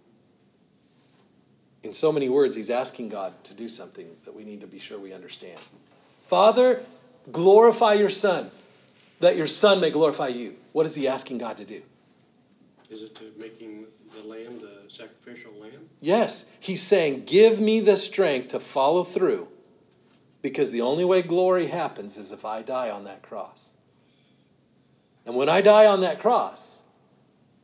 In 1.82 1.92
so 1.92 2.10
many 2.10 2.28
words, 2.28 2.56
he's 2.56 2.70
asking 2.70 3.10
God 3.10 3.32
to 3.44 3.54
do 3.54 3.68
something 3.68 4.08
that 4.24 4.34
we 4.34 4.44
need 4.44 4.62
to 4.62 4.66
be 4.66 4.78
sure 4.78 4.98
we 4.98 5.12
understand. 5.12 5.60
Father, 6.26 6.82
glorify 7.30 7.94
your 7.94 8.08
Son 8.08 8.50
that 9.20 9.36
your 9.36 9.46
son 9.46 9.80
may 9.80 9.90
glorify 9.90 10.28
you. 10.28 10.54
What 10.72 10.86
is 10.86 10.94
he 10.94 11.08
asking 11.08 11.38
God 11.38 11.56
to 11.58 11.64
do? 11.64 11.82
Is 12.90 13.02
it 13.02 13.14
to 13.16 13.32
making 13.36 13.86
the 14.14 14.22
lamb 14.28 14.60
the 14.60 14.88
sacrificial 14.88 15.52
lamb? 15.60 15.88
Yes. 16.00 16.46
He's 16.60 16.82
saying, 16.82 17.24
Give 17.24 17.60
me 17.60 17.80
the 17.80 17.96
strength 17.96 18.48
to 18.48 18.60
follow 18.60 19.02
through 19.02 19.48
because 20.42 20.70
the 20.70 20.82
only 20.82 21.04
way 21.04 21.22
glory 21.22 21.66
happens 21.66 22.16
is 22.18 22.30
if 22.30 22.44
I 22.44 22.62
die 22.62 22.90
on 22.90 23.04
that 23.04 23.22
cross. 23.22 23.70
And 25.24 25.34
when 25.34 25.48
I 25.48 25.60
die 25.60 25.86
on 25.86 26.02
that 26.02 26.20
cross, 26.20 26.80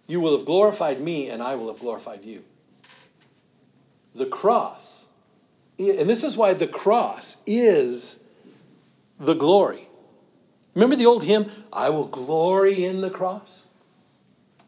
you 0.09 0.21
will 0.21 0.37
have 0.37 0.47
glorified 0.47 1.01
me 1.01 1.31
and 1.31 1.41
I 1.41 1.55
will 1.55 1.69
have 1.69 1.79
glorified 1.79 2.25
you. 2.25 2.43
The 4.15 4.27
cross, 4.27 5.07
and 5.79 6.11
this 6.11 6.25
is 6.25 6.37
why 6.37 6.55
the 6.55 6.67
cross 6.67 7.37
is 7.47 8.23
the 9.21 9.35
glory. 9.35 9.89
Remember 10.75 10.97
the 10.97 11.07
old 11.07 11.23
hymn, 11.23 11.47
I 11.73 11.91
will 11.91 12.07
glory 12.07 12.85
in 12.85 13.01
the 13.01 13.11
cross? 13.11 13.67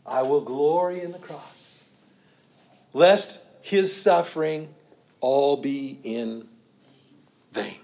I 0.07 0.23
will 0.23 0.43
glory 0.43 1.03
in 1.03 1.13
the 1.13 1.19
cross. 1.19 1.83
Lest 2.93 3.43
his 3.63 3.95
suffering 3.95 4.69
all 5.21 5.57
be 5.57 5.99
in 6.03 6.47
vain. 7.53 7.79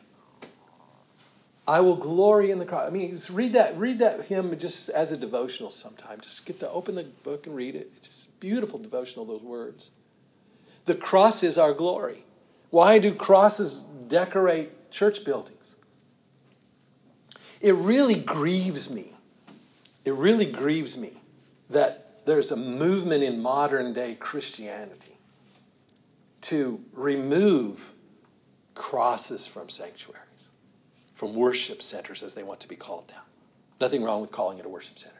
I 1.66 1.80
will 1.80 1.96
glory 1.96 2.50
in 2.50 2.58
the 2.58 2.66
cross. 2.66 2.86
I 2.86 2.90
mean, 2.90 3.12
just 3.12 3.30
read 3.30 3.52
that, 3.52 3.78
read 3.78 4.00
that 4.00 4.22
hymn 4.24 4.58
just 4.58 4.90
as 4.90 5.12
a 5.12 5.16
devotional 5.16 5.70
sometime. 5.70 6.20
Just 6.20 6.44
get 6.44 6.60
to 6.60 6.70
open 6.70 6.96
the 6.96 7.04
book 7.22 7.46
and 7.46 7.54
read 7.54 7.76
it. 7.76 7.90
It's 7.96 8.08
just 8.08 8.40
beautiful 8.40 8.78
devotional, 8.78 9.24
those 9.24 9.42
words. 9.42 9.92
The 10.84 10.94
cross 10.94 11.42
is 11.42 11.58
our 11.58 11.72
glory. 11.72 12.24
Why 12.70 12.98
do 12.98 13.14
crosses 13.14 13.82
decorate 14.08 14.90
church 14.90 15.24
buildings? 15.24 15.76
It 17.60 17.74
really 17.74 18.14
grieves 18.14 18.90
me. 18.90 19.12
It 20.04 20.14
really 20.14 20.46
grieves 20.46 20.96
me 20.96 21.12
that 21.70 22.24
there's 22.26 22.50
a 22.50 22.56
movement 22.56 23.22
in 23.22 23.42
modern 23.42 23.92
day 23.92 24.14
Christianity 24.14 25.16
to 26.42 26.80
remove 26.92 27.92
crosses 28.74 29.46
from 29.46 29.68
sanctuaries, 29.68 30.48
from 31.14 31.34
worship 31.34 31.82
centers 31.82 32.22
as 32.22 32.34
they 32.34 32.42
want 32.42 32.60
to 32.60 32.68
be 32.68 32.76
called 32.76 33.04
now. 33.10 33.22
Nothing 33.80 34.02
wrong 34.02 34.20
with 34.20 34.32
calling 34.32 34.58
it 34.58 34.64
a 34.64 34.68
worship 34.68 34.98
center. 34.98 35.14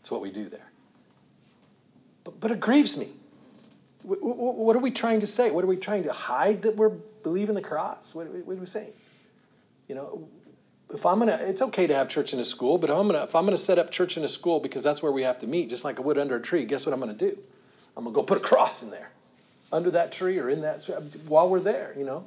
It's 0.00 0.10
what 0.10 0.20
we 0.20 0.30
do 0.30 0.44
there. 0.44 0.70
But, 2.24 2.38
but 2.40 2.50
it 2.50 2.60
grieves 2.60 2.96
me. 2.96 3.08
What 4.02 4.76
are 4.76 4.80
we 4.80 4.90
trying 4.90 5.20
to 5.20 5.26
say? 5.26 5.50
What 5.50 5.64
are 5.64 5.66
we 5.66 5.76
trying 5.76 6.04
to 6.04 6.12
hide 6.12 6.62
that 6.62 6.76
we're 6.76 6.90
believing 6.90 7.54
the 7.54 7.60
cross? 7.60 8.14
What, 8.14 8.28
what 8.28 8.56
are 8.56 8.60
we 8.60 8.66
saying? 8.66 8.92
You 9.88 9.94
know, 9.96 10.28
if 10.92 11.04
I'm 11.04 11.18
gonna, 11.18 11.38
it's 11.42 11.60
okay 11.60 11.86
to 11.86 11.94
have 11.94 12.08
church 12.08 12.32
in 12.32 12.40
a 12.40 12.44
school, 12.44 12.78
but 12.78 12.90
if 12.90 12.96
I'm 12.96 13.06
gonna, 13.08 13.24
if 13.24 13.34
I'm 13.34 13.44
gonna 13.44 13.56
set 13.56 13.78
up 13.78 13.90
church 13.90 14.16
in 14.16 14.24
a 14.24 14.28
school 14.28 14.60
because 14.60 14.82
that's 14.82 15.02
where 15.02 15.12
we 15.12 15.22
have 15.22 15.38
to 15.40 15.46
meet, 15.46 15.68
just 15.68 15.84
like 15.84 15.98
I 15.98 16.02
would 16.02 16.18
under 16.18 16.36
a 16.36 16.42
tree, 16.42 16.64
guess 16.64 16.86
what 16.86 16.92
I'm 16.92 17.00
gonna 17.00 17.14
do? 17.14 17.36
I'm 17.96 18.04
gonna 18.04 18.14
go 18.14 18.22
put 18.22 18.38
a 18.38 18.40
cross 18.40 18.82
in 18.82 18.90
there, 18.90 19.10
under 19.70 19.90
that 19.92 20.12
tree 20.12 20.38
or 20.38 20.48
in 20.48 20.62
that 20.62 20.82
while 21.28 21.50
we're 21.50 21.60
there, 21.60 21.94
you 21.96 22.04
know, 22.04 22.24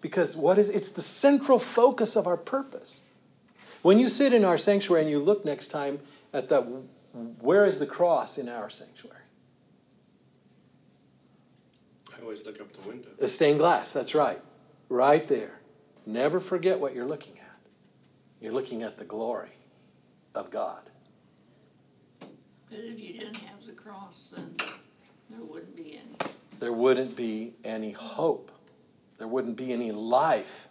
because 0.00 0.36
what 0.36 0.58
is? 0.58 0.68
It's 0.68 0.90
the 0.90 1.00
central 1.00 1.58
focus 1.58 2.16
of 2.16 2.26
our 2.26 2.36
purpose. 2.36 3.02
When 3.82 3.98
you 3.98 4.08
sit 4.08 4.32
in 4.32 4.44
our 4.44 4.58
sanctuary 4.58 5.02
and 5.02 5.10
you 5.10 5.18
look 5.18 5.44
next 5.44 5.68
time 5.68 5.98
at 6.32 6.48
that, 6.48 6.62
where 7.40 7.66
is 7.66 7.78
the 7.78 7.86
cross 7.86 8.38
in 8.38 8.48
our 8.48 8.70
sanctuary? 8.70 9.16
I 12.16 12.22
always 12.22 12.44
look 12.44 12.60
up 12.60 12.72
the 12.72 12.88
window. 12.88 13.08
The 13.18 13.28
stained 13.28 13.58
glass. 13.58 13.92
That's 13.92 14.14
right, 14.14 14.38
right 14.88 15.26
there. 15.26 15.58
Never 16.06 16.40
forget 16.40 16.80
what 16.80 16.94
you're 16.94 17.06
looking 17.06 17.38
at. 17.38 17.41
You're 18.42 18.52
looking 18.52 18.82
at 18.82 18.98
the 18.98 19.04
glory 19.04 19.52
of 20.34 20.50
God. 20.50 20.82
But 22.68 22.80
if 22.80 22.98
you 22.98 23.12
didn't 23.12 23.36
have 23.36 23.64
the 23.64 23.72
cross, 23.72 24.34
then 24.34 24.56
there 25.30 25.40
wouldn't 25.40 25.76
be 25.76 26.00
any. 26.04 26.32
There 26.58 26.72
wouldn't 26.72 27.14
be 27.14 27.54
any 27.62 27.92
hope. 27.92 28.50
There 29.18 29.28
wouldn't 29.28 29.56
be 29.56 29.72
any 29.72 29.92
life. 29.92 30.66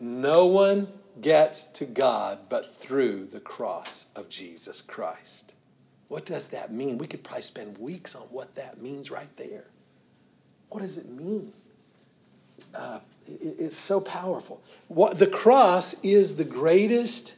No 0.00 0.46
one 0.46 0.88
gets 1.20 1.64
to 1.64 1.84
God 1.84 2.38
but 2.48 2.74
through 2.74 3.26
the 3.26 3.40
cross 3.40 4.06
of 4.16 4.30
Jesus 4.30 4.80
Christ. 4.80 5.52
What 6.08 6.24
does 6.24 6.48
that 6.48 6.72
mean? 6.72 6.96
We 6.96 7.06
could 7.06 7.22
probably 7.22 7.42
spend 7.42 7.76
weeks 7.76 8.14
on 8.14 8.22
what 8.28 8.54
that 8.54 8.80
means 8.80 9.10
right 9.10 9.36
there. 9.36 9.66
What 10.70 10.80
does 10.80 10.96
it 10.96 11.10
mean? 11.10 11.52
Uh, 12.74 13.00
it's 13.26 13.76
so 13.76 14.00
powerful. 14.00 14.62
What, 14.88 15.18
the 15.18 15.26
cross 15.26 15.94
is 16.02 16.36
the 16.36 16.44
greatest. 16.44 17.36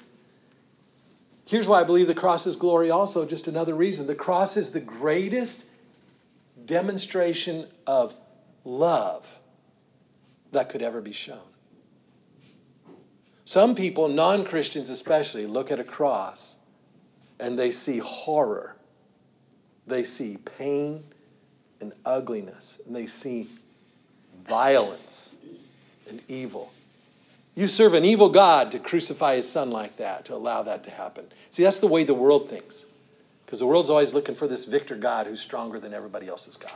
Here's 1.46 1.68
why 1.68 1.80
I 1.80 1.84
believe 1.84 2.06
the 2.06 2.14
cross 2.14 2.46
is 2.46 2.56
glory, 2.56 2.90
also, 2.90 3.26
just 3.26 3.46
another 3.46 3.74
reason. 3.74 4.06
The 4.06 4.14
cross 4.14 4.56
is 4.56 4.72
the 4.72 4.80
greatest 4.80 5.64
demonstration 6.64 7.66
of 7.86 8.14
love 8.64 9.32
that 10.52 10.70
could 10.70 10.82
ever 10.82 11.00
be 11.00 11.12
shown. 11.12 11.38
Some 13.44 13.76
people, 13.76 14.08
non 14.08 14.44
Christians 14.44 14.90
especially, 14.90 15.46
look 15.46 15.70
at 15.70 15.78
a 15.78 15.84
cross 15.84 16.56
and 17.38 17.56
they 17.56 17.70
see 17.70 17.98
horror, 17.98 18.76
they 19.86 20.02
see 20.02 20.38
pain 20.58 21.04
and 21.80 21.92
ugliness, 22.04 22.80
and 22.86 22.96
they 22.96 23.06
see 23.06 23.46
violence 24.48 25.35
and 26.08 26.22
evil. 26.28 26.72
You 27.54 27.66
serve 27.66 27.94
an 27.94 28.04
evil 28.04 28.28
God 28.28 28.72
to 28.72 28.78
crucify 28.78 29.36
his 29.36 29.48
son 29.48 29.70
like 29.70 29.96
that, 29.96 30.26
to 30.26 30.34
allow 30.34 30.62
that 30.64 30.84
to 30.84 30.90
happen. 30.90 31.26
See, 31.50 31.62
that's 31.62 31.80
the 31.80 31.86
way 31.86 32.04
the 32.04 32.14
world 32.14 32.50
thinks. 32.50 32.86
Because 33.44 33.60
the 33.60 33.66
world's 33.66 33.90
always 33.90 34.12
looking 34.12 34.34
for 34.34 34.46
this 34.46 34.64
victor 34.64 34.96
God 34.96 35.26
who's 35.26 35.40
stronger 35.40 35.78
than 35.78 35.94
everybody 35.94 36.28
else's 36.28 36.56
God. 36.56 36.72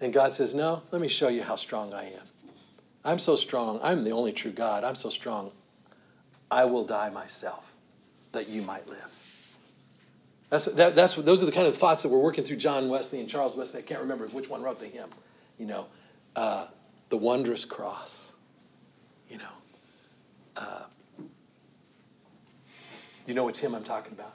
And 0.00 0.12
God 0.12 0.34
says, 0.34 0.54
No, 0.54 0.82
let 0.90 1.02
me 1.02 1.08
show 1.08 1.28
you 1.28 1.42
how 1.42 1.56
strong 1.56 1.92
I 1.92 2.04
am. 2.04 2.22
I'm 3.04 3.18
so 3.18 3.34
strong. 3.34 3.80
I'm 3.82 4.04
the 4.04 4.12
only 4.12 4.32
true 4.32 4.52
God. 4.52 4.84
I'm 4.84 4.94
so 4.94 5.10
strong. 5.10 5.52
I 6.50 6.64
will 6.66 6.84
die 6.84 7.10
myself 7.10 7.70
that 8.32 8.48
you 8.48 8.62
might 8.62 8.86
live. 8.88 9.18
That's, 10.50 10.66
that, 10.66 10.94
that's, 10.94 11.14
those 11.14 11.42
are 11.42 11.46
the 11.46 11.52
kind 11.52 11.66
of 11.66 11.76
thoughts 11.76 12.02
that 12.02 12.08
we're 12.08 12.22
working 12.22 12.44
through 12.44 12.58
John 12.58 12.88
Wesley 12.88 13.20
and 13.20 13.28
Charles 13.28 13.56
Wesley. 13.56 13.80
I 13.80 13.82
can't 13.82 14.00
remember 14.00 14.26
which 14.28 14.48
one 14.48 14.62
wrote 14.62 14.78
the 14.78 14.86
hymn. 14.86 15.08
You 15.58 15.66
know, 15.66 15.86
uh, 16.36 16.66
the 17.08 17.16
wondrous 17.16 17.64
cross. 17.64 18.34
You 19.28 19.38
know, 19.38 19.44
uh, 20.56 20.84
you 23.26 23.34
know 23.34 23.44
which 23.44 23.58
hymn 23.58 23.74
I'm 23.74 23.84
talking 23.84 24.12
about. 24.12 24.32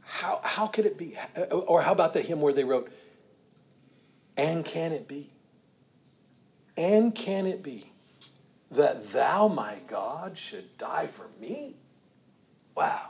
How 0.00 0.40
how 0.42 0.66
could 0.66 0.86
it 0.86 0.96
be? 0.96 1.16
Or 1.50 1.82
how 1.82 1.92
about 1.92 2.12
the 2.12 2.20
hymn 2.20 2.40
where 2.40 2.52
they 2.52 2.64
wrote, 2.64 2.90
"And 4.36 4.64
can 4.64 4.92
it 4.92 5.08
be? 5.08 5.30
And 6.76 7.14
can 7.14 7.46
it 7.46 7.62
be 7.62 7.90
that 8.70 9.08
Thou, 9.08 9.48
my 9.48 9.76
God, 9.88 10.38
should 10.38 10.78
die 10.78 11.06
for 11.06 11.28
me?" 11.40 11.74
Wow. 12.74 13.08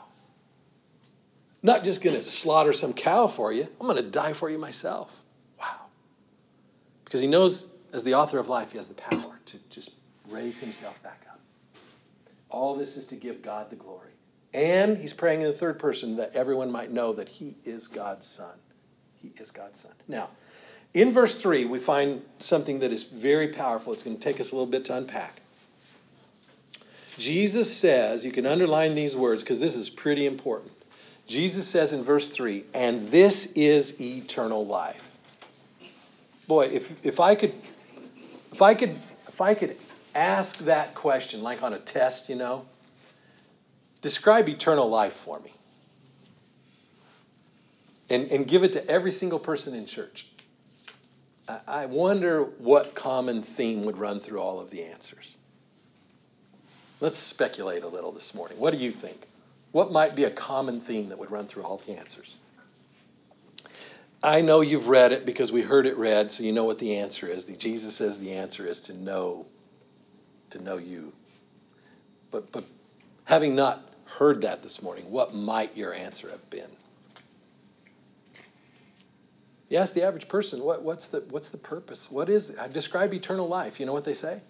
Not 1.63 1.85
just 1.85 2.03
going 2.03 2.17
to 2.17 2.23
slaughter 2.25 2.73
some 2.73 2.93
cow 2.93 3.29
for 3.29 3.53
you. 3.53 3.63
I'm 3.63 3.87
going 3.87 3.97
to 3.97 4.11
die 4.11 4.33
for 4.33 4.51
you 4.51 4.59
myself. 4.59 5.22
Because 7.13 7.21
he 7.21 7.29
knows, 7.29 7.67
as 7.93 8.05
the 8.05 8.15
author 8.15 8.39
of 8.39 8.49
life, 8.49 8.73
he 8.73 8.79
has 8.79 8.89
the 8.89 8.95
power 8.95 9.39
to 9.45 9.59
just 9.69 9.91
raise 10.31 10.59
himself 10.59 11.03
back 11.03 11.27
up. 11.31 11.39
All 12.49 12.75
this 12.75 12.97
is 12.97 13.05
to 13.09 13.17
give 13.17 13.43
God 13.43 13.69
the 13.69 13.77
glory. 13.77 14.13
And 14.55 14.97
he's 14.97 15.13
praying 15.13 15.43
in 15.43 15.47
the 15.47 15.53
third 15.53 15.79
person 15.79 16.17
that 16.17 16.35
everyone 16.35 16.73
might 16.73 16.91
know 16.91 17.13
that 17.13 17.29
he 17.29 17.55
is 17.67 17.87
God's 17.87 18.27
son. 18.27 18.55
He 19.21 19.31
is 19.37 19.51
God's 19.51 19.81
son. 19.81 19.93
Now, 20.09 20.31
in 20.95 21.13
verse 21.13 21.35
3, 21.35 21.67
we 21.67 21.81
find 21.81 22.23
something 22.39 22.79
that 22.79 22.93
is 22.93 23.03
very 23.03 23.49
powerful. 23.49 23.93
It's 23.93 24.03
going 24.03 24.17
to 24.17 24.23
take 24.23 24.41
us 24.41 24.53
a 24.53 24.55
little 24.55 24.71
bit 24.71 24.87
to 24.87 24.97
unpack. 24.97 25.35
Jesus 27.19 27.77
says, 27.77 28.25
you 28.25 28.33
can 28.33 28.47
underline 28.47 28.95
these 28.95 29.15
words 29.15 29.43
because 29.43 29.61
this 29.61 29.75
is 29.75 29.91
pretty 29.91 30.25
important. 30.25 30.73
Jesus 31.27 31.69
says 31.69 31.93
in 31.93 32.05
verse 32.05 32.31
3, 32.31 32.65
and 32.73 33.07
this 33.09 33.53
is 33.55 34.01
eternal 34.01 34.65
life 34.65 35.12
boy, 36.53 36.67
if 36.67 37.05
if 37.05 37.19
I 37.19 37.35
could 37.35 37.55
if 38.53 38.61
I 38.61 38.75
could 38.75 38.91
if 39.29 39.41
I 39.41 39.55
could 39.55 39.75
ask 40.15 40.59
that 40.73 40.95
question 40.95 41.43
like 41.43 41.63
on 41.63 41.73
a 41.73 41.79
test, 41.79 42.29
you 42.29 42.37
know, 42.37 42.67
describe 44.03 44.49
eternal 44.49 44.89
life 44.89 45.15
for 45.15 45.41
me. 45.41 45.53
And, 48.11 48.31
and 48.31 48.47
give 48.47 48.63
it 48.63 48.75
to 48.75 48.87
every 48.87 49.13
single 49.13 49.39
person 49.39 49.75
in 49.75 49.87
church. 49.87 50.29
I, 51.49 51.61
I 51.67 51.87
wonder 51.87 52.43
what 52.43 52.95
common 52.95 53.41
theme 53.41 53.85
would 53.85 53.97
run 53.97 54.21
through 54.21 54.41
all 54.41 54.61
of 54.61 54.69
the 54.69 54.85
answers. 54.85 55.39
Let's 57.01 57.17
speculate 57.17 57.85
a 57.85 57.89
little 57.89 58.13
this 58.13 58.35
morning. 58.35 58.59
What 58.59 58.73
do 58.75 58.79
you 58.79 58.91
think? 58.91 59.19
What 59.71 59.91
might 59.91 60.15
be 60.15 60.25
a 60.25 60.31
common 60.31 60.83
theme 60.83 61.09
that 61.09 61.19
would 61.19 61.31
run 61.31 61.47
through 61.47 61.63
all 61.63 61.79
the 61.79 61.97
answers? 61.97 62.37
I 64.23 64.41
know 64.41 64.61
you've 64.61 64.89
read 64.89 65.13
it 65.13 65.27
because 65.27 65.51
we 65.51 65.63
heard 65.63 65.87
it 65.87 65.97
read, 65.97 66.31
so 66.31 66.45
you 66.45 66.53
know 66.53 66.65
what 66.65 66.79
the 66.79 66.99
answer 66.99 67.27
is. 67.27 67.45
Jesus 67.45 67.95
says 67.97 68.21
the 68.21 68.33
answer 68.33 68.65
is 68.65 68.83
to 68.83 68.95
know, 68.95 69.47
to 70.51 70.63
know 70.63 70.77
you. 70.77 71.13
But, 72.31 72.53
but 72.53 72.65
having 73.25 73.57
not 73.57 73.83
heard 74.05 74.43
that 74.43 74.63
this 74.63 74.81
morning, 74.81 75.11
what 75.11 75.35
might 75.35 75.77
your 75.77 75.93
answer 75.93 76.31
have 76.31 76.51
been? 76.51 76.71
You 79.69 79.79
ask 79.79 79.95
the 79.95 80.05
average 80.05 80.29
person, 80.29 80.63
what, 80.63 80.83
what's, 80.83 81.09
the, 81.09 81.25
what's 81.31 81.51
the 81.51 81.59
purpose? 81.59 82.11
What 82.11 82.29
is 82.29 82.51
it? 82.51 82.59
I've 82.59 82.75
described 82.75 83.15
eternal 83.15 83.49
life. 83.49 83.81
You 83.81 83.87
know 83.87 83.95
what 83.95 84.05
they 84.05 84.13
say? 84.13 84.41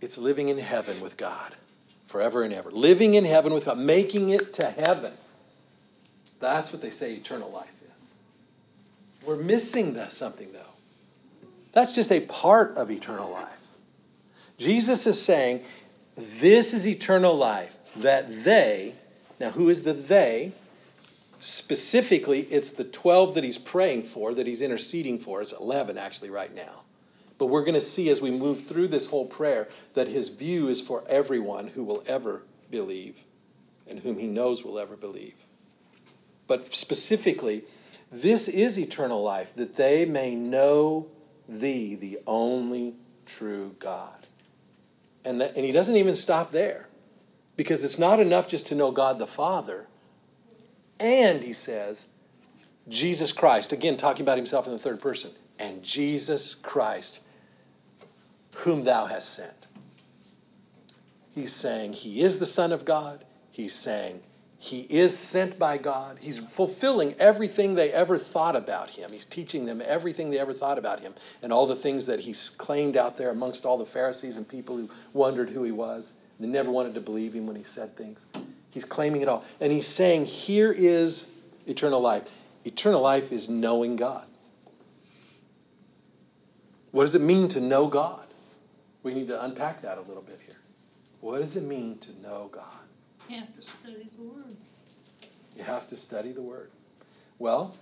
It's 0.00 0.18
living 0.18 0.48
in 0.48 0.58
heaven 0.58 1.00
with 1.00 1.16
God 1.16 1.54
forever 2.06 2.42
and 2.42 2.54
ever. 2.54 2.70
Living 2.70 3.14
in 3.14 3.24
heaven 3.24 3.52
with 3.52 3.66
God, 3.66 3.78
making 3.78 4.30
it 4.30 4.54
to 4.54 4.66
heaven. 4.66 5.12
That's 6.40 6.72
what 6.72 6.82
they 6.82 6.90
say 6.90 7.14
eternal 7.14 7.50
life 7.50 7.82
is. 7.96 8.14
We're 9.26 9.36
missing 9.36 9.94
the, 9.94 10.08
something, 10.08 10.52
though. 10.52 10.60
That's 11.72 11.92
just 11.94 12.12
a 12.12 12.20
part 12.20 12.76
of 12.76 12.90
eternal 12.90 13.30
life. 13.30 13.48
Jesus 14.58 15.06
is 15.06 15.20
saying, 15.20 15.62
This 16.16 16.74
is 16.74 16.86
eternal 16.86 17.34
life, 17.34 17.76
that 17.96 18.30
they, 18.30 18.94
now 19.40 19.50
who 19.50 19.68
is 19.68 19.84
the 19.84 19.92
they? 19.92 20.52
Specifically, 21.40 22.40
it's 22.40 22.72
the 22.72 22.84
12 22.84 23.34
that 23.34 23.44
he's 23.44 23.58
praying 23.58 24.02
for, 24.02 24.34
that 24.34 24.46
he's 24.46 24.60
interceding 24.60 25.20
for. 25.20 25.40
It's 25.40 25.52
11 25.52 25.96
actually 25.96 26.30
right 26.30 26.52
now. 26.52 26.82
But 27.38 27.46
we're 27.46 27.62
going 27.62 27.74
to 27.74 27.80
see 27.80 28.10
as 28.10 28.20
we 28.20 28.32
move 28.32 28.62
through 28.62 28.88
this 28.88 29.06
whole 29.06 29.28
prayer 29.28 29.68
that 29.94 30.08
his 30.08 30.28
view 30.28 30.68
is 30.68 30.80
for 30.80 31.04
everyone 31.08 31.68
who 31.68 31.84
will 31.84 32.02
ever 32.08 32.42
believe 32.72 33.22
and 33.88 34.00
whom 34.00 34.18
he 34.18 34.26
knows 34.26 34.64
will 34.64 34.80
ever 34.80 34.96
believe. 34.96 35.34
But 36.48 36.66
specifically, 36.74 37.62
this 38.10 38.48
is 38.48 38.78
eternal 38.78 39.22
life, 39.22 39.54
that 39.54 39.76
they 39.76 40.06
may 40.06 40.34
know 40.34 41.06
thee, 41.48 41.94
the 41.94 42.18
only 42.26 42.96
true 43.26 43.76
God. 43.78 44.16
And, 45.24 45.40
that, 45.40 45.56
and 45.56 45.64
he 45.64 45.72
doesn't 45.72 45.96
even 45.96 46.14
stop 46.14 46.50
there, 46.50 46.88
because 47.56 47.84
it's 47.84 47.98
not 47.98 48.18
enough 48.18 48.48
just 48.48 48.68
to 48.68 48.74
know 48.74 48.90
God 48.90 49.18
the 49.18 49.26
Father. 49.26 49.86
And 50.98 51.42
he 51.42 51.52
says, 51.52 52.06
Jesus 52.88 53.32
Christ, 53.32 53.72
again 53.72 53.98
talking 53.98 54.22
about 54.22 54.38
himself 54.38 54.66
in 54.66 54.72
the 54.72 54.78
third 54.78 55.00
person, 55.00 55.30
and 55.58 55.82
Jesus 55.82 56.54
Christ, 56.54 57.22
whom 58.56 58.84
thou 58.84 59.04
hast 59.04 59.34
sent. 59.34 59.52
He's 61.34 61.52
saying 61.52 61.92
he 61.92 62.20
is 62.22 62.38
the 62.38 62.46
Son 62.46 62.72
of 62.72 62.84
God. 62.84 63.24
He's 63.50 63.74
saying 63.74 64.22
he 64.60 64.80
is 64.80 65.16
sent 65.16 65.56
by 65.58 65.78
God. 65.78 66.18
He's 66.20 66.38
fulfilling 66.38 67.14
everything 67.20 67.74
they 67.74 67.92
ever 67.92 68.18
thought 68.18 68.56
about 68.56 68.90
him. 68.90 69.12
He's 69.12 69.24
teaching 69.24 69.64
them 69.66 69.80
everything 69.84 70.30
they 70.30 70.38
ever 70.40 70.52
thought 70.52 70.78
about 70.78 70.98
him 70.98 71.14
and 71.42 71.52
all 71.52 71.66
the 71.66 71.76
things 71.76 72.06
that 72.06 72.18
he's 72.18 72.50
claimed 72.50 72.96
out 72.96 73.16
there 73.16 73.30
amongst 73.30 73.64
all 73.64 73.78
the 73.78 73.86
Pharisees 73.86 74.36
and 74.36 74.48
people 74.48 74.76
who 74.76 74.90
wondered 75.12 75.48
who 75.48 75.62
he 75.62 75.70
was. 75.70 76.14
They 76.40 76.48
never 76.48 76.72
wanted 76.72 76.94
to 76.94 77.00
believe 77.00 77.34
him 77.34 77.46
when 77.46 77.54
he 77.54 77.62
said 77.62 77.96
things. 77.96 78.26
He's 78.70 78.84
claiming 78.84 79.22
it 79.22 79.28
all. 79.28 79.44
And 79.60 79.72
he's 79.72 79.86
saying, 79.86 80.26
Here 80.26 80.72
is 80.72 81.30
eternal 81.66 82.00
life. 82.00 82.28
Eternal 82.64 83.00
life 83.00 83.30
is 83.30 83.48
knowing 83.48 83.94
God. 83.94 84.26
What 86.90 87.04
does 87.04 87.14
it 87.14 87.22
mean 87.22 87.48
to 87.48 87.60
know 87.60 87.86
God? 87.86 88.26
We 89.04 89.14
need 89.14 89.28
to 89.28 89.44
unpack 89.44 89.82
that 89.82 89.98
a 89.98 90.02
little 90.02 90.22
bit 90.22 90.40
here. 90.44 90.56
What 91.20 91.38
does 91.38 91.54
it 91.54 91.62
mean 91.62 91.98
to 91.98 92.20
know 92.20 92.48
God? 92.52 92.87
You 93.28 93.36
have 93.36 93.54
to 93.54 93.62
study 93.62 94.08
the 94.16 94.22
Word. 94.22 94.56
You 95.56 95.64
have 95.64 95.86
to 95.88 95.96
study 95.96 96.32
the 96.32 96.42
Word. 96.42 96.70
Well, 97.38 97.76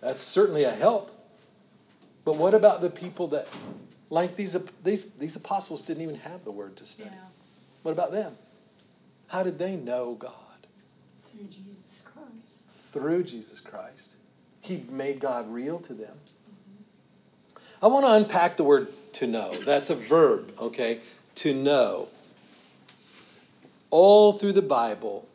that's 0.00 0.20
certainly 0.20 0.64
a 0.64 0.72
help. 0.72 1.10
But 2.24 2.36
what 2.36 2.54
about 2.54 2.80
the 2.80 2.90
people 2.90 3.28
that, 3.28 3.46
like 4.10 4.34
these, 4.34 4.56
these, 4.82 5.06
these 5.12 5.36
apostles, 5.36 5.82
didn't 5.82 6.02
even 6.02 6.16
have 6.16 6.44
the 6.44 6.50
Word 6.50 6.76
to 6.78 6.84
study? 6.84 7.10
Yeah. 7.12 7.20
What 7.82 7.92
about 7.92 8.10
them? 8.10 8.36
How 9.28 9.42
did 9.42 9.58
they 9.58 9.76
know 9.76 10.14
God? 10.14 10.32
Through 11.30 11.46
Jesus 11.46 12.02
Christ. 12.04 12.92
Through 12.92 13.22
Jesus 13.22 13.60
Christ. 13.60 14.16
He 14.60 14.82
made 14.90 15.20
God 15.20 15.52
real 15.52 15.78
to 15.80 15.94
them. 15.94 16.14
Mm-hmm. 16.14 17.84
I 17.84 17.86
want 17.86 18.06
to 18.06 18.12
unpack 18.12 18.56
the 18.56 18.64
word 18.64 18.88
to 19.14 19.28
know. 19.28 19.54
That's 19.54 19.90
a 19.90 19.94
verb, 19.94 20.52
okay? 20.58 20.98
To 21.36 21.54
know. 21.54 22.08
All 23.90 24.32
through 24.32 24.52
the 24.52 24.62
Bible, 24.62 25.28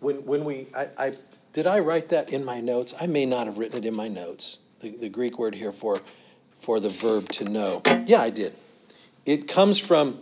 when, 0.00 0.24
when 0.26 0.44
we, 0.44 0.66
I, 0.74 0.88
I, 0.98 1.14
did 1.52 1.66
I 1.66 1.80
write 1.80 2.10
that 2.10 2.32
in 2.32 2.44
my 2.44 2.60
notes? 2.60 2.94
I 3.00 3.06
may 3.06 3.26
not 3.26 3.46
have 3.46 3.58
written 3.58 3.84
it 3.84 3.86
in 3.86 3.96
my 3.96 4.08
notes. 4.08 4.60
The, 4.80 4.90
the 4.90 5.08
Greek 5.08 5.38
word 5.38 5.54
here 5.54 5.72
for, 5.72 5.96
for 6.62 6.80
the 6.80 6.88
verb 6.88 7.28
to 7.30 7.44
know. 7.44 7.80
Yeah, 8.06 8.20
I 8.20 8.30
did. 8.30 8.52
It 9.24 9.48
comes 9.48 9.78
from 9.78 10.18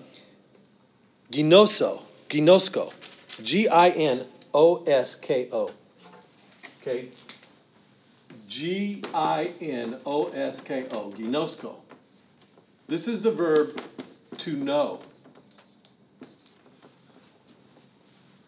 ginoso, 1.32 2.02
ginosko, 2.28 2.94
G 3.42 3.68
I 3.68 3.88
N 3.88 4.24
O 4.54 4.84
S 4.84 5.14
K 5.16 5.48
O. 5.50 5.70
Okay? 6.80 7.08
G 8.48 9.02
I 9.14 9.50
N 9.60 9.96
O 10.04 10.28
S 10.28 10.60
K 10.60 10.84
O, 10.92 11.12
ginosko. 11.16 11.74
This 12.86 13.08
is 13.08 13.22
the 13.22 13.32
verb 13.32 13.80
to 14.38 14.56
know. 14.56 15.00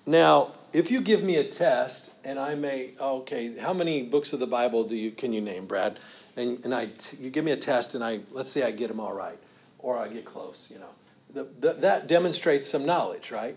Now, 0.07 0.53
if 0.73 0.91
you 0.91 1.01
give 1.01 1.23
me 1.23 1.37
a 1.37 1.45
test 1.45 2.13
and 2.25 2.39
I 2.39 2.55
may, 2.55 2.91
okay, 3.01 3.57
how 3.57 3.73
many 3.73 4.03
books 4.03 4.33
of 4.33 4.41
the 4.41 4.47
Bible 4.47 4.85
do 4.85 4.97
you 4.97 5.11
can 5.11 5.33
you 5.33 5.41
name, 5.41 5.67
Brad? 5.67 5.99
And, 6.37 6.63
and 6.65 6.75
I, 6.75 6.89
you 7.19 7.31
give 7.31 7.45
me 7.45 7.53
a 7.53 7.57
test 7.57 7.95
and 7.95 8.05
I, 8.05 8.21
let's 8.33 8.49
say 8.49 8.63
I 8.63 8.71
get 8.71 8.89
them 8.89 9.01
all 9.01 9.15
right, 9.15 9.39
or 9.79 9.97
I 9.97 10.09
get 10.09 10.25
close, 10.25 10.71
you 10.71 10.81
know. 10.81 10.89
The, 11.33 11.45
the, 11.61 11.73
that 11.81 12.07
demonstrates 12.07 12.67
some 12.67 12.85
knowledge, 12.87 13.31
right? 13.31 13.57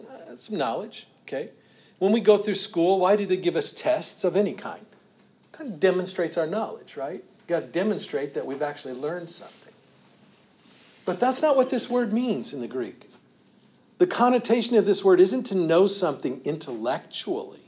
Uh, 0.00 0.36
some 0.36 0.58
knowledge, 0.58 1.06
okay? 1.26 1.50
When 1.98 2.12
we 2.12 2.20
go 2.20 2.36
through 2.38 2.54
school, 2.54 3.00
why 3.00 3.16
do 3.16 3.26
they 3.26 3.36
give 3.36 3.56
us 3.56 3.72
tests 3.72 4.24
of 4.24 4.36
any 4.36 4.54
kind? 4.54 4.84
Kind 5.52 5.74
of 5.74 5.80
demonstrates 5.80 6.38
our 6.38 6.46
knowledge, 6.46 6.96
right? 6.96 7.22
Got 7.46 7.60
to 7.60 7.66
demonstrate 7.66 8.34
that 8.34 8.46
we've 8.46 8.62
actually 8.62 8.94
learned 8.94 9.28
something. 9.28 9.74
But 11.04 11.20
that's 11.20 11.42
not 11.42 11.56
what 11.56 11.70
this 11.70 11.90
word 11.90 12.12
means 12.12 12.54
in 12.54 12.60
the 12.60 12.68
Greek. 12.68 13.09
The 14.00 14.06
connotation 14.06 14.76
of 14.76 14.86
this 14.86 15.04
word 15.04 15.20
isn't 15.20 15.48
to 15.48 15.54
know 15.54 15.86
something 15.86 16.40
intellectually. 16.46 17.60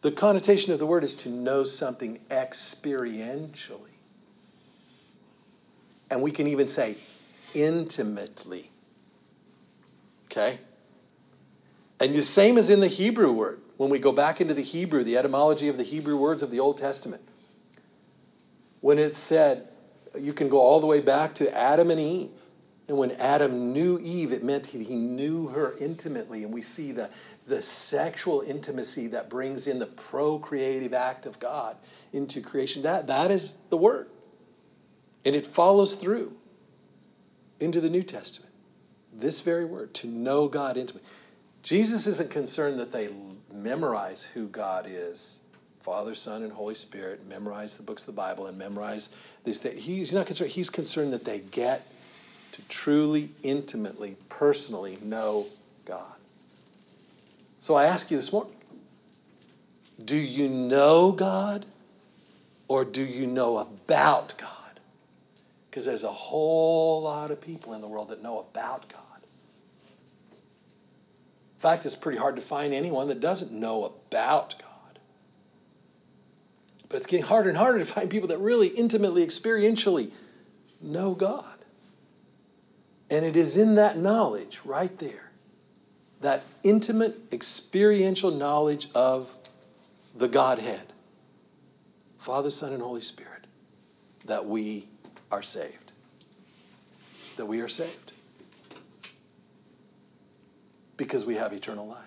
The 0.00 0.10
connotation 0.10 0.72
of 0.72 0.78
the 0.78 0.86
word 0.86 1.04
is 1.04 1.12
to 1.16 1.28
know 1.28 1.62
something 1.62 2.18
experientially. 2.30 3.92
And 6.10 6.22
we 6.22 6.30
can 6.30 6.46
even 6.46 6.68
say 6.68 6.94
intimately. 7.52 8.70
Okay? 10.28 10.58
And 12.00 12.14
the 12.14 12.22
same 12.22 12.56
as 12.56 12.70
in 12.70 12.80
the 12.80 12.88
Hebrew 12.88 13.30
word. 13.30 13.60
When 13.76 13.90
we 13.90 13.98
go 13.98 14.10
back 14.10 14.40
into 14.40 14.54
the 14.54 14.62
Hebrew, 14.62 15.04
the 15.04 15.18
etymology 15.18 15.68
of 15.68 15.76
the 15.76 15.82
Hebrew 15.82 16.16
words 16.16 16.42
of 16.42 16.50
the 16.50 16.60
Old 16.60 16.78
Testament, 16.78 17.20
when 18.80 18.98
it 18.98 19.14
said, 19.14 19.68
you 20.18 20.32
can 20.32 20.48
go 20.48 20.60
all 20.60 20.80
the 20.80 20.86
way 20.86 21.02
back 21.02 21.34
to 21.34 21.54
Adam 21.54 21.90
and 21.90 22.00
Eve. 22.00 22.43
And 22.86 22.98
when 22.98 23.12
Adam 23.12 23.72
knew 23.72 23.98
Eve, 23.98 24.32
it 24.32 24.42
meant 24.42 24.66
he, 24.66 24.78
knew 24.94 25.48
her 25.48 25.74
intimately. 25.80 26.44
And 26.44 26.52
we 26.52 26.60
see 26.60 26.92
the, 26.92 27.08
the 27.46 27.62
sexual 27.62 28.42
intimacy 28.42 29.08
that 29.08 29.30
brings 29.30 29.66
in 29.66 29.78
the 29.78 29.86
procreative 29.86 30.92
act 30.92 31.24
of 31.24 31.38
God 31.38 31.76
into 32.12 32.42
creation. 32.42 32.82
That, 32.82 33.06
that 33.06 33.30
is 33.30 33.56
the 33.70 33.78
word. 33.78 34.08
And 35.24 35.34
it 35.34 35.46
follows 35.46 35.94
through 35.94 36.36
into 37.58 37.80
the 37.80 37.88
New 37.88 38.02
Testament. 38.02 38.52
This 39.14 39.40
very 39.40 39.64
word, 39.64 39.94
to 39.94 40.06
know 40.06 40.48
God 40.48 40.76
intimately. 40.76 41.08
Jesus 41.62 42.06
isn't 42.06 42.30
concerned 42.30 42.80
that 42.80 42.92
they 42.92 43.08
memorize 43.50 44.22
who 44.22 44.48
God 44.48 44.86
is 44.86 45.40
Father, 45.84 46.14
Son, 46.14 46.42
and 46.42 46.50
Holy 46.50 46.74
Spirit, 46.74 47.26
memorize 47.26 47.76
the 47.76 47.82
books 47.82 48.08
of 48.08 48.14
the 48.14 48.18
Bible 48.18 48.46
and 48.46 48.56
memorize 48.56 49.14
these 49.44 49.58
things. 49.58 49.84
He's 49.84 50.14
not 50.14 50.24
concerned. 50.24 50.50
He's 50.50 50.70
concerned 50.70 51.12
that 51.12 51.26
they 51.26 51.40
get 51.40 51.86
to 52.54 52.68
truly, 52.68 53.30
intimately, 53.42 54.16
personally 54.28 54.96
know 55.02 55.44
God. 55.86 56.04
So 57.58 57.74
I 57.74 57.86
ask 57.86 58.10
you 58.12 58.16
this 58.16 58.32
morning 58.32 58.54
do 60.04 60.16
you 60.16 60.48
know 60.48 61.10
God 61.12 61.66
or 62.68 62.84
do 62.84 63.04
you 63.04 63.26
know 63.26 63.58
about 63.58 64.34
God? 64.38 64.50
Because 65.68 65.84
there's 65.84 66.04
a 66.04 66.12
whole 66.12 67.02
lot 67.02 67.32
of 67.32 67.40
people 67.40 67.74
in 67.74 67.80
the 67.80 67.88
world 67.88 68.10
that 68.10 68.22
know 68.22 68.38
about 68.38 68.88
God. 68.88 69.00
In 71.56 71.60
fact, 71.60 71.86
it's 71.86 71.96
pretty 71.96 72.18
hard 72.18 72.36
to 72.36 72.42
find 72.42 72.72
anyone 72.72 73.08
that 73.08 73.20
doesn't 73.20 73.50
know 73.50 73.84
about 73.84 74.54
God. 74.60 74.98
But 76.88 76.98
it's 76.98 77.06
getting 77.06 77.24
harder 77.24 77.48
and 77.48 77.58
harder 77.58 77.80
to 77.80 77.84
find 77.84 78.10
people 78.10 78.28
that 78.28 78.38
really 78.38 78.68
intimately, 78.68 79.26
experientially 79.26 80.12
know 80.80 81.14
God. 81.14 81.53
And 83.10 83.24
it 83.24 83.36
is 83.36 83.56
in 83.56 83.76
that 83.76 83.98
knowledge 83.98 84.60
right 84.64 84.96
there, 84.98 85.30
that 86.20 86.42
intimate, 86.62 87.14
experiential 87.32 88.30
knowledge 88.30 88.88
of 88.94 89.32
the 90.16 90.28
Godhead, 90.28 90.86
Father, 92.18 92.50
Son, 92.50 92.72
and 92.72 92.82
Holy 92.82 93.02
Spirit, 93.02 93.46
that 94.24 94.46
we 94.46 94.88
are 95.30 95.42
saved. 95.42 95.92
That 97.36 97.46
we 97.46 97.60
are 97.60 97.68
saved. 97.68 98.12
Because 100.96 101.26
we 101.26 101.34
have 101.34 101.52
eternal 101.52 101.86
life. 101.86 101.98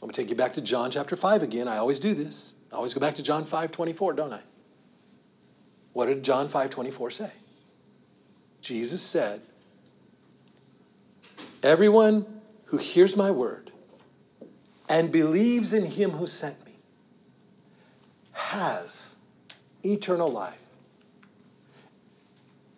I'm 0.00 0.06
going 0.06 0.12
to 0.12 0.20
take 0.20 0.30
you 0.30 0.36
back 0.36 0.54
to 0.54 0.62
John 0.62 0.90
chapter 0.90 1.16
5 1.16 1.42
again. 1.42 1.68
I 1.68 1.78
always 1.78 2.00
do 2.00 2.14
this. 2.14 2.54
I 2.72 2.76
always 2.76 2.94
go 2.94 3.00
back 3.00 3.16
to 3.16 3.22
John 3.22 3.44
5 3.44 3.72
24, 3.72 4.12
don't 4.14 4.32
I? 4.32 4.40
What 5.92 6.06
did 6.06 6.22
John 6.22 6.48
5 6.48 6.70
24 6.70 7.10
say? 7.10 7.30
Jesus 8.60 9.02
said, 9.02 9.40
Everyone 11.62 12.24
who 12.66 12.76
hears 12.76 13.16
my 13.16 13.30
word 13.30 13.70
and 14.88 15.12
believes 15.12 15.72
in 15.72 15.84
him 15.84 16.10
who 16.10 16.26
sent 16.26 16.64
me 16.64 16.72
has 18.32 19.16
eternal 19.84 20.28
life 20.28 20.64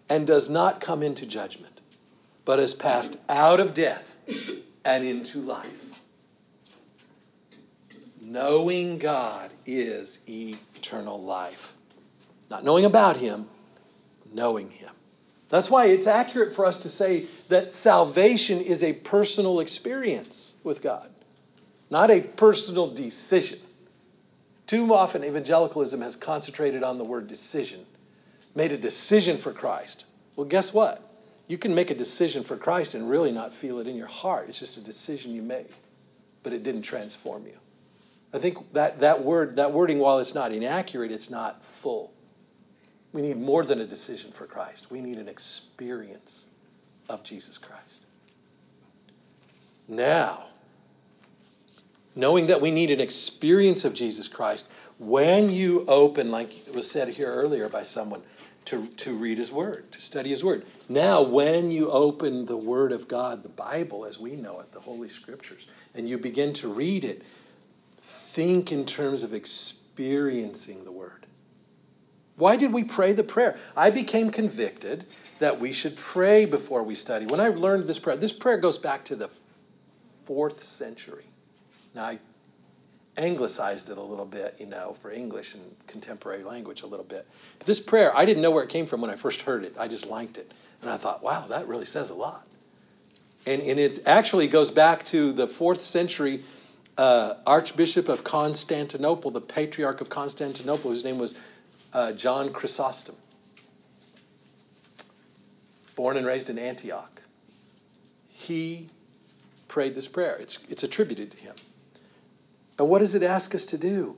and 0.09 0.27
does 0.27 0.51
not 0.51 0.81
come 0.81 1.03
into 1.03 1.27
judgment, 1.27 1.81
but 2.45 2.59
has 2.59 2.75
passed 2.75 3.17
out 3.29 3.61
of 3.61 3.75
death 3.75 4.17
and 4.85 5.05
into 5.05 5.39
life. 5.39 6.01
Knowing 8.21 8.99
God 8.99 9.51
is 9.67 10.21
eternal 10.29 11.23
life. 11.23 11.73
Not 12.51 12.65
knowing 12.65 12.85
about 12.85 13.17
him, 13.17 13.49
knowing 14.33 14.71
Him. 14.71 14.91
That's 15.53 15.69
why 15.69 15.89
it's 15.89 16.07
accurate 16.07 16.55
for 16.55 16.65
us 16.65 16.85
to 16.85 16.89
say 16.89 17.27
that 17.49 17.75
salvation 17.75 18.59
is 18.59 18.83
a 18.83 18.95
personal 18.95 19.61
experience 19.61 20.55
with 20.65 20.81
God, 20.81 21.07
not 21.91 22.11
a 22.11 22.23
personal 22.23 22.89
decision. 22.89 23.59
Too 24.67 24.95
often, 24.95 25.23
evangelicalism 25.23 26.01
has 26.01 26.17
concentrated 26.17 26.83
on 26.83 26.97
the 26.97 27.05
word 27.05 27.27
decision, 27.27 27.85
made 28.55 28.73
a 28.73 28.79
decision 28.79 29.37
for 29.37 29.53
Christ. 29.53 30.07
Well, 30.37 30.47
guess 30.47 30.73
what? 30.73 31.03
You 31.49 31.59
can 31.59 31.75
make 31.75 31.91
a 31.91 31.95
decision 31.95 32.45
for 32.45 32.57
Christ 32.57 32.95
and 32.95 33.11
really 33.11 33.31
not 33.31 33.53
feel 33.53 33.79
it 33.79 33.87
in 33.87 33.95
your 33.95 34.07
heart. 34.07 34.49
It's 34.49 34.59
just 34.59 34.79
a 34.79 34.81
decision 34.81 35.35
you 35.35 35.43
made, 35.43 35.69
but 36.43 36.55
it 36.55 36.63
didn't 36.63 36.81
transform 36.81 37.45
you. 37.45 37.59
I 38.33 38.39
think 38.39 38.73
that, 38.73 39.01
that 39.01 39.23
word, 39.23 39.57
that 39.57 39.73
wording, 39.73 39.99
while 39.99 40.19
it's 40.19 40.35
not 40.35 40.51
inaccurate, 40.51 41.13
it's 41.13 41.29
not 41.29 41.63
full. 41.63 42.11
We 43.13 43.23
need 43.23 43.37
more 43.37 43.65
than 43.65 43.81
a 43.81 43.87
decision 43.87 44.33
for 44.33 44.47
Christ. 44.47 44.91
We 44.91 45.01
need 45.01 45.19
an 45.19 45.29
experience 45.29 46.49
of 47.09 47.23
Jesus 47.23 47.59
Christ. 47.59 48.07
Now, 49.89 50.47
knowing 52.15 52.47
that 52.47 52.61
we 52.61 52.71
need 52.71 52.91
an 52.91 53.01
experience 53.01 53.85
of 53.85 53.95
Jesus 53.95 54.29
Christ, 54.29 54.69
when 54.99 55.51
you 55.51 55.85
open, 55.89 56.31
like 56.31 56.69
it 56.69 56.75
was 56.75 56.91
said 56.91 57.09
here 57.09 57.33
earlier 57.33 57.69
by 57.69 57.83
someone, 57.83 58.23
to, 58.67 58.87
to 58.87 59.15
read 59.15 59.39
his 59.39 59.51
word, 59.51 59.91
to 59.93 60.01
study 60.01 60.31
his 60.31 60.45
word. 60.45 60.65
Now, 60.89 61.23
when 61.23 61.71
you 61.71 61.91
open 61.91 62.47
the 62.47 62.57
word 62.57 62.93
of 62.93 63.09
God, 63.09 63.43
the 63.43 63.49
Bible 63.49 64.05
as 64.05 64.19
we 64.19 64.37
know 64.37 64.61
it, 64.61 64.71
the 64.73 64.81
Holy 64.81 65.09
Scriptures, 65.09 65.67
and 65.95 66.09
you 66.09 66.17
begin 66.17 66.53
to 66.55 66.69
read 66.69 67.05
it, 67.05 67.23
think 68.03 68.71
in 68.71 68.85
terms 68.85 69.25
of 69.25 69.35
experiencing 69.35 70.85
the 70.85 70.93
word. 70.93 71.27
Why 72.37 72.57
did 72.57 72.73
we 72.73 72.85
pray 72.85 73.13
the 73.13 73.25
prayer? 73.25 73.59
I 73.77 73.91
became 73.91 74.31
convicted 74.31 75.05
that 75.39 75.61
we 75.61 75.73
should 75.73 75.97
pray 75.97 76.45
before 76.45 76.83
we 76.83 76.95
study. 76.95 77.27
When 77.27 77.41
I 77.41 77.49
learned 77.49 77.85
this 77.85 77.99
prayer, 77.99 78.17
this 78.17 78.33
prayer 78.33 78.57
goes 78.57 78.79
back 78.79 79.05
to 79.07 79.17
the 79.17 79.31
fourth 80.25 80.63
century. 80.63 81.25
Now, 81.95 82.05
I 82.05 82.19
anglicized 83.17 83.91
it 83.91 83.99
a 83.99 84.03
little 84.03 84.25
bit, 84.25 84.57
you 84.59 84.67
know, 84.67 84.93
for 84.95 85.11
English 85.11 85.55
and 85.55 85.63
contemporary 85.87 86.43
language 86.43 86.83
a 86.83 86.87
little 86.87 87.05
bit. 87.05 87.27
But 87.59 87.67
this 87.67 87.81
prayer, 87.81 88.17
I 88.17 88.25
didn't 88.25 88.43
know 88.43 88.51
where 88.51 88.65
it 88.65 88.71
came 88.71 88.87
from 88.87 89.01
when 89.01 89.11
I 89.11 89.17
first 89.17 89.43
heard 89.43 89.65
it. 89.65 89.75
I 89.79 89.89
just 89.89 90.07
liked 90.07 90.39
it. 90.39 90.51
And 90.81 90.91
I 90.91 90.97
thought, 90.97 91.23
wow, 91.23 91.47
that 91.49 91.67
really 91.69 91.85
says 91.85 92.11
a 92.11 92.15
lot. 92.15 92.47
And, 93.47 93.61
and 93.61 93.79
it 93.79 94.07
actually 94.07 94.47
goes 94.47 94.71
back 94.71 95.05
to 95.07 95.33
the 95.33 95.47
fourth 95.47 95.81
century 95.81 96.43
uh, 96.97 97.35
Archbishop 97.47 98.09
of 98.09 98.23
Constantinople, 98.23 99.31
the 99.31 99.41
Patriarch 99.41 100.01
of 100.01 100.09
Constantinople, 100.09 100.91
whose 100.91 101.05
name 101.05 101.19
was 101.19 101.35
uh, 101.93 102.13
John 102.13 102.53
Chrysostom, 102.53 103.17
born 105.97 106.17
and 106.17 106.27
raised 106.27 106.51
in 106.51 106.59
Antioch. 106.59 107.23
He 108.29 108.89
prayed 109.69 109.95
this 109.95 110.09
prayer. 110.09 110.37
It's, 110.41 110.59
it's 110.69 110.83
attributed 110.83 111.31
to 111.33 111.37
him. 111.39 111.55
And 112.79 112.89
what 112.89 112.99
does 112.99 113.15
it 113.15 113.23
ask 113.23 113.55
us 113.55 113.67
to 113.67 113.79
do? 113.79 114.17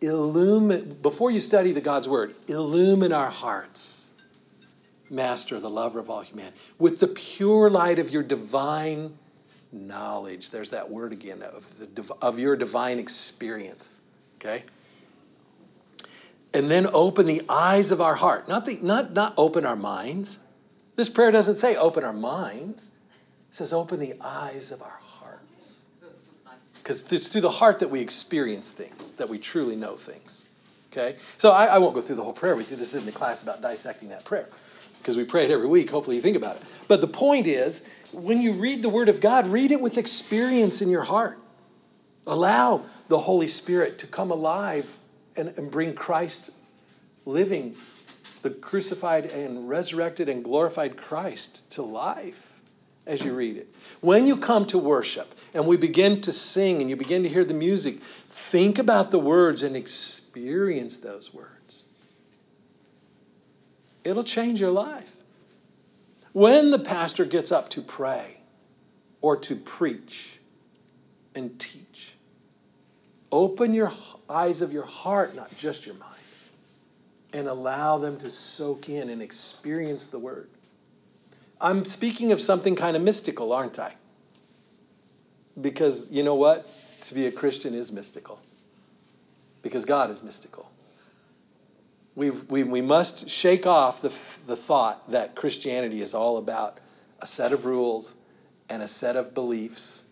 Illumine, 0.00 0.98
before 1.00 1.30
you 1.30 1.40
study 1.40 1.72
the 1.72 1.80
God's 1.80 2.08
Word, 2.08 2.34
illumine 2.48 3.12
our 3.12 3.30
hearts, 3.30 4.10
Master, 5.08 5.60
the 5.60 5.70
lover 5.70 5.98
of 6.00 6.10
all 6.10 6.20
humanity, 6.20 6.56
with 6.78 7.00
the 7.00 7.06
pure 7.06 7.70
light 7.70 7.98
of 7.98 8.10
your 8.10 8.22
divine 8.22 9.16
knowledge. 9.72 10.50
There's 10.50 10.70
that 10.70 10.90
word 10.90 11.12
again, 11.12 11.42
of, 11.42 11.94
the, 11.94 12.14
of 12.22 12.38
your 12.38 12.56
divine 12.56 12.98
experience. 12.98 14.00
Okay? 14.36 14.64
And 16.54 16.70
then 16.70 16.86
open 16.92 17.26
the 17.26 17.42
eyes 17.48 17.90
of 17.90 18.00
our 18.00 18.14
heart. 18.14 18.48
Not, 18.48 18.64
the, 18.64 18.78
not, 18.80 19.12
not 19.12 19.34
open 19.36 19.66
our 19.66 19.76
minds. 19.76 20.38
This 20.96 21.08
prayer 21.08 21.32
doesn't 21.32 21.56
say 21.56 21.74
open 21.76 22.04
our 22.04 22.12
minds. 22.12 22.90
It 23.50 23.56
says 23.56 23.72
open 23.72 23.98
the 23.98 24.14
eyes 24.20 24.70
of 24.70 24.80
our 24.80 24.98
hearts. 25.02 25.82
Because 26.76 27.10
it's 27.12 27.28
through 27.28 27.40
the 27.40 27.50
heart 27.50 27.80
that 27.80 27.90
we 27.90 28.00
experience 28.00 28.70
things, 28.70 29.12
that 29.12 29.28
we 29.28 29.38
truly 29.38 29.74
know 29.74 29.96
things. 29.96 30.46
Okay? 30.92 31.16
So 31.38 31.50
I, 31.50 31.66
I 31.66 31.78
won't 31.78 31.94
go 31.94 32.00
through 32.00 32.16
the 32.16 32.22
whole 32.22 32.32
prayer 32.32 32.54
with 32.54 32.70
you. 32.70 32.76
This 32.76 32.94
isn't 32.94 33.06
the 33.06 33.12
class 33.12 33.42
about 33.42 33.60
dissecting 33.60 34.10
that 34.10 34.24
prayer. 34.24 34.48
Because 34.98 35.16
we 35.16 35.24
pray 35.24 35.44
it 35.44 35.50
every 35.50 35.66
week. 35.66 35.90
Hopefully 35.90 36.16
you 36.16 36.22
think 36.22 36.36
about 36.36 36.56
it. 36.56 36.62
But 36.88 37.00
the 37.00 37.08
point 37.08 37.46
is, 37.46 37.86
when 38.12 38.40
you 38.40 38.52
read 38.52 38.82
the 38.82 38.88
Word 38.88 39.08
of 39.08 39.20
God, 39.20 39.48
read 39.48 39.72
it 39.72 39.80
with 39.80 39.98
experience 39.98 40.82
in 40.82 40.88
your 40.88 41.02
heart. 41.02 41.38
Allow 42.26 42.82
the 43.08 43.18
Holy 43.18 43.48
Spirit 43.48 43.98
to 43.98 44.06
come 44.06 44.30
alive 44.30 44.90
and, 45.36 45.48
and 45.56 45.70
bring 45.70 45.94
Christ 45.94 46.50
living, 47.26 47.76
the 48.42 48.50
crucified 48.50 49.26
and 49.26 49.68
resurrected 49.68 50.28
and 50.28 50.44
glorified 50.44 50.96
Christ 50.96 51.72
to 51.72 51.82
life 51.82 52.40
as 53.06 53.24
you 53.24 53.34
read 53.34 53.56
it. 53.56 53.68
When 54.00 54.26
you 54.26 54.36
come 54.36 54.66
to 54.66 54.78
worship 54.78 55.32
and 55.52 55.66
we 55.66 55.76
begin 55.76 56.20
to 56.22 56.32
sing 56.32 56.80
and 56.80 56.90
you 56.90 56.96
begin 56.96 57.22
to 57.22 57.28
hear 57.28 57.44
the 57.44 57.54
music, 57.54 58.02
think 58.02 58.78
about 58.78 59.10
the 59.10 59.18
words 59.18 59.62
and 59.62 59.76
experience 59.76 60.98
those 60.98 61.32
words. 61.32 61.84
It'll 64.04 64.24
change 64.24 64.60
your 64.60 64.70
life. 64.70 65.10
When 66.32 66.70
the 66.70 66.78
pastor 66.78 67.24
gets 67.24 67.52
up 67.52 67.70
to 67.70 67.80
pray 67.80 68.36
or 69.20 69.36
to 69.36 69.56
preach 69.56 70.38
and 71.34 71.58
teach, 71.58 72.12
open 73.30 73.72
your 73.72 73.86
eyes 74.28 74.62
of 74.62 74.72
your 74.72 74.84
heart, 74.84 75.34
not 75.34 75.54
just 75.56 75.86
your 75.86 75.94
mind, 75.96 76.12
and 77.32 77.48
allow 77.48 77.98
them 77.98 78.16
to 78.18 78.30
soak 78.30 78.88
in 78.88 79.08
and 79.08 79.22
experience 79.22 80.08
the 80.08 80.18
word. 80.18 80.48
I'm 81.60 81.84
speaking 81.84 82.32
of 82.32 82.40
something 82.40 82.76
kind 82.76 82.96
of 82.96 83.02
mystical, 83.02 83.52
aren't 83.52 83.78
I? 83.78 83.94
Because 85.60 86.10
you 86.10 86.22
know 86.22 86.34
what? 86.34 86.66
To 87.02 87.14
be 87.14 87.26
a 87.26 87.32
Christian 87.32 87.74
is 87.74 87.92
mystical. 87.92 88.38
Because 89.62 89.84
God 89.84 90.10
is 90.10 90.22
mystical. 90.22 90.70
We've, 92.14 92.48
we, 92.50 92.64
we 92.64 92.80
must 92.80 93.28
shake 93.28 93.66
off 93.66 94.02
the, 94.02 94.16
the 94.46 94.56
thought 94.56 95.10
that 95.10 95.34
Christianity 95.34 96.00
is 96.00 96.14
all 96.14 96.36
about 96.36 96.78
a 97.20 97.26
set 97.26 97.52
of 97.52 97.64
rules 97.64 98.14
and 98.68 98.82
a 98.82 98.88
set 98.88 99.16
of 99.16 99.34
beliefs 99.34 100.04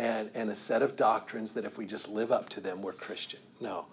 and, 0.00 0.30
and 0.34 0.48
a 0.48 0.54
set 0.54 0.80
of 0.80 0.96
doctrines 0.96 1.54
that 1.54 1.66
if 1.66 1.76
we 1.76 1.84
just 1.84 2.08
live 2.08 2.32
up 2.32 2.48
to 2.48 2.60
them, 2.62 2.80
we're 2.80 2.92
Christian. 2.92 3.38
No. 3.60 3.84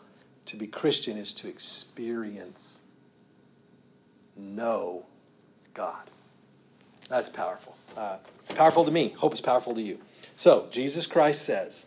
To 0.45 0.55
be 0.55 0.65
Christian 0.65 1.17
is 1.17 1.33
to 1.33 1.49
experience, 1.49 2.79
know 4.37 5.05
God. 5.73 6.09
That's 7.09 7.27
powerful. 7.27 7.75
Uh, 7.97 8.19
powerful 8.55 8.85
to 8.85 8.91
me. 8.91 9.09
Hope 9.09 9.33
is 9.33 9.41
powerful 9.41 9.75
to 9.75 9.81
you. 9.81 9.99
So, 10.37 10.67
Jesus 10.71 11.07
Christ 11.07 11.41
says, 11.41 11.85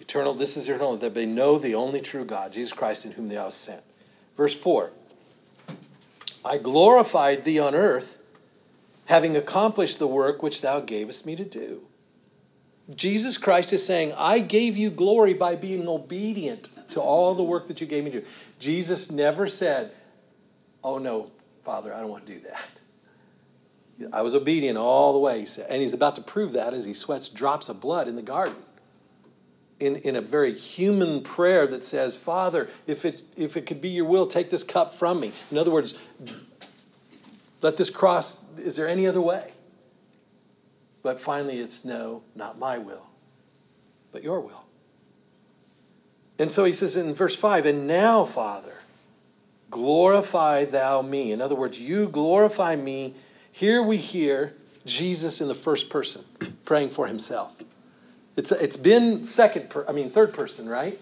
eternal, 0.00 0.34
this 0.34 0.56
is 0.56 0.68
eternal, 0.68 0.96
that 0.98 1.14
they 1.14 1.26
know 1.26 1.58
the 1.58 1.74
only 1.74 2.02
true 2.02 2.24
God, 2.24 2.52
Jesus 2.52 2.72
Christ 2.72 3.06
in 3.06 3.10
whom 3.10 3.26
they 3.26 3.38
are 3.38 3.50
sent. 3.50 3.82
Verse 4.36 4.54
4 4.54 4.90
I 6.44 6.58
glorified 6.58 7.42
thee 7.42 7.58
on 7.58 7.74
earth, 7.74 8.22
having 9.06 9.36
accomplished 9.36 9.98
the 9.98 10.06
work 10.06 10.44
which 10.44 10.60
thou 10.60 10.78
gavest 10.78 11.26
me 11.26 11.34
to 11.34 11.44
do. 11.44 11.82
Jesus 12.94 13.36
Christ 13.36 13.72
is 13.72 13.84
saying, 13.84 14.12
I 14.16 14.38
gave 14.38 14.76
you 14.76 14.90
glory 14.90 15.34
by 15.34 15.56
being 15.56 15.88
obedient 15.88 16.70
to 16.90 17.00
all 17.00 17.34
the 17.34 17.42
work 17.42 17.66
that 17.66 17.80
you 17.80 17.86
gave 17.86 18.04
me 18.04 18.12
to 18.12 18.20
do. 18.20 18.26
Jesus 18.60 19.10
never 19.10 19.48
said, 19.48 19.90
Oh 20.84 20.98
no, 20.98 21.30
Father, 21.64 21.92
I 21.92 22.00
don't 22.00 22.10
want 22.10 22.26
to 22.26 22.32
do 22.32 22.40
that. 22.40 22.80
I 24.12 24.22
was 24.22 24.34
obedient 24.34 24.78
all 24.78 25.14
the 25.14 25.18
way, 25.18 25.46
and 25.68 25.80
he's 25.82 25.94
about 25.94 26.16
to 26.16 26.22
prove 26.22 26.52
that 26.52 26.74
as 26.74 26.84
he 26.84 26.92
sweats 26.92 27.28
drops 27.28 27.70
of 27.70 27.80
blood 27.80 28.08
in 28.08 28.14
the 28.14 28.22
garden 28.22 28.54
in, 29.80 29.96
in 29.96 30.16
a 30.16 30.20
very 30.20 30.52
human 30.52 31.22
prayer 31.22 31.66
that 31.66 31.84
says, 31.84 32.16
Father, 32.16 32.68
if 32.86 33.04
it, 33.04 33.22
if 33.36 33.56
it 33.56 33.66
could 33.66 33.80
be 33.80 33.90
your 33.90 34.06
will, 34.06 34.26
take 34.26 34.50
this 34.50 34.62
cup 34.62 34.94
from 34.94 35.20
me. 35.20 35.32
In 35.50 35.58
other 35.58 35.70
words, 35.70 35.94
let 37.62 37.76
this 37.76 37.90
cross, 37.90 38.38
is 38.58 38.76
there 38.76 38.88
any 38.88 39.06
other 39.06 39.20
way? 39.20 39.50
But 41.06 41.20
finally, 41.20 41.60
it's 41.60 41.84
no, 41.84 42.24
not 42.34 42.58
my 42.58 42.78
will, 42.78 43.06
but 44.10 44.24
your 44.24 44.40
will. 44.40 44.64
And 46.40 46.50
so 46.50 46.64
he 46.64 46.72
says 46.72 46.96
in 46.96 47.14
verse 47.14 47.36
5, 47.36 47.64
and 47.66 47.86
now, 47.86 48.24
Father, 48.24 48.74
glorify 49.70 50.64
thou 50.64 51.02
me. 51.02 51.30
In 51.30 51.40
other 51.40 51.54
words, 51.54 51.78
you 51.78 52.08
glorify 52.08 52.74
me. 52.74 53.14
Here 53.52 53.80
we 53.84 53.98
hear 53.98 54.52
Jesus 54.84 55.40
in 55.40 55.46
the 55.46 55.54
first 55.54 55.90
person 55.90 56.24
praying 56.64 56.88
for 56.88 57.06
himself. 57.06 57.56
It's, 58.36 58.50
it's 58.50 58.76
been 58.76 59.22
second, 59.22 59.70
per, 59.70 59.84
I 59.88 59.92
mean 59.92 60.10
third 60.10 60.32
person, 60.32 60.68
right? 60.68 60.98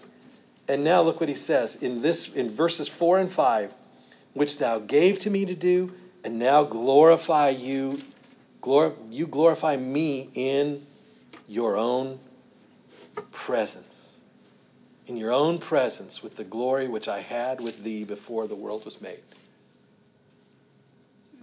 And 0.67 0.83
now 0.83 1.01
look 1.01 1.19
what 1.19 1.29
he 1.29 1.35
says 1.35 1.77
in 1.77 2.03
this 2.03 2.29
in 2.29 2.51
verses 2.51 2.87
four 2.87 3.17
and 3.17 3.31
five, 3.31 3.73
which 4.35 4.59
thou 4.59 4.77
gave 4.77 5.17
to 5.19 5.31
me 5.31 5.45
to 5.45 5.55
do, 5.55 5.91
and 6.23 6.37
now 6.37 6.63
glorify 6.63 7.49
you, 7.49 7.97
glor, 8.65 8.93
you 9.11 9.27
glorify 9.27 9.75
me 9.77 10.27
in 10.33 10.81
your 11.47 11.77
own 11.77 12.17
presence. 13.31 14.19
In 15.07 15.17
your 15.17 15.31
own 15.31 15.59
presence 15.59 16.23
with 16.23 16.35
the 16.35 16.43
glory 16.43 16.87
which 16.87 17.07
I 17.07 17.19
had 17.19 17.61
with 17.61 17.83
thee 17.83 18.03
before 18.03 18.47
the 18.47 18.55
world 18.55 18.83
was 18.83 19.01
made. 19.01 19.21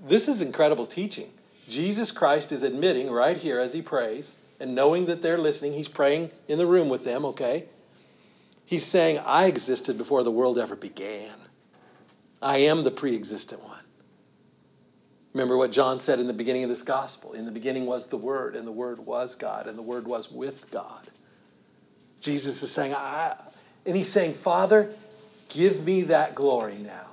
this 0.04 0.26
is 0.26 0.42
incredible 0.42 0.84
teaching. 0.84 1.30
Jesus 1.68 2.10
Christ 2.10 2.50
is 2.50 2.64
admitting 2.64 3.08
right 3.08 3.36
here 3.36 3.60
as 3.60 3.72
he 3.72 3.82
prays 3.82 4.36
and 4.58 4.74
knowing 4.74 5.06
that 5.06 5.22
they're 5.22 5.38
listening, 5.38 5.72
he's 5.72 5.86
praying 5.86 6.30
in 6.48 6.58
the 6.58 6.66
room 6.66 6.88
with 6.88 7.04
them, 7.04 7.24
okay? 7.26 7.66
He's 8.66 8.84
saying, 8.84 9.20
I 9.24 9.46
existed 9.46 9.96
before 9.96 10.24
the 10.24 10.30
world 10.32 10.58
ever 10.58 10.74
began. 10.74 11.34
I 12.40 12.58
am 12.58 12.82
the 12.82 12.90
pre 12.90 13.14
existent 13.14 13.62
one. 13.62 13.78
Remember 15.34 15.56
what 15.56 15.72
John 15.72 15.98
said 15.98 16.20
in 16.20 16.26
the 16.26 16.34
beginning 16.34 16.64
of 16.64 16.68
this 16.68 16.82
gospel. 16.82 17.32
In 17.32 17.46
the 17.46 17.52
beginning 17.52 17.86
was 17.86 18.06
the 18.06 18.18
Word, 18.18 18.54
and 18.54 18.66
the 18.66 18.72
Word 18.72 18.98
was 18.98 19.34
God, 19.34 19.66
and 19.66 19.78
the 19.78 19.82
Word 19.82 20.06
was 20.06 20.30
with 20.30 20.70
God. 20.70 21.08
Jesus 22.20 22.62
is 22.62 22.70
saying, 22.70 22.94
I, 22.94 23.34
and 23.86 23.96
he's 23.96 24.08
saying, 24.08 24.34
Father, 24.34 24.92
give 25.48 25.84
me 25.84 26.02
that 26.02 26.34
glory 26.34 26.76
now. 26.76 27.06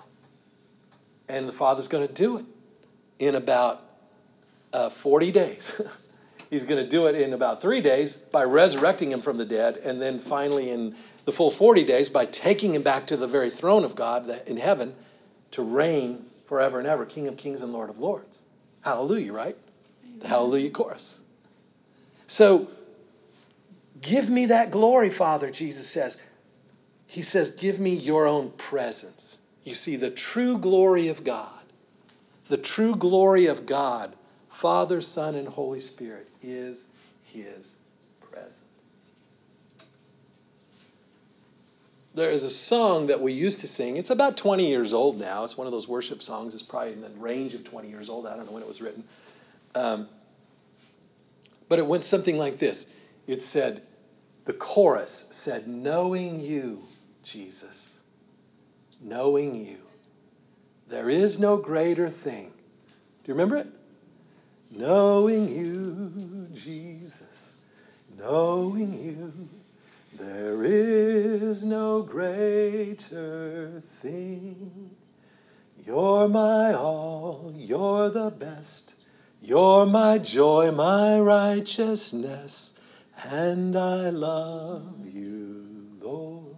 And 1.30 1.48
the 1.48 1.54
Father's 1.54 1.88
going 1.88 2.06
to 2.06 2.14
do 2.14 2.38
it 2.38 2.46
in 3.20 3.36
about 3.36 3.84
uh, 4.74 4.90
40 4.90 5.32
days. 5.32 5.80
he's 6.50 6.64
going 6.64 6.82
to 6.82 6.88
do 6.88 7.08
it 7.08 7.16
in 7.16 7.34
about 7.34 7.62
three 7.62 7.82
days 7.82 8.18
by 8.18 8.44
resurrecting 8.44 9.12
him 9.12 9.22
from 9.22 9.38
the 9.38 9.46
dead, 9.46 9.78
and 9.78 10.02
then 10.02 10.20
finally 10.20 10.70
in 10.70 10.94
the 11.26 11.32
full 11.32 11.52
40 11.52 11.86
days 11.86 12.10
by 12.10 12.26
taking 12.26 12.74
him 12.74 12.82
back 12.82 13.08
to 13.08 13.18
the 13.18 13.28
very 13.28 13.50
throne 13.50 13.86
of 13.86 13.96
God 13.96 14.30
in 14.46 14.58
heaven 14.58 14.94
to 15.52 15.62
reign 15.62 16.26
forever 16.50 16.80
and 16.80 16.88
ever, 16.88 17.06
King 17.06 17.28
of 17.28 17.38
kings 17.38 17.62
and 17.62 17.72
Lord 17.72 17.91
of 17.91 18.00
lords. 18.00 18.41
Hallelujah, 18.82 19.32
right? 19.32 19.56
The 20.18 20.28
Hallelujah 20.28 20.72
chorus. 20.72 21.20
So, 22.26 22.68
give 24.02 24.32
me 24.32 24.47
that 24.47 24.72
glory, 24.72 25.10
Father, 25.10 25.52
Jesus 25.52 25.88
says. 25.88 26.18
He 27.06 27.22
says, 27.22 27.52
Give 27.52 27.80
me 27.80 27.93
your 27.93 28.26
own 28.26 28.50
presence. 28.52 29.39
You 29.64 29.76
see, 29.76 29.95
the 29.95 30.10
true 30.10 30.58
glory 30.58 31.10
of 31.10 31.24
God, 31.24 31.64
the 32.47 32.58
true 32.58 32.95
glory 32.95 33.45
of 33.45 33.68
God, 33.68 34.12
Father, 34.47 35.02
Son, 35.02 35.36
and 35.36 35.47
Holy 35.47 35.80
Spirit, 35.80 36.28
is 36.41 36.84
His 37.26 37.76
presence. 38.32 38.64
There 42.16 42.32
is 42.32 42.43
a 42.43 42.49
song 42.49 43.07
that 43.07 43.22
we 43.22 43.34
used 43.34 43.62
to 43.62 43.68
sing. 43.68 43.97
It's 43.97 44.10
about 44.10 44.36
20 44.36 44.68
years 44.68 44.93
old 44.93 45.20
now. 45.20 45.43
It's 45.43 45.57
one 45.57 45.68
of 45.68 45.74
those 45.74 45.88
worship 45.88 46.22
songs. 46.24 46.53
It's 46.53 46.64
probably 46.64 46.93
in 46.93 47.01
the 47.01 47.10
range 47.10 47.53
of 47.53 47.64
20 47.64 47.88
years 47.89 48.10
old. 48.10 48.26
I 48.26 48.36
don't 48.36 48.45
know 48.45 48.51
when 48.51 48.64
it 48.64 48.68
was 48.68 48.82
written. 48.82 49.03
Um, 49.76 50.10
but 51.68 51.80
it 51.80 51.86
went 51.86 52.03
something 52.03 52.38
like 52.38 52.57
this 52.57 52.88
it 53.28 53.43
said, 53.43 53.84
the 54.45 54.53
chorus 54.53 55.28
said, 55.32 55.68
Knowing 55.68 56.39
you, 56.39 56.82
Jesus, 57.24 57.95
knowing 58.99 59.55
you, 59.55 59.78
there 60.88 61.12
is 61.12 61.39
no 61.39 61.57
greater 61.57 62.10
thing. 62.10 62.47
Do 62.47 63.28
you 63.28 63.36
remember 63.36 63.57
it? 63.57 63.68
Knowing 64.72 65.47
you, 65.47 66.47
Jesus, 66.53 67.55
knowing 68.18 68.99
you 68.99 69.32
there 70.20 70.64
is 70.66 71.64
no 71.64 72.02
greater 72.02 73.82
thing. 74.02 74.92
You're 75.86 76.28
my 76.28 76.74
all, 76.74 77.54
you're 77.56 78.10
the 78.10 78.30
best. 78.30 78.96
You're 79.42 79.86
my 79.86 80.18
joy, 80.18 80.72
my 80.72 81.20
righteousness, 81.20 82.78
and 83.32 83.76
I 83.76 84.10
love 84.10 85.08
you, 85.08 85.88
Lord. 86.02 86.58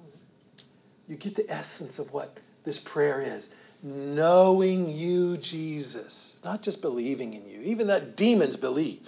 You 1.08 1.16
get 1.16 1.36
the 1.36 1.50
essence 1.50 2.00
of 2.00 2.12
what 2.12 2.36
this 2.64 2.80
prayer 2.80 3.22
is. 3.22 3.54
Knowing 3.84 4.90
you, 4.90 5.38
Jesus, 5.38 6.40
not 6.44 6.64
just 6.64 6.82
believing 6.82 7.36
in 7.36 7.46
you, 7.46 7.60
even 7.62 7.88
that 7.88 8.16
demons 8.16 8.56
believe, 8.56 9.08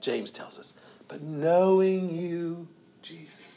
James 0.00 0.32
tells 0.32 0.58
us, 0.58 0.74
but 1.08 1.22
knowing 1.22 2.10
you, 2.10 2.68
Jesus. 3.02 3.49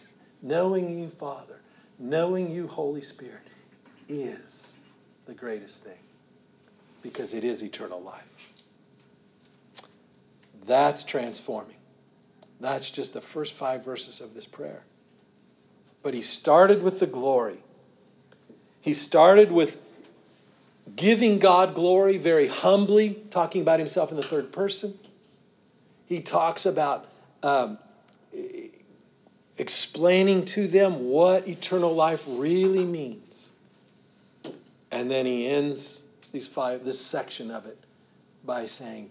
Knowing 0.43 0.99
you, 0.99 1.07
Father, 1.07 1.59
knowing 1.97 2.51
you, 2.51 2.67
Holy 2.67 3.01
Spirit, 3.01 3.47
is 4.09 4.77
the 5.25 5.33
greatest 5.33 5.83
thing 5.83 5.97
because 7.01 7.33
it 7.33 7.45
is 7.45 7.63
eternal 7.63 8.01
life. 8.01 8.29
That's 10.65 11.05
transforming. 11.05 11.77
That's 12.59 12.91
just 12.91 13.13
the 13.13 13.21
first 13.21 13.53
five 13.53 13.85
verses 13.85 14.19
of 14.19 14.33
this 14.33 14.45
prayer. 14.45 14.83
But 16.03 16.13
he 16.13 16.21
started 16.21 16.83
with 16.83 16.99
the 16.99 17.07
glory. 17.07 17.57
He 18.81 18.91
started 18.91 19.49
with 19.49 19.81
giving 20.93 21.39
God 21.39 21.73
glory 21.73 22.17
very 22.17 22.47
humbly, 22.47 23.15
talking 23.31 23.61
about 23.61 23.79
himself 23.79 24.11
in 24.11 24.17
the 24.17 24.23
third 24.23 24.51
person. 24.51 24.93
He 26.07 26.19
talks 26.19 26.65
about 26.65 27.07
um, 27.41 27.77
explaining 29.57 30.45
to 30.45 30.67
them 30.67 31.09
what 31.09 31.47
eternal 31.47 31.93
life 31.93 32.23
really 32.27 32.85
means. 32.85 33.49
And 34.91 35.09
then 35.09 35.25
he 35.25 35.47
ends 35.47 36.03
these 36.31 36.47
five 36.47 36.83
this 36.83 36.99
section 36.99 37.51
of 37.51 37.65
it 37.65 37.77
by 38.43 38.65
saying, 38.65 39.09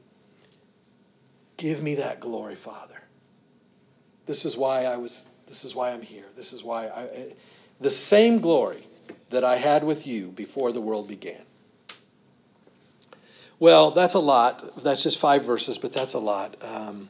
"Give 1.56 1.82
me 1.82 1.96
that 1.96 2.20
glory, 2.20 2.54
Father. 2.54 3.00
This 4.26 4.44
is 4.44 4.56
why 4.56 4.84
I 4.84 4.96
was 4.96 5.28
this 5.46 5.64
is 5.64 5.74
why 5.74 5.90
I'm 5.90 6.02
here. 6.02 6.26
This 6.36 6.52
is 6.52 6.62
why 6.62 6.88
I 6.88 7.34
the 7.80 7.90
same 7.90 8.40
glory 8.40 8.86
that 9.30 9.44
I 9.44 9.56
had 9.56 9.84
with 9.84 10.06
you 10.06 10.28
before 10.28 10.72
the 10.72 10.80
world 10.80 11.08
began." 11.08 11.44
Well, 13.58 13.92
that's 13.92 14.14
a 14.14 14.18
lot. 14.18 14.82
That's 14.82 15.04
just 15.04 15.18
five 15.20 15.44
verses, 15.44 15.78
but 15.78 15.92
that's 15.92 16.14
a 16.14 16.18
lot. 16.18 16.56
Um, 16.62 17.08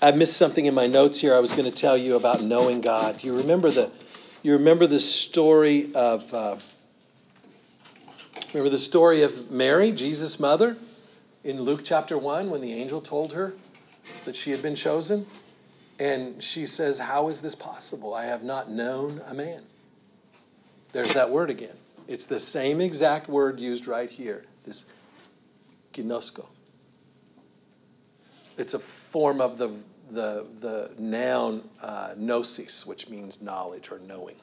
I 0.00 0.10
missed 0.10 0.36
something 0.36 0.66
in 0.66 0.74
my 0.74 0.86
notes 0.86 1.18
here. 1.18 1.34
I 1.34 1.40
was 1.40 1.52
going 1.52 1.70
to 1.70 1.74
tell 1.74 1.96
you 1.96 2.16
about 2.16 2.42
knowing 2.42 2.82
God. 2.82 3.24
You 3.24 3.38
remember 3.38 3.70
the, 3.70 3.90
you 4.42 4.52
remember 4.54 4.86
the 4.86 5.00
story 5.00 5.94
of, 5.94 6.32
uh, 6.34 6.56
remember 8.52 8.70
the 8.70 8.78
story 8.78 9.22
of 9.22 9.50
Mary, 9.50 9.92
Jesus' 9.92 10.38
mother, 10.38 10.76
in 11.44 11.62
Luke 11.62 11.80
chapter 11.82 12.18
one, 12.18 12.50
when 12.50 12.60
the 12.60 12.74
angel 12.74 13.00
told 13.00 13.32
her 13.32 13.54
that 14.26 14.36
she 14.36 14.50
had 14.50 14.62
been 14.62 14.74
chosen, 14.74 15.24
and 15.98 16.42
she 16.42 16.66
says, 16.66 16.98
"How 16.98 17.28
is 17.28 17.40
this 17.40 17.54
possible? 17.54 18.12
I 18.12 18.26
have 18.26 18.42
not 18.42 18.70
known 18.70 19.20
a 19.28 19.34
man." 19.34 19.62
There's 20.92 21.14
that 21.14 21.30
word 21.30 21.48
again. 21.50 21.76
It's 22.06 22.26
the 22.26 22.38
same 22.38 22.80
exact 22.80 23.28
word 23.28 23.60
used 23.60 23.86
right 23.86 24.10
here. 24.10 24.44
This 24.64 24.84
ginosko. 25.92 26.46
It's 28.58 28.74
a 28.74 28.80
form 29.16 29.40
of 29.40 29.56
the, 29.56 29.74
the, 30.10 30.44
the 30.60 30.90
noun 30.98 31.66
uh, 31.80 32.12
gnosis, 32.18 32.84
which 32.84 33.08
means 33.08 33.40
knowledge 33.40 33.90
or 33.90 33.98
knowing. 34.00 34.36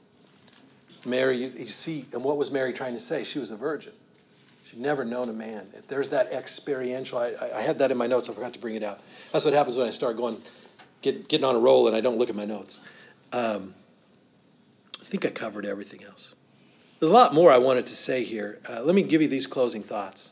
Mary, 1.06 1.38
you, 1.38 1.44
you 1.44 1.68
see, 1.68 2.08
and 2.12 2.24
what 2.24 2.38
was 2.38 2.50
Mary 2.50 2.74
trying 2.74 2.94
to 2.94 3.00
say? 3.00 3.24
She 3.24 3.38
was 3.38 3.52
a 3.52 3.56
virgin. 3.56 3.94
She'd 4.66 4.80
never 4.80 5.06
known 5.06 5.30
a 5.30 5.34
man. 5.34 5.68
If 5.76 5.88
there's 5.88 6.10
that 6.10 6.34
experiential. 6.34 7.20
I, 7.20 7.36
I, 7.56 7.62
had 7.62 7.78
that 7.78 7.92
in 7.92 8.00
my 8.00 8.08
notes. 8.08 8.32
I 8.32 8.34
forgot 8.34 8.54
to 8.54 8.60
bring 8.60 8.74
it 8.74 8.82
out. 8.82 9.00
That's 9.32 9.46
what 9.46 9.54
happens 9.54 9.78
when 9.78 9.86
I 9.86 9.92
start 9.92 10.18
going, 10.18 10.42
get, 11.04 11.28
getting 11.28 11.46
on 11.46 11.56
a 11.56 11.60
roll, 11.60 11.86
and 11.86 11.96
I 11.96 12.02
don't 12.02 12.18
look 12.18 12.32
at 12.32 12.36
my 12.36 12.46
notes. 12.46 12.82
Um, 13.32 13.76
I 15.00 15.04
think 15.04 15.24
I 15.24 15.30
covered 15.30 15.68
everything 15.68 16.04
else. 16.04 16.34
There's 17.00 17.12
a 17.12 17.14
lot 17.14 17.36
more 17.36 17.52
I 17.52 17.60
wanted 17.60 17.86
to 17.86 17.96
say 17.96 18.24
here. 18.24 18.58
Uh, 18.68 18.82
let 18.82 18.96
me 18.96 19.04
give 19.04 19.22
you 19.22 19.28
these 19.28 19.46
closing 19.46 19.84
thoughts. 19.84 20.32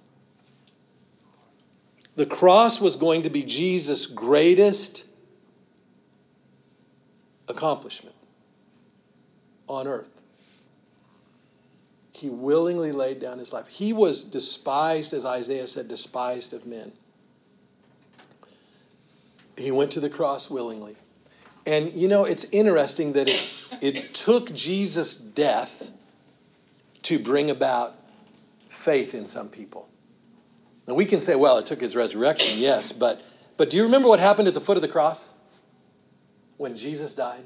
The 2.16 2.26
cross 2.26 2.82
was 2.82 2.95
going 2.95 3.24
to 3.24 3.30
be 3.30 3.43
Jesus' 3.43 4.05
greatest 4.05 5.05
accomplishment 7.47 8.16
on 9.68 9.88
earth. 9.88 10.22
He 12.12 12.30
willingly 12.30 12.91
laid 12.91 13.20
down 13.20 13.39
his 13.39 13.51
life. 13.53 13.68
He 13.68 13.93
was 13.93 14.26
despised, 14.26 15.14
as 15.14 15.26
Isaiah 15.26 15.68
said, 15.68 15.88
despised 15.88 16.53
of 16.53 16.66
men. 16.66 16.91
He 19.57 19.72
went 19.72 19.91
to 19.93 19.99
the 19.99 20.09
cross 20.09 20.49
willingly. 20.49 20.95
And 21.66 21.93
you 21.93 22.07
know, 22.07 22.26
it's 22.26 22.45
interesting 22.45 23.14
that 23.14 23.30
it, 23.30 23.66
it 23.82 24.14
took 24.14 24.53
Jesus' 24.53 25.16
death 25.16 25.91
to 27.03 27.20
bring 27.20 27.49
about 27.49 27.95
faith 28.70 29.16
in 29.16 29.26
some 29.26 29.49
people. 29.49 29.88
Now 30.88 30.95
we 30.95 31.05
can 31.05 31.19
say, 31.19 31.36
well, 31.36 31.57
it 31.57 31.65
took 31.65 31.79
his 31.79 31.95
resurrection, 31.95 32.59
yes, 32.59 32.91
but 32.91 33.23
but 33.57 33.69
do 33.69 33.77
you 33.77 33.84
remember 33.84 34.07
what 34.07 34.19
happened 34.19 34.47
at 34.47 34.53
the 34.53 34.61
foot 34.61 34.77
of 34.77 34.82
the 34.82 34.88
cross 34.88 35.32
when 36.57 36.75
Jesus 36.75 37.13
died? 37.13 37.43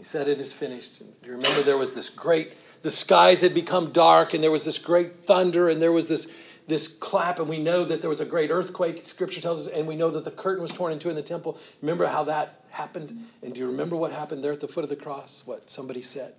He 0.00 0.04
said, 0.04 0.28
It 0.28 0.40
is 0.40 0.54
finished. 0.54 1.02
And 1.02 1.12
do 1.20 1.28
you 1.28 1.36
remember 1.36 1.60
there 1.60 1.76
was 1.76 1.94
this 1.94 2.08
great, 2.08 2.54
the 2.80 2.88
skies 2.88 3.42
had 3.42 3.52
become 3.52 3.92
dark, 3.92 4.32
and 4.32 4.42
there 4.42 4.50
was 4.50 4.64
this 4.64 4.78
great 4.78 5.14
thunder, 5.16 5.68
and 5.68 5.82
there 5.82 5.92
was 5.92 6.08
this, 6.08 6.32
this 6.66 6.88
clap, 6.88 7.38
and 7.38 7.50
we 7.50 7.58
know 7.58 7.84
that 7.84 8.00
there 8.00 8.08
was 8.08 8.20
a 8.20 8.24
great 8.24 8.50
earthquake, 8.50 9.04
scripture 9.04 9.42
tells 9.42 9.66
us, 9.66 9.74
and 9.74 9.86
we 9.86 9.96
know 9.96 10.08
that 10.08 10.24
the 10.24 10.30
curtain 10.30 10.62
was 10.62 10.70
torn 10.70 10.94
in 10.94 10.98
two 10.98 11.10
in 11.10 11.16
the 11.16 11.22
temple. 11.22 11.58
Remember 11.82 12.06
how 12.06 12.24
that 12.24 12.64
happened? 12.70 13.12
And 13.42 13.52
do 13.52 13.60
you 13.60 13.66
remember 13.66 13.96
what 13.96 14.12
happened 14.12 14.42
there 14.42 14.52
at 14.52 14.60
the 14.60 14.68
foot 14.68 14.84
of 14.84 14.88
the 14.88 14.96
cross? 14.96 15.42
What 15.44 15.68
somebody 15.68 16.00
said? 16.00 16.32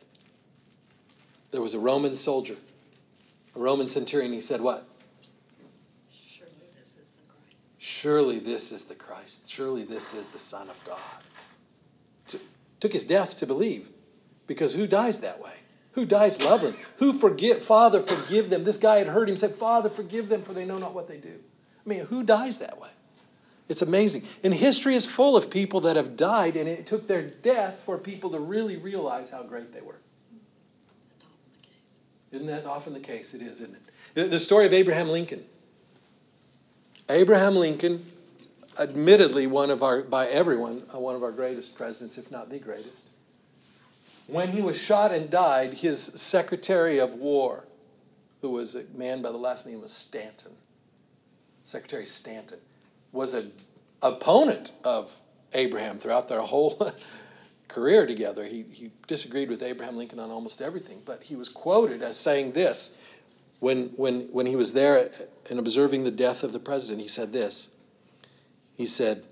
There 1.51 1.61
was 1.61 1.75
a 1.75 1.79
Roman 1.79 2.15
soldier 2.15 2.55
A 3.55 3.59
Roman 3.59 3.87
centurion, 3.87 4.33
he 4.33 4.39
said, 4.39 4.59
What? 4.59 4.87
Surely 6.11 6.51
this 6.75 6.87
is 6.87 7.11
the 7.11 7.27
Christ. 7.27 7.61
Surely 8.01 8.39
this 8.39 8.71
is 8.71 8.85
the 8.85 8.95
Christ. 8.95 9.47
Surely 9.47 9.83
this 9.83 10.15
is 10.15 10.29
the 10.29 10.39
Son 10.39 10.67
of 10.67 10.85
God. 10.85 10.97
T- 12.25 12.39
took 12.79 12.91
his 12.91 13.03
death 13.03 13.37
to 13.37 13.45
believe. 13.45 13.87
Because 14.47 14.73
who 14.73 14.87
dies 14.87 15.19
that 15.19 15.39
way? 15.39 15.53
Who 15.91 16.05
dies 16.05 16.41
loving? 16.43 16.73
Who 16.97 17.13
forgive 17.13 17.63
Father, 17.63 18.01
forgive 18.01 18.49
them? 18.49 18.63
This 18.63 18.77
guy 18.77 18.97
had 18.97 19.05
heard 19.05 19.29
him 19.29 19.35
say, 19.35 19.49
Father, 19.49 19.87
forgive 19.87 20.29
them, 20.29 20.41
for 20.41 20.51
they 20.51 20.65
know 20.65 20.79
not 20.79 20.95
what 20.95 21.07
they 21.07 21.17
do. 21.17 21.29
I 21.85 21.89
mean, 21.89 21.99
who 21.99 22.23
dies 22.23 22.57
that 22.57 22.81
way? 22.81 22.89
It's 23.69 23.83
amazing. 23.83 24.23
And 24.43 24.51
history 24.51 24.95
is 24.95 25.05
full 25.05 25.37
of 25.37 25.51
people 25.51 25.81
that 25.81 25.95
have 25.95 26.15
died, 26.15 26.55
and 26.55 26.67
it 26.67 26.87
took 26.87 27.07
their 27.07 27.21
death 27.21 27.83
for 27.85 27.99
people 27.99 28.31
to 28.31 28.39
really 28.39 28.77
realize 28.77 29.29
how 29.29 29.43
great 29.43 29.73
they 29.73 29.81
were. 29.81 29.99
Isn't 32.31 32.47
that 32.47 32.65
often 32.65 32.93
the 32.93 32.99
case? 32.99 33.35
It 33.35 33.43
is, 33.43 33.61
isn't 33.61 33.77
it? 34.15 34.31
The 34.31 34.39
story 34.39 34.65
of 34.65 34.73
Abraham 34.73 35.09
Lincoln. 35.09 35.45
Abraham 37.11 37.57
Lincoln, 37.57 38.03
admittedly 38.79 39.45
one 39.45 39.69
of 39.69 39.83
our, 39.83 40.01
by 40.01 40.27
everyone, 40.27 40.81
uh, 40.93 40.97
one 40.97 41.13
of 41.13 41.23
our 41.23 41.31
greatest 41.31 41.75
presidents, 41.75 42.17
if 42.17 42.31
not 42.31 42.49
the 42.49 42.57
greatest. 42.57 43.09
When 44.27 44.47
he 44.47 44.61
was 44.61 44.81
shot 44.81 45.11
and 45.11 45.29
died, 45.29 45.71
his 45.71 46.01
Secretary 46.01 46.99
of 46.99 47.15
War, 47.15 47.65
who 48.41 48.51
was 48.51 48.75
a 48.75 48.85
man 48.95 49.21
by 49.21 49.31
the 49.31 49.37
last 49.37 49.67
name 49.67 49.83
of 49.83 49.89
Stanton, 49.89 50.53
Secretary 51.65 52.05
Stanton, 52.05 52.59
was 53.11 53.33
an 53.33 53.51
opponent 54.01 54.71
of 54.85 55.13
Abraham 55.53 55.97
throughout 55.97 56.29
their 56.29 56.39
whole 56.39 56.93
career 57.67 58.07
together. 58.07 58.45
He, 58.45 58.63
he 58.63 58.89
disagreed 59.07 59.49
with 59.49 59.63
Abraham 59.63 59.97
Lincoln 59.97 60.19
on 60.19 60.31
almost 60.31 60.61
everything, 60.61 61.01
but 61.05 61.21
he 61.21 61.35
was 61.35 61.49
quoted 61.49 62.03
as 62.03 62.15
saying 62.15 62.53
this 62.53 62.95
when, 63.61 63.89
when, 63.95 64.21
when 64.31 64.47
he 64.47 64.55
was 64.55 64.73
there 64.73 65.09
and 65.49 65.59
observing 65.59 66.03
the 66.03 66.11
death 66.11 66.43
of 66.43 66.51
the 66.51 66.59
president. 66.59 67.01
He 67.01 67.07
said 67.07 67.31
this 67.31 67.69
He 68.75 68.87
said, 68.87 69.23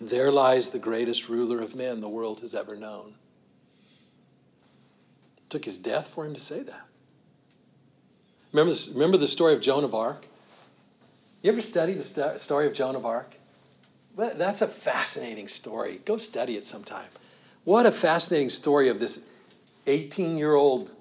There 0.00 0.32
lies 0.32 0.70
the 0.70 0.78
greatest 0.80 1.28
ruler 1.28 1.60
of 1.60 1.76
men 1.76 2.00
the 2.00 2.08
world 2.08 2.40
has 2.40 2.54
ever 2.54 2.74
known. 2.74 3.14
It 5.36 5.50
took 5.50 5.64
his 5.64 5.78
death 5.78 6.08
for 6.08 6.24
him 6.24 6.34
to 6.34 6.40
say 6.40 6.62
that. 6.62 6.88
Remember, 8.52 8.72
this, 8.72 8.88
remember 8.94 9.18
the 9.18 9.26
story 9.26 9.52
of 9.52 9.60
Joan 9.60 9.84
of 9.84 9.94
Arc? 9.94 10.24
You 11.42 11.52
ever 11.52 11.60
study 11.60 11.92
the 11.92 12.02
st- 12.02 12.38
story 12.38 12.66
of 12.66 12.72
Joan 12.72 12.96
of 12.96 13.04
Arc? 13.04 13.30
That's 14.16 14.62
a 14.62 14.68
fascinating 14.68 15.48
story. 15.48 16.00
Go 16.06 16.16
study 16.16 16.56
it 16.56 16.64
sometime. 16.64 17.08
What 17.64 17.84
a 17.84 17.92
fascinating 17.92 18.48
story 18.48 18.88
of 18.88 18.98
this 18.98 19.22
18 19.86 20.38
year 20.38 20.54
old 20.54 20.95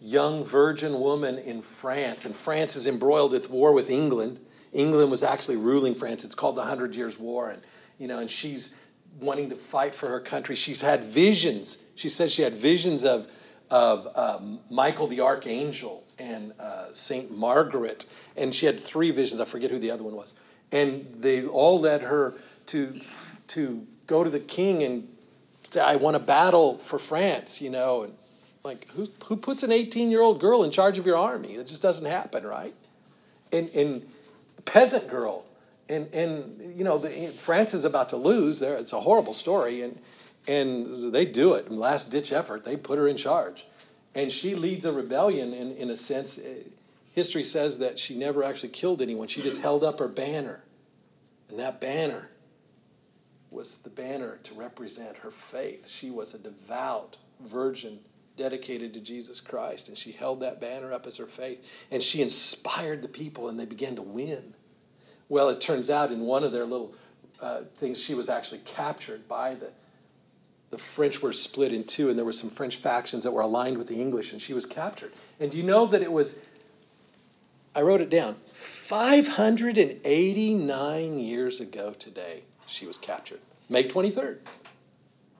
young 0.00 0.44
virgin 0.44 0.98
woman 1.00 1.38
in 1.38 1.62
France. 1.62 2.24
And 2.24 2.34
France 2.34 2.76
is 2.76 2.86
embroiled 2.86 3.32
with 3.32 3.50
war 3.50 3.72
with 3.72 3.90
England. 3.90 4.38
England 4.72 5.10
was 5.10 5.22
actually 5.22 5.56
ruling 5.56 5.94
France. 5.94 6.24
It's 6.24 6.34
called 6.34 6.56
the 6.56 6.62
Hundred 6.62 6.94
Years' 6.94 7.18
War. 7.18 7.50
And, 7.50 7.62
you 7.98 8.06
know, 8.06 8.18
and 8.18 8.30
she's 8.30 8.74
wanting 9.20 9.48
to 9.50 9.56
fight 9.56 9.94
for 9.94 10.08
her 10.08 10.20
country. 10.20 10.54
She's 10.54 10.80
had 10.80 11.02
visions. 11.02 11.78
She 11.96 12.08
says 12.08 12.32
she 12.32 12.42
had 12.42 12.52
visions 12.52 13.04
of, 13.04 13.26
of 13.70 14.08
um, 14.16 14.60
Michael 14.70 15.08
the 15.08 15.20
Archangel 15.20 16.04
and 16.18 16.52
uh, 16.60 16.92
St. 16.92 17.36
Margaret. 17.36 18.06
And 18.36 18.54
she 18.54 18.66
had 18.66 18.78
three 18.78 19.10
visions. 19.10 19.40
I 19.40 19.44
forget 19.44 19.70
who 19.70 19.78
the 19.78 19.90
other 19.90 20.04
one 20.04 20.14
was. 20.14 20.34
And 20.70 21.06
they 21.14 21.44
all 21.46 21.80
led 21.80 22.02
her 22.02 22.34
to, 22.66 22.94
to 23.48 23.86
go 24.06 24.22
to 24.22 24.30
the 24.30 24.40
king 24.40 24.82
and 24.82 25.08
say, 25.68 25.80
I 25.80 25.96
want 25.96 26.14
to 26.14 26.22
battle 26.22 26.76
for 26.78 26.98
France, 26.98 27.60
you 27.60 27.70
know. 27.70 28.02
And 28.02 28.12
like, 28.68 28.86
who, 28.90 29.08
who 29.24 29.36
puts 29.36 29.62
an 29.62 29.72
18 29.72 30.10
year 30.10 30.20
old 30.20 30.40
girl 30.40 30.62
in 30.62 30.70
charge 30.70 30.98
of 30.98 31.06
your 31.06 31.16
army? 31.16 31.54
It 31.54 31.66
just 31.66 31.82
doesn't 31.82 32.06
happen, 32.06 32.46
right? 32.46 32.74
And, 33.50 33.68
and 33.74 34.06
peasant 34.66 35.08
girl. 35.08 35.44
And, 35.88 36.06
and 36.12 36.76
you 36.76 36.84
know, 36.84 36.98
the, 36.98 37.08
France 37.08 37.72
is 37.72 37.86
about 37.86 38.10
to 38.10 38.16
lose. 38.16 38.60
There, 38.60 38.76
it's 38.76 38.92
a 38.92 39.00
horrible 39.00 39.32
story. 39.32 39.82
And, 39.82 39.98
and 40.46 40.86
they 41.12 41.24
do 41.24 41.54
it. 41.54 41.70
Last 41.70 42.10
ditch 42.10 42.30
effort. 42.30 42.64
They 42.64 42.76
put 42.76 42.98
her 42.98 43.08
in 43.08 43.16
charge. 43.16 43.66
And 44.14 44.30
she 44.30 44.54
leads 44.54 44.84
a 44.84 44.92
rebellion 44.92 45.54
in, 45.54 45.72
in 45.72 45.90
a 45.90 45.96
sense. 45.96 46.38
Eh, 46.38 46.62
History 47.14 47.42
says 47.42 47.78
that 47.78 47.98
she 47.98 48.16
never 48.16 48.44
actually 48.44 48.68
killed 48.68 49.00
anyone. 49.00 49.28
She 49.28 49.42
just 49.42 49.60
held 49.60 49.82
up 49.82 49.98
her 49.98 50.08
banner. 50.08 50.62
And 51.48 51.58
that 51.58 51.80
banner 51.80 52.28
was 53.50 53.78
the 53.78 53.90
banner 53.90 54.38
to 54.44 54.54
represent 54.54 55.16
her 55.16 55.30
faith. 55.30 55.88
She 55.88 56.10
was 56.10 56.34
a 56.34 56.38
devout 56.38 57.16
virgin 57.40 57.98
dedicated 58.38 58.94
to 58.94 59.00
Jesus 59.00 59.42
Christ, 59.42 59.88
and 59.88 59.98
she 59.98 60.12
held 60.12 60.40
that 60.40 60.60
banner 60.60 60.94
up 60.94 61.06
as 61.06 61.16
her 61.16 61.26
faith, 61.26 61.70
and 61.90 62.02
she 62.02 62.22
inspired 62.22 63.02
the 63.02 63.08
people, 63.08 63.48
and 63.48 63.60
they 63.60 63.66
began 63.66 63.96
to 63.96 64.02
win. 64.02 64.54
Well, 65.28 65.50
it 65.50 65.60
turns 65.60 65.90
out 65.90 66.10
in 66.10 66.20
one 66.20 66.44
of 66.44 66.52
their 66.52 66.64
little 66.64 66.94
uh, 67.42 67.62
things, 67.74 68.00
she 68.00 68.14
was 68.14 68.30
actually 68.30 68.62
captured 68.64 69.28
by 69.28 69.54
the 69.54 69.70
the 70.70 70.78
French 70.78 71.22
were 71.22 71.32
split 71.32 71.72
in 71.72 71.84
two, 71.84 72.10
and 72.10 72.18
there 72.18 72.26
were 72.26 72.32
some 72.32 72.50
French 72.50 72.76
factions 72.76 73.24
that 73.24 73.30
were 73.30 73.40
aligned 73.40 73.78
with 73.78 73.88
the 73.88 73.98
English, 74.00 74.32
and 74.32 74.40
she 74.40 74.52
was 74.52 74.66
captured. 74.66 75.12
And 75.40 75.50
do 75.50 75.56
you 75.56 75.62
know 75.62 75.86
that 75.86 76.02
it 76.02 76.12
was? 76.12 76.38
I 77.74 77.80
wrote 77.82 78.02
it 78.02 78.10
down. 78.10 78.34
589 78.34 81.18
years 81.18 81.60
ago 81.60 81.94
today, 81.98 82.42
she 82.66 82.86
was 82.86 82.98
captured. 82.98 83.40
May 83.70 83.84
23rd. 83.84 84.38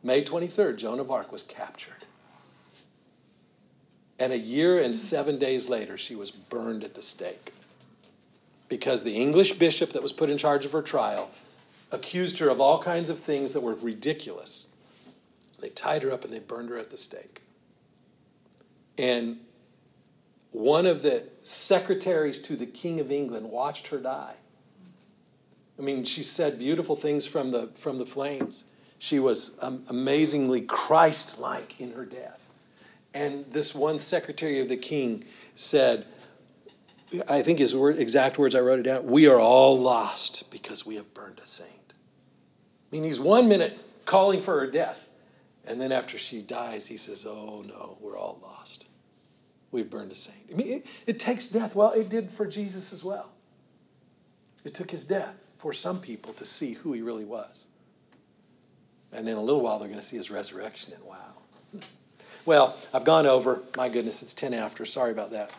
May 0.03 0.23
23rd, 0.23 0.79
Joan 0.79 1.01
of 1.01 1.11
Arc 1.11 1.33
was 1.33 1.43
captured. 1.43 1.93
And 4.19 4.33
a 4.33 4.39
year 4.39 4.81
and 4.81 4.95
seven 4.95 5.39
days 5.39 5.69
later, 5.69 5.97
she 5.97 6.17
was 6.17 6.31
burned 6.31 6.85
at 6.85 6.95
the 6.95 7.03
stake. 7.03 7.53
Because 8.69 9.03
the 9.03 9.17
English 9.17 9.55
bishop 9.55 9.93
that 9.93 10.03
was 10.03 10.13
put 10.13 10.29
in 10.29 10.39
charge 10.39 10.65
of 10.65 10.73
her 10.73 10.83
trial 10.83 11.31
accused 11.91 12.39
her 12.39 12.51
of 12.51 12.61
all 12.61 12.83
kinds 12.83 13.09
of 13.09 13.19
things 13.21 13.53
that 13.53 13.63
were 13.63 13.75
ridiculous. 13.75 14.69
They 15.61 15.71
tied 15.71 16.03
her 16.03 16.13
up 16.13 16.25
and 16.25 16.33
they 16.33 16.39
burned 16.39 16.69
her 16.71 16.79
at 16.79 16.91
the 16.91 16.97
stake. 16.97 17.41
And 18.99 19.39
one 20.51 20.87
of 20.87 21.03
the 21.03 21.23
secretaries 21.43 22.41
to 22.43 22.57
the 22.57 22.67
King 22.67 23.01
of 23.01 23.13
England 23.13 23.51
watched 23.51 23.89
her 23.89 23.99
die. 23.99 24.35
I 25.79 25.83
mean, 25.83 26.05
she 26.05 26.25
said 26.25 26.59
beautiful 26.59 26.97
things 26.97 27.25
from 27.25 27.53
the, 27.53 27.69
from 27.77 27.99
the 27.99 28.07
flames. 28.07 28.65
She 28.99 29.21
was 29.21 29.57
um, 29.63 29.85
amazingly 29.89 30.63
Christ 30.63 31.39
like 31.39 31.81
in 31.81 31.93
her 31.93 32.05
death. 32.05 32.48
And 33.19 33.45
this 33.47 33.75
one 33.75 33.99
secretary 33.99 34.61
of 34.61 34.69
the 34.69 34.77
king 34.77 35.25
said, 35.57 36.07
I 37.29 37.43
think 37.43 37.59
his 37.59 37.75
word, 37.75 37.99
exact 37.99 38.39
words, 38.39 38.55
I 38.55 38.61
wrote 38.61 38.79
it 38.79 38.85
down, 38.85 39.07
we 39.07 39.27
are 39.27 39.41
all 39.41 39.77
lost 39.77 40.53
because 40.53 40.87
we 40.87 40.95
have 40.97 41.15
burned 41.15 41.41
a 41.41 41.47
saint. 41.47 41.69
I 41.69 42.95
mean, 42.95 43.03
he's 43.03 43.19
one 43.19 43.49
minute 43.49 43.77
calling 44.05 44.41
for 44.41 44.61
her 44.61 44.69
death. 44.69 45.05
And 45.67 45.81
then 45.81 45.91
after 45.91 46.17
she 46.17 46.41
dies, 46.41 46.87
he 46.87 46.97
says, 46.97 47.27
oh 47.27 47.65
no, 47.67 47.99
we're 48.01 48.17
all 48.17 48.39
lost. 48.41 48.87
We've 49.73 49.91
burned 49.91 50.13
a 50.13 50.15
saint. 50.15 50.39
I 50.53 50.55
mean, 50.55 50.69
it, 50.69 50.87
it 51.09 51.19
takes 51.19 51.49
death. 51.49 51.75
Well, 51.75 51.91
it 51.91 52.09
did 52.09 52.31
for 52.31 52.47
Jesus 52.47 52.93
as 52.93 53.03
well. 53.03 53.33
It 54.65 54.75
took 54.75 54.93
his 54.93 55.05
death 55.05 55.35
for 55.57 55.73
some 55.73 56.01
people 56.01 56.35
to 56.35 56.45
see 56.45 56.73
who 56.73 56.93
he 56.93 57.03
really 57.03 57.25
was. 57.25 57.67
And 59.13 59.29
in 59.29 59.37
a 59.37 59.43
little 59.43 59.61
while, 59.61 59.81
they're 59.81 59.89
going 59.89 59.99
to 59.99 60.07
see 60.07 60.17
his 60.17 60.31
resurrection, 60.31 60.93
and 60.93 61.03
wow. 61.03 61.83
Well, 62.49 62.75
I've 62.95 63.05
gone 63.05 63.27
over. 63.27 63.61
My 63.77 63.91
goodness, 63.91 64.23
it's 64.23 64.33
10 64.33 64.55
after. 64.55 64.87
Sorry 64.87 65.13
about 65.13 65.33
that. 65.33 65.55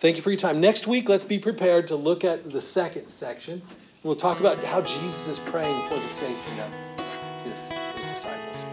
Thank 0.00 0.16
you 0.16 0.22
for 0.22 0.30
your 0.30 0.40
time. 0.40 0.60
Next 0.60 0.88
week, 0.88 1.08
let's 1.08 1.22
be 1.22 1.38
prepared 1.38 1.86
to 1.86 1.94
look 1.94 2.24
at 2.24 2.50
the 2.50 2.60
second 2.60 3.06
section. 3.06 3.62
We'll 4.02 4.16
talk 4.16 4.40
about 4.40 4.58
how 4.64 4.80
Jesus 4.80 5.28
is 5.28 5.38
praying 5.38 5.80
for 5.86 5.94
the 5.94 6.00
safety 6.00 6.60
of 6.62 7.44
his, 7.44 7.70
his 7.94 8.06
disciples. 8.06 8.64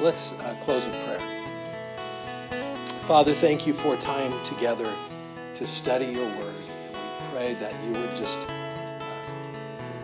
Let's 0.00 0.32
uh, 0.32 0.56
close 0.60 0.84
with 0.84 0.96
prayer. 1.04 1.20
Father, 3.02 3.32
thank 3.34 3.68
you 3.68 3.72
for 3.72 3.94
time 3.98 4.32
together 4.42 4.92
to 5.54 5.64
study 5.64 6.06
your 6.06 6.26
word. 6.40 6.54
We 6.92 7.28
pray 7.30 7.54
that 7.54 7.72
you 7.84 7.92
would 8.00 8.16
just 8.16 8.40
uh, 8.40 8.52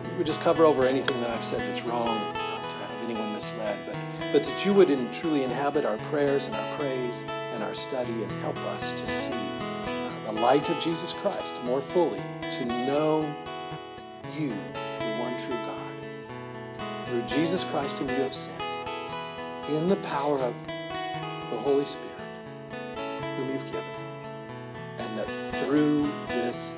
you 0.09 0.17
would 0.19 0.25
just 0.25 0.39
cover 0.39 0.63
over 0.63 0.85
anything 0.85 1.19
that 1.19 1.31
I've 1.31 1.43
said 1.43 1.59
that's 1.59 1.81
wrong, 1.81 2.05
not 2.07 2.69
to 2.69 2.75
have 2.77 3.03
anyone 3.03 3.33
misled, 3.33 3.77
but 3.85 3.97
but 4.33 4.43
that 4.43 4.65
you 4.65 4.73
would 4.73 4.89
in, 4.89 5.13
truly 5.13 5.43
inhabit 5.43 5.85
our 5.85 5.97
prayers 6.09 6.47
and 6.47 6.55
our 6.55 6.75
praise 6.75 7.23
and 7.53 7.61
our 7.63 7.75
study 7.75 8.11
and 8.11 8.31
help 8.41 8.57
us 8.57 8.91
to 8.91 9.05
see 9.05 9.31
uh, 9.31 10.09
the 10.25 10.31
light 10.41 10.67
of 10.71 10.79
Jesus 10.79 11.13
Christ 11.13 11.63
more 11.63 11.79
fully, 11.79 12.19
to 12.41 12.65
know 12.65 13.31
you, 14.33 14.49
the 14.49 15.15
one 15.19 15.37
true 15.37 15.53
God, 15.53 16.85
through 17.05 17.21
Jesus 17.21 17.63
Christ 17.65 17.99
whom 17.99 18.09
you 18.09 18.15
have 18.15 18.33
sent, 18.33 18.59
in 19.69 19.87
the 19.87 19.97
power 19.97 20.39
of 20.39 20.55
the 20.67 21.57
Holy 21.57 21.85
Spirit 21.85 22.09
whom 23.37 23.51
you've 23.51 23.65
given, 23.67 23.83
and 24.97 25.17
that 25.17 25.27
through 25.63 26.11
this 26.27 26.75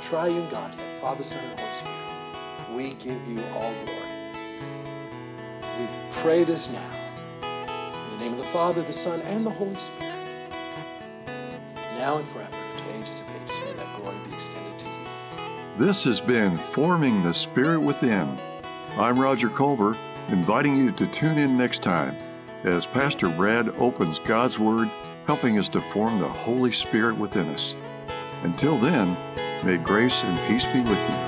triune 0.00 0.48
Godhead, 0.48 1.00
Father, 1.00 1.24
Son, 1.24 1.42
and 1.44 1.58
Holy 1.58 1.72
Spirit, 1.72 2.76
we 2.76 2.92
give 3.04 3.26
you 3.26 3.42
all 3.56 3.74
glory. 3.84 4.07
Pray 6.22 6.42
this 6.42 6.68
now 6.68 6.90
in 7.42 8.10
the 8.10 8.24
name 8.24 8.32
of 8.32 8.38
the 8.38 8.44
Father, 8.44 8.82
the 8.82 8.92
Son, 8.92 9.20
and 9.22 9.46
the 9.46 9.50
Holy 9.50 9.76
Spirit, 9.76 10.14
now 11.96 12.18
and 12.18 12.26
forever. 12.26 12.50
to 12.50 12.98
ages 12.98 13.20
of 13.20 13.28
ages. 13.40 13.58
May 13.64 13.72
that 13.74 13.96
glory 13.96 14.16
be 14.26 14.34
extended 14.34 14.78
to 14.80 14.86
you. 14.86 14.92
This 15.78 16.02
has 16.04 16.20
been 16.20 16.58
Forming 16.58 17.22
the 17.22 17.32
Spirit 17.32 17.80
Within. 17.80 18.36
I'm 18.98 19.18
Roger 19.18 19.48
Culver, 19.48 19.96
inviting 20.28 20.76
you 20.76 20.90
to 20.90 21.06
tune 21.06 21.38
in 21.38 21.56
next 21.56 21.84
time 21.84 22.16
as 22.64 22.84
Pastor 22.84 23.28
Brad 23.28 23.68
opens 23.78 24.18
God's 24.18 24.58
Word, 24.58 24.90
helping 25.24 25.56
us 25.56 25.68
to 25.68 25.80
form 25.80 26.18
the 26.18 26.28
Holy 26.28 26.72
Spirit 26.72 27.16
within 27.16 27.46
us. 27.50 27.76
Until 28.42 28.76
then, 28.78 29.16
may 29.64 29.76
grace 29.76 30.24
and 30.24 30.48
peace 30.48 30.66
be 30.72 30.80
with 30.80 31.10
you. 31.10 31.27